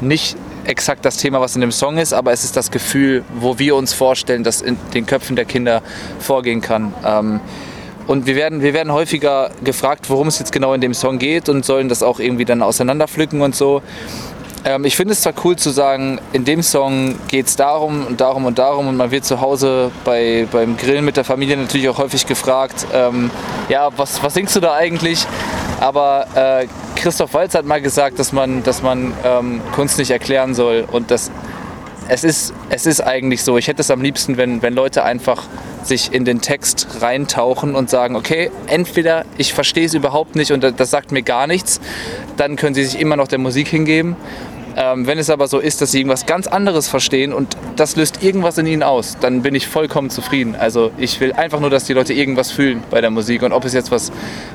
nicht 0.00 0.38
exakt 0.64 1.04
das 1.04 1.18
Thema, 1.18 1.42
was 1.42 1.54
in 1.54 1.60
dem 1.60 1.70
Song 1.70 1.98
ist, 1.98 2.14
aber 2.14 2.32
es 2.32 2.44
ist 2.44 2.56
das 2.56 2.70
Gefühl, 2.70 3.24
wo 3.34 3.58
wir 3.58 3.76
uns 3.76 3.92
vorstellen, 3.92 4.42
dass 4.42 4.62
in 4.62 4.78
den 4.94 5.04
Köpfen 5.04 5.36
der 5.36 5.44
Kinder 5.44 5.82
vorgehen 6.18 6.62
kann. 6.62 6.94
Ähm, 7.04 7.40
und 8.06 8.24
wir 8.24 8.36
werden, 8.36 8.62
wir 8.62 8.72
werden 8.72 8.90
häufiger 8.90 9.50
gefragt, 9.62 10.08
worum 10.08 10.28
es 10.28 10.38
jetzt 10.38 10.50
genau 10.50 10.72
in 10.72 10.80
dem 10.80 10.94
Song 10.94 11.18
geht 11.18 11.50
und 11.50 11.66
sollen 11.66 11.90
das 11.90 12.02
auch 12.02 12.20
irgendwie 12.20 12.46
dann 12.46 12.62
auseinanderpflücken 12.62 13.42
und 13.42 13.54
so. 13.54 13.82
Ähm, 14.64 14.84
ich 14.84 14.96
finde 14.96 15.12
es 15.12 15.20
zwar 15.20 15.34
cool 15.44 15.56
zu 15.56 15.70
sagen, 15.70 16.20
in 16.32 16.44
dem 16.44 16.62
Song 16.62 17.16
geht 17.28 17.46
es 17.46 17.56
darum 17.56 18.06
und 18.06 18.20
darum 18.20 18.46
und 18.46 18.58
darum 18.58 18.88
und 18.88 18.96
man 18.96 19.10
wird 19.10 19.24
zu 19.24 19.40
Hause 19.40 19.90
bei, 20.04 20.48
beim 20.50 20.76
Grillen 20.76 21.04
mit 21.04 21.16
der 21.16 21.24
Familie 21.24 21.56
natürlich 21.56 21.88
auch 21.88 21.98
häufig 21.98 22.26
gefragt, 22.26 22.86
ähm, 22.94 23.30
ja, 23.68 23.90
was, 23.96 24.22
was 24.22 24.32
singst 24.34 24.56
du 24.56 24.60
da 24.60 24.74
eigentlich? 24.74 25.26
Aber 25.80 26.26
äh, 26.34 26.66
Christoph 26.96 27.34
Walz 27.34 27.54
hat 27.54 27.66
mal 27.66 27.82
gesagt, 27.82 28.18
dass 28.18 28.32
man, 28.32 28.62
dass 28.62 28.82
man 28.82 29.12
ähm, 29.24 29.60
Kunst 29.74 29.98
nicht 29.98 30.10
erklären 30.10 30.54
soll 30.54 30.86
und 30.90 31.10
das, 31.10 31.30
es, 32.08 32.24
ist, 32.24 32.54
es 32.70 32.86
ist 32.86 33.02
eigentlich 33.02 33.42
so. 33.42 33.58
Ich 33.58 33.68
hätte 33.68 33.82
es 33.82 33.90
am 33.90 34.00
liebsten, 34.00 34.38
wenn, 34.38 34.62
wenn 34.62 34.74
Leute 34.74 35.04
einfach 35.04 35.42
sich 35.82 36.12
in 36.14 36.24
den 36.24 36.40
Text 36.40 37.02
reintauchen 37.02 37.74
und 37.74 37.90
sagen, 37.90 38.16
okay, 38.16 38.50
entweder 38.66 39.26
ich 39.36 39.52
verstehe 39.52 39.84
es 39.84 39.92
überhaupt 39.92 40.36
nicht 40.36 40.52
und 40.52 40.62
das 40.62 40.90
sagt 40.90 41.12
mir 41.12 41.22
gar 41.22 41.46
nichts, 41.46 41.80
dann 42.38 42.56
können 42.56 42.74
sie 42.74 42.84
sich 42.84 42.98
immer 42.98 43.16
noch 43.16 43.28
der 43.28 43.38
Musik 43.38 43.68
hingeben. 43.68 44.16
Ähm, 44.76 45.06
wenn 45.06 45.18
es 45.18 45.30
aber 45.30 45.46
so 45.46 45.60
ist, 45.60 45.80
dass 45.80 45.92
sie 45.92 45.98
irgendwas 45.98 46.26
ganz 46.26 46.46
anderes 46.46 46.88
verstehen 46.88 47.32
und 47.32 47.56
das 47.76 47.94
löst 47.94 48.22
irgendwas 48.22 48.58
in 48.58 48.66
ihnen 48.66 48.82
aus, 48.82 49.16
dann 49.20 49.42
bin 49.42 49.54
ich 49.54 49.68
vollkommen 49.68 50.10
zufrieden. 50.10 50.56
Also 50.56 50.90
ich 50.98 51.20
will 51.20 51.32
einfach 51.32 51.60
nur, 51.60 51.70
dass 51.70 51.84
die 51.84 51.92
Leute 51.92 52.12
irgendwas 52.12 52.50
fühlen 52.50 52.82
bei 52.90 53.00
der 53.00 53.10
Musik 53.10 53.42
und 53.42 53.52
ob 53.52 53.64
es 53.64 53.72
jetzt 53.72 53.92
was, 53.92 54.10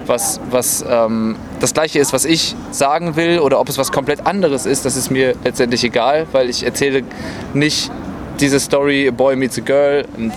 was, 0.05 0.41
was 0.49 0.83
ähm, 0.89 1.37
das 1.61 1.73
gleiche 1.73 1.99
ist, 1.99 2.11
was 2.11 2.25
ich 2.25 2.55
sagen 2.71 3.15
will 3.15 3.39
oder 3.39 3.59
ob 3.59 3.69
es 3.69 3.77
was 3.77 3.91
komplett 3.91 4.25
anderes 4.27 4.65
ist, 4.65 4.83
das 4.83 4.97
ist 4.97 5.09
mir 5.09 5.35
letztendlich 5.43 5.83
egal, 5.85 6.27
weil 6.33 6.49
ich 6.49 6.63
erzähle 6.63 7.03
nicht 7.53 7.89
diese 8.41 8.59
Story, 8.59 9.07
a 9.07 9.11
boy 9.11 9.35
meets 9.35 9.57
a 9.57 9.61
girl 9.61 10.05
und 10.17 10.33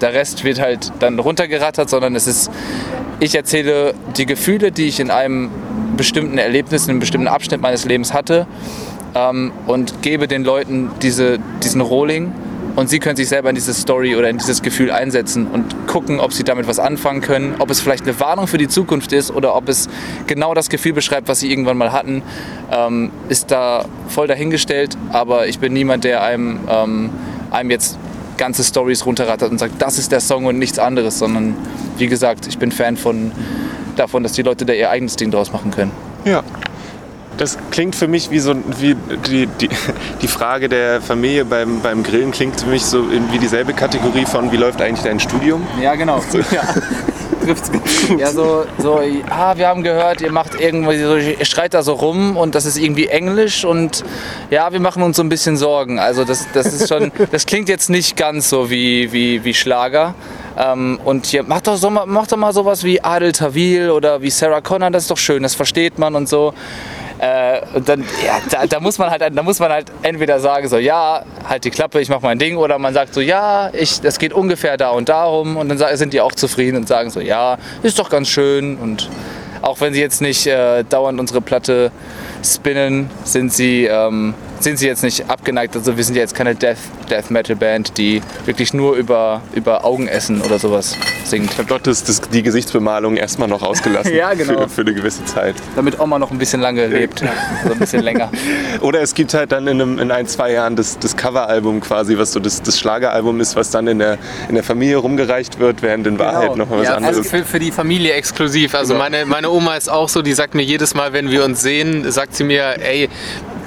der 0.00 0.12
Rest 0.12 0.44
wird 0.44 0.60
halt 0.60 0.92
dann 1.00 1.18
runtergerattert, 1.18 1.88
sondern 1.90 2.14
es 2.14 2.26
ist, 2.26 2.50
ich 3.20 3.34
erzähle 3.34 3.94
die 4.16 4.26
Gefühle, 4.26 4.72
die 4.72 4.86
ich 4.86 5.00
in 5.00 5.10
einem 5.10 5.50
bestimmten 5.96 6.38
Erlebnis, 6.38 6.84
in 6.84 6.90
einem 6.90 7.00
bestimmten 7.00 7.28
Abschnitt 7.28 7.60
meines 7.60 7.84
Lebens 7.84 8.12
hatte 8.12 8.46
ähm, 9.14 9.52
und 9.66 10.02
gebe 10.02 10.28
den 10.28 10.44
Leuten 10.44 10.90
diese, 11.02 11.38
diesen 11.62 11.80
Rohling 11.80 12.32
und 12.78 12.88
sie 12.88 13.00
können 13.00 13.16
sich 13.16 13.28
selber 13.28 13.48
in 13.48 13.56
diese 13.56 13.74
Story 13.74 14.14
oder 14.14 14.30
in 14.30 14.38
dieses 14.38 14.62
Gefühl 14.62 14.92
einsetzen 14.92 15.48
und 15.48 15.88
gucken, 15.88 16.20
ob 16.20 16.32
sie 16.32 16.44
damit 16.44 16.68
was 16.68 16.78
anfangen 16.78 17.20
können, 17.20 17.56
ob 17.58 17.70
es 17.70 17.80
vielleicht 17.80 18.04
eine 18.04 18.20
Warnung 18.20 18.46
für 18.46 18.56
die 18.56 18.68
Zukunft 18.68 19.12
ist 19.12 19.32
oder 19.32 19.56
ob 19.56 19.68
es 19.68 19.88
genau 20.28 20.54
das 20.54 20.68
Gefühl 20.68 20.92
beschreibt, 20.92 21.26
was 21.26 21.40
sie 21.40 21.50
irgendwann 21.50 21.76
mal 21.76 21.90
hatten, 21.90 22.22
ähm, 22.70 23.10
ist 23.28 23.50
da 23.50 23.84
voll 24.06 24.28
dahingestellt. 24.28 24.96
Aber 25.10 25.48
ich 25.48 25.58
bin 25.58 25.72
niemand, 25.72 26.04
der 26.04 26.22
einem, 26.22 26.60
ähm, 26.68 27.10
einem 27.50 27.72
jetzt 27.72 27.98
ganze 28.36 28.62
Stories 28.62 29.04
runterrattert 29.04 29.50
und 29.50 29.58
sagt, 29.58 29.82
das 29.82 29.98
ist 29.98 30.12
der 30.12 30.20
Song 30.20 30.44
und 30.46 30.56
nichts 30.60 30.78
anderes, 30.78 31.18
sondern 31.18 31.56
wie 31.96 32.06
gesagt, 32.06 32.46
ich 32.46 32.58
bin 32.58 32.70
Fan 32.70 32.96
von, 32.96 33.32
davon, 33.96 34.22
dass 34.22 34.34
die 34.34 34.42
Leute 34.42 34.64
da 34.64 34.72
ihr 34.72 34.88
eigenes 34.88 35.16
Ding 35.16 35.32
draus 35.32 35.52
machen 35.52 35.72
können. 35.72 35.90
Ja. 36.24 36.44
Das 37.38 37.56
klingt 37.70 37.94
für 37.94 38.08
mich 38.08 38.30
wie 38.30 38.40
so 38.40 38.54
wie 38.78 38.96
die, 39.26 39.46
die, 39.46 39.68
die 40.22 40.28
Frage 40.28 40.68
der 40.68 41.00
Familie 41.00 41.44
beim, 41.44 41.80
beim 41.80 42.02
Grillen 42.02 42.32
klingt 42.32 42.60
für 42.60 42.66
mich 42.66 42.84
so 42.84 43.04
wie 43.10 43.38
dieselbe 43.38 43.72
Kategorie 43.72 44.26
von 44.26 44.52
wie 44.52 44.56
läuft 44.56 44.82
eigentlich 44.82 45.04
dein 45.04 45.20
Studium? 45.20 45.66
Ja, 45.80 45.94
genau. 45.94 46.20
Ja. 46.50 46.62
Trifft's 47.44 47.70
ganz 47.72 48.08
gut. 48.08 48.20
Ja, 48.20 48.30
so, 48.30 48.64
so, 48.78 49.00
ah, 49.30 49.56
wir 49.56 49.68
haben 49.68 49.82
gehört, 49.82 50.20
ihr 50.20 50.32
macht 50.32 50.60
irgendwie 50.60 50.98
so, 50.98 51.16
ihr 51.16 51.44
schreit 51.44 51.72
da 51.72 51.82
so 51.82 51.94
rum 51.94 52.36
und 52.36 52.54
das 52.54 52.66
ist 52.66 52.76
irgendwie 52.76 53.06
Englisch 53.06 53.64
und 53.64 54.04
ja, 54.50 54.72
wir 54.72 54.80
machen 54.80 55.02
uns 55.02 55.16
so 55.16 55.22
ein 55.22 55.28
bisschen 55.28 55.56
Sorgen. 55.56 55.98
Also 55.98 56.24
das, 56.24 56.46
das 56.52 56.66
ist 56.72 56.88
schon, 56.88 57.12
das 57.30 57.46
klingt 57.46 57.68
jetzt 57.68 57.90
nicht 57.90 58.16
ganz 58.16 58.50
so 58.50 58.70
wie, 58.70 59.12
wie, 59.12 59.44
wie 59.44 59.54
Schlager. 59.54 60.14
Ähm, 60.58 60.98
und 61.04 61.26
hier, 61.26 61.42
macht 61.42 61.68
doch, 61.68 61.76
so, 61.76 61.90
macht 61.90 62.32
doch 62.32 62.36
mal 62.36 62.52
sowas 62.52 62.82
wie 62.84 63.02
Adel 63.02 63.32
Tawil 63.32 63.90
oder 63.90 64.20
wie 64.20 64.30
Sarah 64.30 64.60
Connor, 64.60 64.90
das 64.90 65.04
ist 65.04 65.10
doch 65.10 65.18
schön, 65.18 65.42
das 65.42 65.54
versteht 65.54 65.98
man 65.98 66.16
und 66.16 66.28
so. 66.28 66.52
Äh, 67.18 67.60
und 67.74 67.88
dann, 67.88 68.00
ja, 68.24 68.38
da, 68.50 68.66
da, 68.66 68.80
muss 68.80 68.98
man 68.98 69.10
halt, 69.10 69.22
da 69.22 69.42
muss 69.42 69.58
man 69.58 69.70
halt 69.70 69.90
entweder 70.02 70.38
sagen, 70.40 70.68
so, 70.68 70.78
ja, 70.78 71.22
halt 71.48 71.64
die 71.64 71.70
Klappe, 71.70 72.00
ich 72.00 72.08
mach 72.08 72.20
mein 72.20 72.38
Ding, 72.38 72.56
oder 72.56 72.78
man 72.78 72.94
sagt 72.94 73.14
so, 73.14 73.20
ja, 73.20 73.70
ich, 73.72 74.00
das 74.00 74.18
geht 74.18 74.32
ungefähr 74.32 74.76
da 74.76 74.90
und 74.90 75.08
darum, 75.08 75.56
und 75.56 75.68
dann 75.68 75.96
sind 75.96 76.12
die 76.12 76.20
auch 76.20 76.32
zufrieden 76.32 76.76
und 76.76 76.88
sagen 76.88 77.10
so, 77.10 77.20
ja, 77.20 77.58
ist 77.82 77.98
doch 77.98 78.10
ganz 78.10 78.28
schön. 78.28 78.76
Und 78.76 79.08
auch 79.62 79.80
wenn 79.80 79.94
sie 79.94 80.00
jetzt 80.00 80.20
nicht 80.20 80.46
äh, 80.46 80.84
dauernd 80.84 81.18
unsere 81.18 81.40
Platte 81.40 81.90
spinnen, 82.42 83.10
sind 83.24 83.52
sie 83.52 83.86
ähm, 83.86 84.34
sind 84.60 84.78
sie 84.78 84.86
jetzt 84.86 85.02
nicht 85.02 85.28
abgeneigt. 85.28 85.76
Also 85.76 85.96
wir 85.96 86.04
sind 86.04 86.14
ja 86.14 86.22
jetzt 86.22 86.34
keine 86.34 86.54
Death, 86.54 86.78
Death 87.10 87.30
Metal 87.30 87.56
Band, 87.56 87.96
die 87.98 88.22
wirklich 88.44 88.74
nur 88.74 88.96
über, 88.96 89.42
über 89.54 89.84
Augenessen 89.84 90.40
oder 90.42 90.58
sowas 90.58 90.96
singt. 91.24 91.52
Ich 91.52 91.58
habe 91.58 91.68
dort 91.68 91.86
das, 91.86 92.04
das, 92.04 92.20
die 92.20 92.42
Gesichtsbemalung 92.42 93.16
erstmal 93.16 93.48
noch 93.48 93.62
ausgelassen. 93.62 94.14
ja, 94.16 94.34
genau. 94.34 94.62
Für, 94.62 94.68
für, 94.68 94.80
eine 94.82 94.94
gewisse 94.94 95.24
Zeit. 95.24 95.56
Damit 95.76 96.00
Oma 96.00 96.18
noch 96.18 96.30
ein 96.30 96.38
bisschen 96.38 96.60
lange 96.60 96.86
lebt. 96.86 97.20
so 97.20 97.72
ein 97.72 97.78
bisschen 97.78 98.02
länger. 98.02 98.30
Oder 98.80 99.02
es 99.02 99.14
gibt 99.14 99.34
halt 99.34 99.52
dann 99.52 99.66
in, 99.66 99.80
einem, 99.80 99.98
in 99.98 100.10
ein, 100.10 100.26
zwei 100.26 100.52
Jahren 100.52 100.76
das, 100.76 100.98
das 100.98 101.16
Coveralbum 101.16 101.80
quasi, 101.80 102.18
was 102.18 102.32
so 102.32 102.40
das, 102.40 102.62
das 102.62 102.78
Schlageralbum 102.78 103.40
ist, 103.40 103.56
was 103.56 103.70
dann 103.70 103.86
in 103.86 103.98
der, 103.98 104.18
in 104.48 104.54
der 104.54 104.64
Familie 104.64 104.96
rumgereicht 104.96 105.58
wird, 105.58 105.82
während 105.82 106.06
in 106.06 106.18
Wahrheit 106.18 106.52
genau. 106.52 106.64
noch 106.64 106.70
was 106.70 106.84
ja, 106.86 106.94
anderes. 106.94 107.18
Also 107.18 107.28
für, 107.28 107.44
für 107.44 107.58
die 107.58 107.70
Familie 107.70 108.14
exklusiv. 108.14 108.74
Also 108.74 108.94
genau. 108.94 109.04
meine, 109.04 109.26
meine 109.26 109.50
Oma 109.50 109.76
ist 109.76 109.88
auch 109.88 110.08
so, 110.08 110.22
die 110.22 110.32
sagt 110.32 110.54
mir 110.54 110.62
jedes 110.62 110.94
Mal, 110.94 111.12
wenn 111.12 111.30
wir 111.30 111.44
uns 111.44 111.62
sehen, 111.62 112.10
sagt 112.10 112.34
sie 112.34 112.44
mir, 112.44 112.76
ey, 112.80 113.08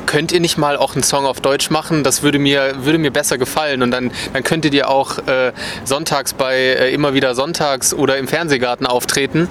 könnt 0.06 0.32
ihr 0.32 0.40
nicht 0.40 0.58
mal 0.58 0.78
auch 0.78 0.94
einen 0.94 1.04
Song 1.04 1.26
auf 1.26 1.42
Deutsch 1.42 1.70
machen? 1.70 2.04
Das 2.04 2.24
würde 2.24 2.40
mir, 2.40 2.86
würde 2.86 2.98
mir 2.98 3.12
besser 3.12 3.38
gefallen. 3.38 3.82
Und 3.82 3.92
dann, 3.92 4.12
dann 4.34 4.44
könntet 4.44 4.74
ihr 4.74 4.90
auch 4.90 5.18
äh, 5.28 5.52
sonntags 5.84 6.34
bei 6.34 6.56
äh, 6.58 6.94
immer 6.94 7.14
wieder 7.14 7.36
sonntags 7.36 7.94
oder 7.94 8.18
im 8.18 8.28
Fernsehgarten 8.28 8.86
auftreten. 8.86 9.50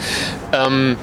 Ähm, 0.53 0.97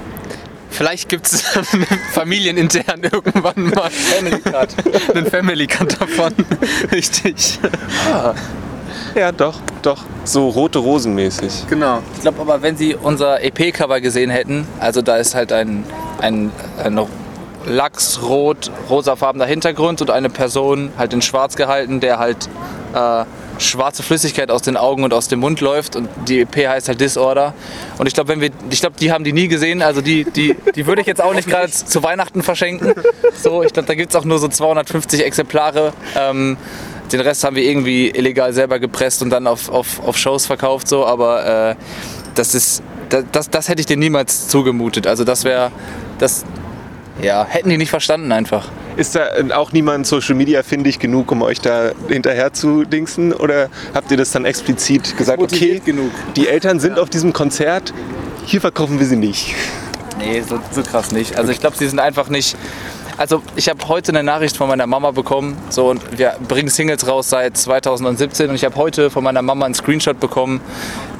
Vielleicht 0.69 1.09
gibt 1.09 1.27
es 1.27 1.41
familienintern 2.11 3.01
irgendwann 3.01 3.71
mal 3.71 3.89
Family 3.89 4.39
Cut. 4.39 4.69
einen 5.15 5.25
Family 5.25 5.65
Cut 5.65 5.99
davon. 5.99 6.33
Richtig. 6.91 7.59
Ah. 8.11 8.35
Ja, 9.15 9.31
doch, 9.31 9.59
doch. 9.81 10.03
So 10.23 10.49
rote 10.49 10.79
Rosen 10.79 11.15
mäßig. 11.15 11.65
Genau. 11.69 12.03
Ich 12.15 12.21
glaube 12.21 12.41
aber, 12.41 12.61
wenn 12.61 12.77
Sie 12.77 12.93
unser 12.95 13.41
EP-Cover 13.43 14.01
gesehen 14.01 14.29
hätten, 14.29 14.67
also 14.79 15.01
da 15.01 15.17
ist 15.17 15.33
halt 15.33 15.51
ein, 15.51 15.83
ein, 16.19 16.51
ein 16.83 16.93
lachsrot, 17.67 18.71
rosafarbener 18.89 19.45
Hintergrund 19.45 20.01
und 20.01 20.09
eine 20.09 20.29
Person 20.29 20.91
halt 20.97 21.13
in 21.13 21.21
schwarz 21.21 21.55
gehalten, 21.55 21.99
der 21.99 22.19
halt 22.19 22.49
äh, 22.93 23.25
schwarze 23.59 24.03
Flüssigkeit 24.03 24.51
aus 24.51 24.61
den 24.61 24.77
Augen 24.77 25.03
und 25.03 25.13
aus 25.13 25.27
dem 25.27 25.39
Mund 25.39 25.61
läuft 25.61 25.95
und 25.95 26.09
die 26.27 26.41
EP 26.41 26.67
heißt 26.67 26.87
halt 26.87 27.01
Disorder. 27.01 27.53
Und 27.97 28.07
ich 28.07 28.13
glaube, 28.13 28.29
wenn 28.29 28.41
wir, 28.41 28.51
ich 28.69 28.79
glaube, 28.79 28.95
die 28.99 29.11
haben 29.11 29.23
die 29.23 29.33
nie 29.33 29.47
gesehen, 29.47 29.81
also 29.81 30.01
die, 30.01 30.25
die, 30.25 30.55
die 30.75 30.85
würde 30.85 31.01
ich 31.01 31.07
jetzt 31.07 31.21
auch 31.21 31.33
nicht 31.33 31.47
gerade 31.47 31.71
zu 31.71 32.03
Weihnachten 32.03 32.43
verschenken. 32.43 32.93
So, 33.41 33.63
ich 33.63 33.73
glaube, 33.73 33.87
da 33.87 33.95
gibt 33.95 34.11
es 34.11 34.15
auch 34.15 34.25
nur 34.25 34.39
so 34.39 34.47
250 34.47 35.23
Exemplare. 35.23 35.93
Ähm, 36.15 36.57
den 37.11 37.19
Rest 37.19 37.43
haben 37.43 37.55
wir 37.55 37.63
irgendwie 37.63 38.09
illegal 38.09 38.53
selber 38.53 38.79
gepresst 38.79 39.21
und 39.21 39.29
dann 39.29 39.47
auf, 39.47 39.69
auf, 39.69 40.01
auf 40.05 40.17
Shows 40.17 40.45
verkauft, 40.45 40.87
so, 40.87 41.05
aber 41.05 41.71
äh, 41.71 41.75
das 42.35 42.53
ist, 42.53 42.83
das, 43.09 43.25
das, 43.31 43.49
das 43.49 43.69
hätte 43.69 43.79
ich 43.79 43.85
dir 43.85 43.97
niemals 43.97 44.47
zugemutet. 44.47 45.07
Also 45.07 45.23
das 45.23 45.43
wäre, 45.43 45.71
das, 46.19 46.45
ja, 47.21 47.45
hätten 47.45 47.69
die 47.69 47.77
nicht 47.77 47.89
verstanden 47.89 48.31
einfach. 48.31 48.69
Ist 48.95 49.15
da 49.15 49.27
auch 49.55 49.71
niemand 49.71 50.07
Social 50.07 50.35
Media 50.35 50.63
findig 50.63 50.99
genug, 50.99 51.31
um 51.31 51.41
euch 51.41 51.61
da 51.61 51.91
hinterher 52.07 52.53
zu 52.53 52.83
dingsen? 52.83 53.33
Oder 53.33 53.69
habt 53.93 54.09
ihr 54.11 54.17
das 54.17 54.31
dann 54.31 54.45
explizit 54.45 55.17
gesagt, 55.17 55.41
okay, 55.41 55.81
genug. 55.83 56.11
die 56.35 56.47
Eltern 56.47 56.79
sind 56.79 56.97
ja. 56.97 57.03
auf 57.03 57.09
diesem 57.09 57.33
Konzert, 57.33 57.93
hier 58.45 58.61
verkaufen 58.61 58.99
wir 58.99 59.05
sie 59.05 59.15
nicht? 59.15 59.55
Nee, 60.17 60.41
so, 60.41 60.59
so 60.71 60.81
krass 60.81 61.11
nicht. 61.11 61.37
Also 61.37 61.51
ich 61.51 61.59
glaube, 61.59 61.77
sie 61.77 61.87
sind 61.87 61.99
einfach 61.99 62.29
nicht. 62.29 62.55
Also 63.17 63.41
ich 63.55 63.67
habe 63.67 63.87
heute 63.87 64.11
eine 64.11 64.21
Nachricht 64.21 64.57
von 64.57 64.67
meiner 64.67 64.85
Mama 64.85 65.09
bekommen, 65.09 65.57
so 65.69 65.89
und 65.89 66.19
wir 66.19 66.35
bringen 66.47 66.69
Singles 66.69 67.07
raus 67.07 67.29
seit 67.29 67.57
2017 67.57 68.49
und 68.49 68.55
ich 68.55 68.63
habe 68.63 68.75
heute 68.75 69.09
von 69.09 69.23
meiner 69.23 69.41
Mama 69.41 69.65
einen 69.65 69.73
Screenshot 69.73 70.19
bekommen, 70.19 70.61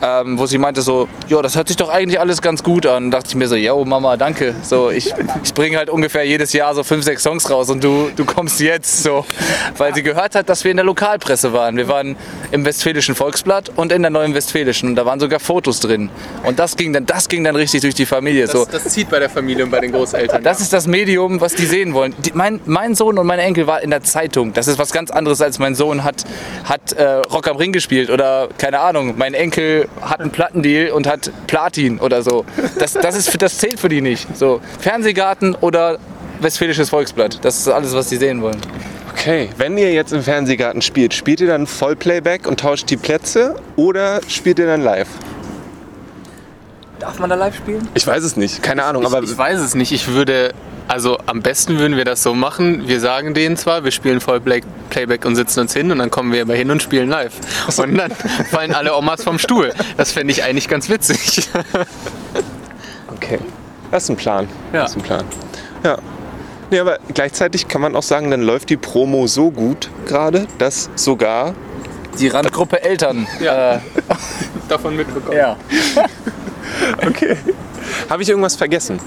ähm, 0.02 0.38
wo 0.38 0.46
sie 0.46 0.58
meinte 0.58 0.82
so, 0.82 1.08
ja, 1.28 1.42
das 1.42 1.56
hört 1.56 1.68
sich 1.68 1.78
doch 1.78 1.90
eigentlich 1.90 2.20
alles 2.20 2.42
ganz 2.42 2.64
gut 2.64 2.86
an. 2.86 3.06
Und 3.06 3.12
dachte 3.12 3.30
ich 3.30 3.36
mir 3.36 3.48
so, 3.48 3.56
yo, 3.56 3.84
Mama, 3.86 4.18
danke. 4.18 4.54
So, 4.62 4.92
ich, 4.92 5.14
ich 5.44 5.54
bringe 5.54 5.78
halt 5.78 5.90
ungefähr 5.90 6.24
jedes 6.24 6.54
Jahr 6.54 6.76
so 6.76 6.84
fünf, 6.84 7.04
sechs 7.04 7.24
Songs 7.24 7.50
raus 7.50 7.70
und 7.70 7.84
du, 7.84 8.12
du 8.16 8.26
kommst 8.26 8.60
jetzt 8.60 9.04
so. 9.04 9.26
Weil 9.78 9.96
sie 9.96 10.04
gehört 10.04 10.36
hat, 10.36 10.50
dass 10.50 10.64
wir 10.64 10.72
in 10.72 10.78
der 10.78 10.86
Lokalpresse 10.86 11.54
waren. 11.54 11.78
Wir 11.78 11.88
waren 11.88 12.16
im 12.52 12.66
Westfälischen 12.66 13.16
Volksblatt 13.16 13.72
und 13.76 13.92
in 13.92 14.02
der 14.02 14.12
Neuen 14.12 14.34
Westfälischen. 14.34 14.90
Und 14.90 14.96
da 14.96 15.06
waren 15.06 15.20
sogar 15.20 15.40
Fotos 15.40 15.80
drin. 15.80 16.10
Und 16.44 16.60
das 16.60 16.76
ging 16.78 16.94
dann, 16.94 17.06
das 17.06 17.28
ging 17.28 17.44
dann 17.44 17.56
richtig 17.56 17.82
durch 17.82 17.96
die 17.96 18.06
Familie. 18.06 18.44
Das, 18.44 18.52
so. 18.52 18.66
das 18.66 18.84
zieht 18.86 19.10
bei 19.10 19.20
der 19.20 19.30
Familie 19.30 19.64
und 19.64 19.72
bei 19.72 19.80
den 19.80 19.92
Großeltern. 19.92 20.44
Das 20.44 20.60
ja. 20.60 20.64
ist 20.64 20.74
das 20.74 20.88
Medium, 20.88 21.42
was 21.42 21.56
die 21.56 21.66
sehen 21.66 21.87
wollen. 21.94 22.16
Die, 22.20 22.32
mein, 22.34 22.60
mein 22.66 22.96
Sohn 22.96 23.18
und 23.18 23.28
mein 23.28 23.40
Enkel 23.40 23.68
war 23.68 23.82
in 23.82 23.90
der 23.90 24.04
Zeitung. 24.04 24.54
Das 24.54 24.68
ist 24.68 24.80
was 24.80 24.92
ganz 24.92 25.12
anderes, 25.12 25.42
als 25.42 25.60
mein 25.60 25.76
Sohn 25.76 26.04
hat, 26.04 26.24
hat 26.64 26.94
äh, 26.94 27.04
Rock 27.04 27.48
am 27.48 27.58
Ring 27.58 27.72
gespielt 27.72 28.10
oder 28.10 28.50
keine 28.58 28.80
Ahnung. 28.80 29.16
Mein 29.18 29.34
Enkel 29.34 29.88
hat 30.02 30.22
einen 30.22 30.32
Plattendeal 30.32 30.92
und 30.92 31.08
hat 31.08 31.32
Platin 31.48 32.00
oder 32.00 32.22
so. 32.22 32.46
Das, 32.80 32.94
das, 32.94 33.16
ist, 33.16 33.42
das 33.42 33.58
zählt 33.58 33.80
für 33.80 33.90
die 33.90 34.02
nicht. 34.02 34.28
So, 34.36 34.62
Fernsehgarten 34.80 35.56
oder 35.56 35.98
Westfälisches 36.40 36.90
Volksblatt. 36.90 37.44
Das 37.44 37.58
ist 37.58 37.68
alles, 37.68 37.94
was 37.94 38.10
die 38.10 38.18
sehen 38.18 38.42
wollen. 38.42 38.60
Okay, 39.12 39.50
wenn 39.58 39.78
ihr 39.78 39.92
jetzt 39.92 40.14
im 40.14 40.22
Fernsehgarten 40.22 40.82
spielt, 40.82 41.14
spielt 41.14 41.42
ihr 41.42 41.48
dann 41.48 41.66
Vollplayback 41.66 42.48
und 42.48 42.60
tauscht 42.60 42.90
die 42.90 42.98
Plätze 42.98 43.56
oder 43.76 44.22
spielt 44.28 44.60
ihr 44.60 44.68
dann 44.68 44.82
live? 44.82 45.08
Darf 47.00 47.20
man 47.20 47.30
da 47.30 47.36
live 47.36 47.56
spielen? 47.56 47.88
Ich 47.94 48.06
weiß 48.06 48.24
es 48.24 48.38
nicht, 48.38 48.62
keine 48.62 48.84
Ahnung. 48.84 49.04
Ich, 49.04 49.08
aber 49.08 49.24
ich 49.24 49.38
weiß 49.38 49.60
es 49.60 49.76
nicht. 49.76 49.92
Ich 49.92 50.08
würde 50.10 50.54
also 50.88 51.18
am 51.26 51.42
besten 51.42 51.80
würden 51.80 51.98
wir 51.98 52.06
das 52.06 52.24
so 52.24 52.34
machen. 52.34 52.88
Wir 52.88 53.00
sagen 53.00 53.34
denen 53.34 53.58
zwar, 53.58 53.84
wir 53.84 53.92
spielen 53.92 54.22
voll 54.22 54.40
Playback 54.40 55.26
und 55.26 55.36
sitzen 55.36 55.62
uns 55.62 55.74
hin 55.74 55.92
und 55.92 56.00
dann 56.00 56.12
kommen 56.12 56.32
wir 56.32 56.42
aber 56.42 56.56
hin 56.56 56.72
und 56.72 56.82
spielen 56.82 57.10
live. 57.10 57.34
Und 57.78 57.98
dann 57.98 58.12
fallen 58.52 58.74
alle 58.74 58.96
Omas 58.96 59.24
vom 59.24 59.40
Stuhl. 59.40 59.74
Das 59.98 60.12
fände 60.12 60.32
ich 60.32 60.44
eigentlich 60.44 60.68
ganz 60.68 60.90
witzig. 60.90 61.50
Okay. 63.10 63.40
Das 63.90 64.04
ist 64.04 64.10
ein 64.10 64.16
Plan. 64.16 64.48
Ja. 64.72 64.82
Das 64.82 64.92
ist 64.92 64.98
ein 64.98 65.02
Plan. 65.02 65.26
Ja. 65.84 65.98
Nee, 66.70 66.80
aber 66.80 67.00
gleichzeitig 67.14 67.68
kann 67.68 67.82
man 67.82 67.96
auch 67.96 68.04
sagen, 68.04 68.30
dann 68.30 68.42
läuft 68.42 68.70
die 68.70 68.78
Promo 68.78 69.26
so 69.26 69.50
gut 69.50 69.90
gerade, 70.06 70.48
dass 70.60 70.90
sogar 70.96 71.56
die 72.20 72.28
Randgruppe 72.28 72.84
Eltern 72.84 73.28
ja. 73.40 73.76
äh, 73.76 73.80
davon 74.70 74.96
mitbekommen. 74.96 75.38
Ja. 75.38 75.58
okay. 77.08 77.38
Habe 78.10 78.24
ich 78.24 78.30
irgendwas 78.30 78.56
vergessen? 78.56 79.00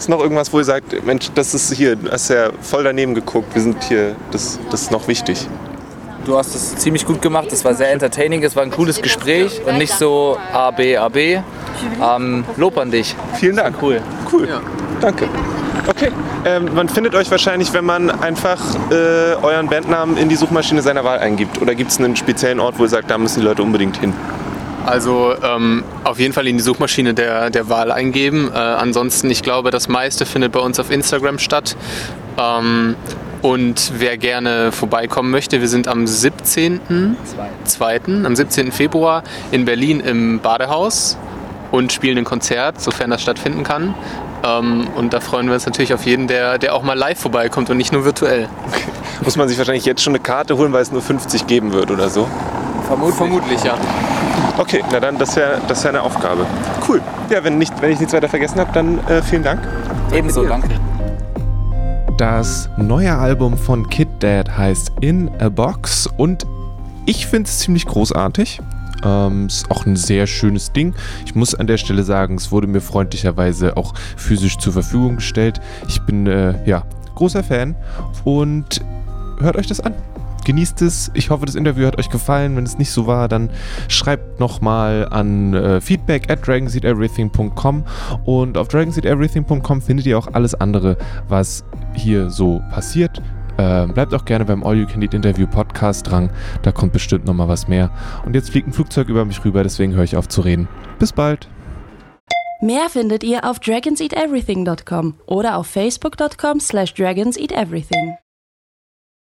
Ist 0.00 0.08
noch 0.08 0.20
irgendwas, 0.20 0.50
wo 0.50 0.58
ihr 0.58 0.64
sagt, 0.64 1.04
Mensch, 1.04 1.30
das 1.34 1.52
ist 1.52 1.74
hier, 1.74 1.94
du 1.94 2.10
hast 2.10 2.30
ja 2.30 2.48
voll 2.62 2.84
daneben 2.84 3.14
geguckt, 3.14 3.54
wir 3.54 3.60
sind 3.60 3.84
hier, 3.84 4.16
das, 4.30 4.58
das 4.70 4.80
ist 4.80 4.90
noch 4.90 5.06
wichtig. 5.08 5.46
Du 6.24 6.38
hast 6.38 6.54
es 6.54 6.74
ziemlich 6.76 7.04
gut 7.04 7.20
gemacht, 7.20 7.52
es 7.52 7.66
war 7.66 7.74
sehr 7.74 7.92
entertaining, 7.92 8.42
es 8.42 8.56
war 8.56 8.62
ein 8.62 8.70
cooles 8.70 9.02
Gespräch 9.02 9.60
und 9.66 9.76
nicht 9.76 9.92
so 9.92 10.38
A, 10.54 10.70
B, 10.70 10.96
A, 10.96 11.10
B. 11.10 11.40
Ähm, 12.02 12.46
Lob 12.56 12.78
an 12.78 12.90
dich. 12.90 13.14
Vielen 13.34 13.56
Dank. 13.56 13.76
Cool. 13.82 14.00
Cool. 14.32 14.48
Danke. 15.02 15.28
Okay, 15.86 16.08
ähm, 16.46 16.74
man 16.74 16.88
findet 16.88 17.14
euch 17.14 17.30
wahrscheinlich, 17.30 17.74
wenn 17.74 17.84
man 17.84 18.10
einfach 18.10 18.58
äh, 18.90 19.34
euren 19.42 19.68
Bandnamen 19.68 20.16
in 20.16 20.30
die 20.30 20.36
Suchmaschine 20.36 20.80
seiner 20.80 21.04
Wahl 21.04 21.18
eingibt. 21.18 21.60
Oder 21.60 21.74
gibt 21.74 21.90
es 21.90 21.98
einen 21.98 22.16
speziellen 22.16 22.58
Ort, 22.58 22.78
wo 22.78 22.84
ihr 22.84 22.88
sagt, 22.88 23.10
da 23.10 23.18
müssen 23.18 23.40
die 23.40 23.46
Leute 23.46 23.62
unbedingt 23.62 23.98
hin? 23.98 24.14
Also 24.86 25.34
ähm, 25.42 25.84
auf 26.04 26.18
jeden 26.18 26.32
Fall 26.32 26.46
in 26.46 26.56
die 26.56 26.62
Suchmaschine 26.62 27.14
der, 27.14 27.50
der 27.50 27.68
Wahl 27.68 27.92
eingeben. 27.92 28.50
Äh, 28.52 28.58
ansonsten, 28.58 29.30
ich 29.30 29.42
glaube, 29.42 29.70
das 29.70 29.88
meiste 29.88 30.26
findet 30.26 30.52
bei 30.52 30.60
uns 30.60 30.80
auf 30.80 30.90
Instagram 30.90 31.38
statt. 31.38 31.76
Ähm, 32.38 32.96
und 33.42 33.92
wer 33.96 34.18
gerne 34.18 34.72
vorbeikommen 34.72 35.30
möchte, 35.30 35.60
wir 35.60 35.68
sind 35.68 35.88
am 35.88 36.04
17.2., 36.04 38.26
am 38.26 38.36
17. 38.36 38.72
Februar 38.72 39.22
in 39.50 39.64
Berlin 39.64 40.00
im 40.00 40.40
Badehaus 40.40 41.16
und 41.70 41.92
spielen 41.92 42.18
ein 42.18 42.24
Konzert, 42.24 42.80
sofern 42.80 43.10
das 43.10 43.22
stattfinden 43.22 43.64
kann. 43.64 43.94
Ähm, 44.44 44.88
und 44.96 45.14
da 45.14 45.20
freuen 45.20 45.46
wir 45.46 45.54
uns 45.54 45.66
natürlich 45.66 45.94
auf 45.94 46.04
jeden, 46.04 46.26
der, 46.26 46.58
der 46.58 46.74
auch 46.74 46.82
mal 46.82 46.98
live 46.98 47.20
vorbeikommt 47.20 47.70
und 47.70 47.76
nicht 47.76 47.92
nur 47.92 48.04
virtuell. 48.04 48.48
Muss 49.24 49.36
man 49.36 49.48
sich 49.48 49.58
wahrscheinlich 49.58 49.84
jetzt 49.84 50.02
schon 50.02 50.14
eine 50.14 50.22
Karte 50.22 50.56
holen, 50.56 50.72
weil 50.72 50.82
es 50.82 50.92
nur 50.92 51.02
50 51.02 51.46
geben 51.46 51.72
wird 51.72 51.90
oder 51.90 52.08
so? 52.08 52.26
Vermutlich, 52.86 53.16
Vermutlich 53.16 53.64
ja. 53.64 53.74
Okay, 54.60 54.84
na 54.92 55.00
dann, 55.00 55.16
das 55.16 55.30
ist 55.30 55.36
ja, 55.36 55.58
das 55.66 55.78
ist 55.78 55.84
ja 55.84 55.88
eine 55.88 56.02
Aufgabe. 56.02 56.44
Cool. 56.86 57.00
Ja, 57.30 57.42
wenn, 57.42 57.56
nicht, 57.56 57.72
wenn 57.80 57.92
ich 57.92 57.98
nichts 57.98 58.12
weiter 58.12 58.28
vergessen 58.28 58.60
habe, 58.60 58.70
dann 58.74 58.98
äh, 59.08 59.22
vielen 59.22 59.42
Dank. 59.42 59.66
Ebenso, 60.12 60.44
danke. 60.44 60.68
Das 62.18 62.68
neue 62.76 63.16
Album 63.16 63.56
von 63.56 63.88
Kid 63.88 64.08
Dad 64.18 64.54
heißt 64.54 64.92
In 65.00 65.30
a 65.38 65.48
Box 65.48 66.06
und 66.18 66.44
ich 67.06 67.26
finde 67.26 67.48
es 67.48 67.60
ziemlich 67.60 67.86
großartig. 67.86 68.60
Ähm, 69.02 69.46
ist 69.46 69.70
auch 69.70 69.86
ein 69.86 69.96
sehr 69.96 70.26
schönes 70.26 70.72
Ding. 70.72 70.94
Ich 71.24 71.34
muss 71.34 71.54
an 71.54 71.66
der 71.66 71.78
Stelle 71.78 72.02
sagen, 72.02 72.34
es 72.34 72.52
wurde 72.52 72.66
mir 72.66 72.82
freundlicherweise 72.82 73.78
auch 73.78 73.94
physisch 74.18 74.58
zur 74.58 74.74
Verfügung 74.74 75.16
gestellt. 75.16 75.58
Ich 75.88 76.02
bin 76.02 76.26
äh, 76.26 76.62
ja 76.68 76.82
großer 77.14 77.42
Fan 77.42 77.76
und 78.24 78.82
hört 79.40 79.56
euch 79.56 79.68
das 79.68 79.80
an. 79.80 79.94
Genießt 80.50 80.82
es. 80.82 81.12
Ich 81.14 81.30
hoffe, 81.30 81.46
das 81.46 81.54
Interview 81.54 81.86
hat 81.86 81.96
euch 81.96 82.10
gefallen. 82.10 82.56
Wenn 82.56 82.64
es 82.64 82.76
nicht 82.76 82.90
so 82.90 83.06
war, 83.06 83.28
dann 83.28 83.50
schreibt 83.86 84.40
nochmal 84.40 85.06
an 85.08 85.54
äh, 85.54 85.80
feedback 85.80 86.28
at 86.28 86.44
dragonseedeverything.com 86.44 87.84
und 88.24 88.58
auf 88.58 88.66
dragonseedeverything.com 88.66 89.80
findet 89.80 90.06
ihr 90.06 90.18
auch 90.18 90.26
alles 90.32 90.56
andere, 90.56 90.96
was 91.28 91.64
hier 91.94 92.30
so 92.30 92.60
passiert. 92.72 93.22
Äh, 93.58 93.86
bleibt 93.86 94.12
auch 94.12 94.24
gerne 94.24 94.44
beim 94.44 94.64
All 94.64 94.76
You 94.76 94.88
Can 94.88 95.02
Eat 95.02 95.14
Interview 95.14 95.46
Podcast 95.46 96.10
dran. 96.10 96.30
Da 96.62 96.72
kommt 96.72 96.94
bestimmt 96.94 97.26
nochmal 97.26 97.46
was 97.46 97.68
mehr. 97.68 97.92
Und 98.26 98.34
jetzt 98.34 98.50
fliegt 98.50 98.66
ein 98.66 98.72
Flugzeug 98.72 99.08
über 99.08 99.24
mich 99.24 99.44
rüber, 99.44 99.62
deswegen 99.62 99.94
höre 99.94 100.02
ich 100.02 100.16
auf 100.16 100.26
zu 100.26 100.40
reden. 100.40 100.66
Bis 100.98 101.12
bald. 101.12 101.48
Mehr 102.60 102.88
findet 102.90 103.22
ihr 103.22 103.48
auf 103.48 103.60
dragonseateverything.com 103.60 105.14
oder 105.26 105.56
auf 105.58 105.68
facebook.com 105.68 106.58
slash 106.58 106.92
dragonseateverything. 106.94 108.16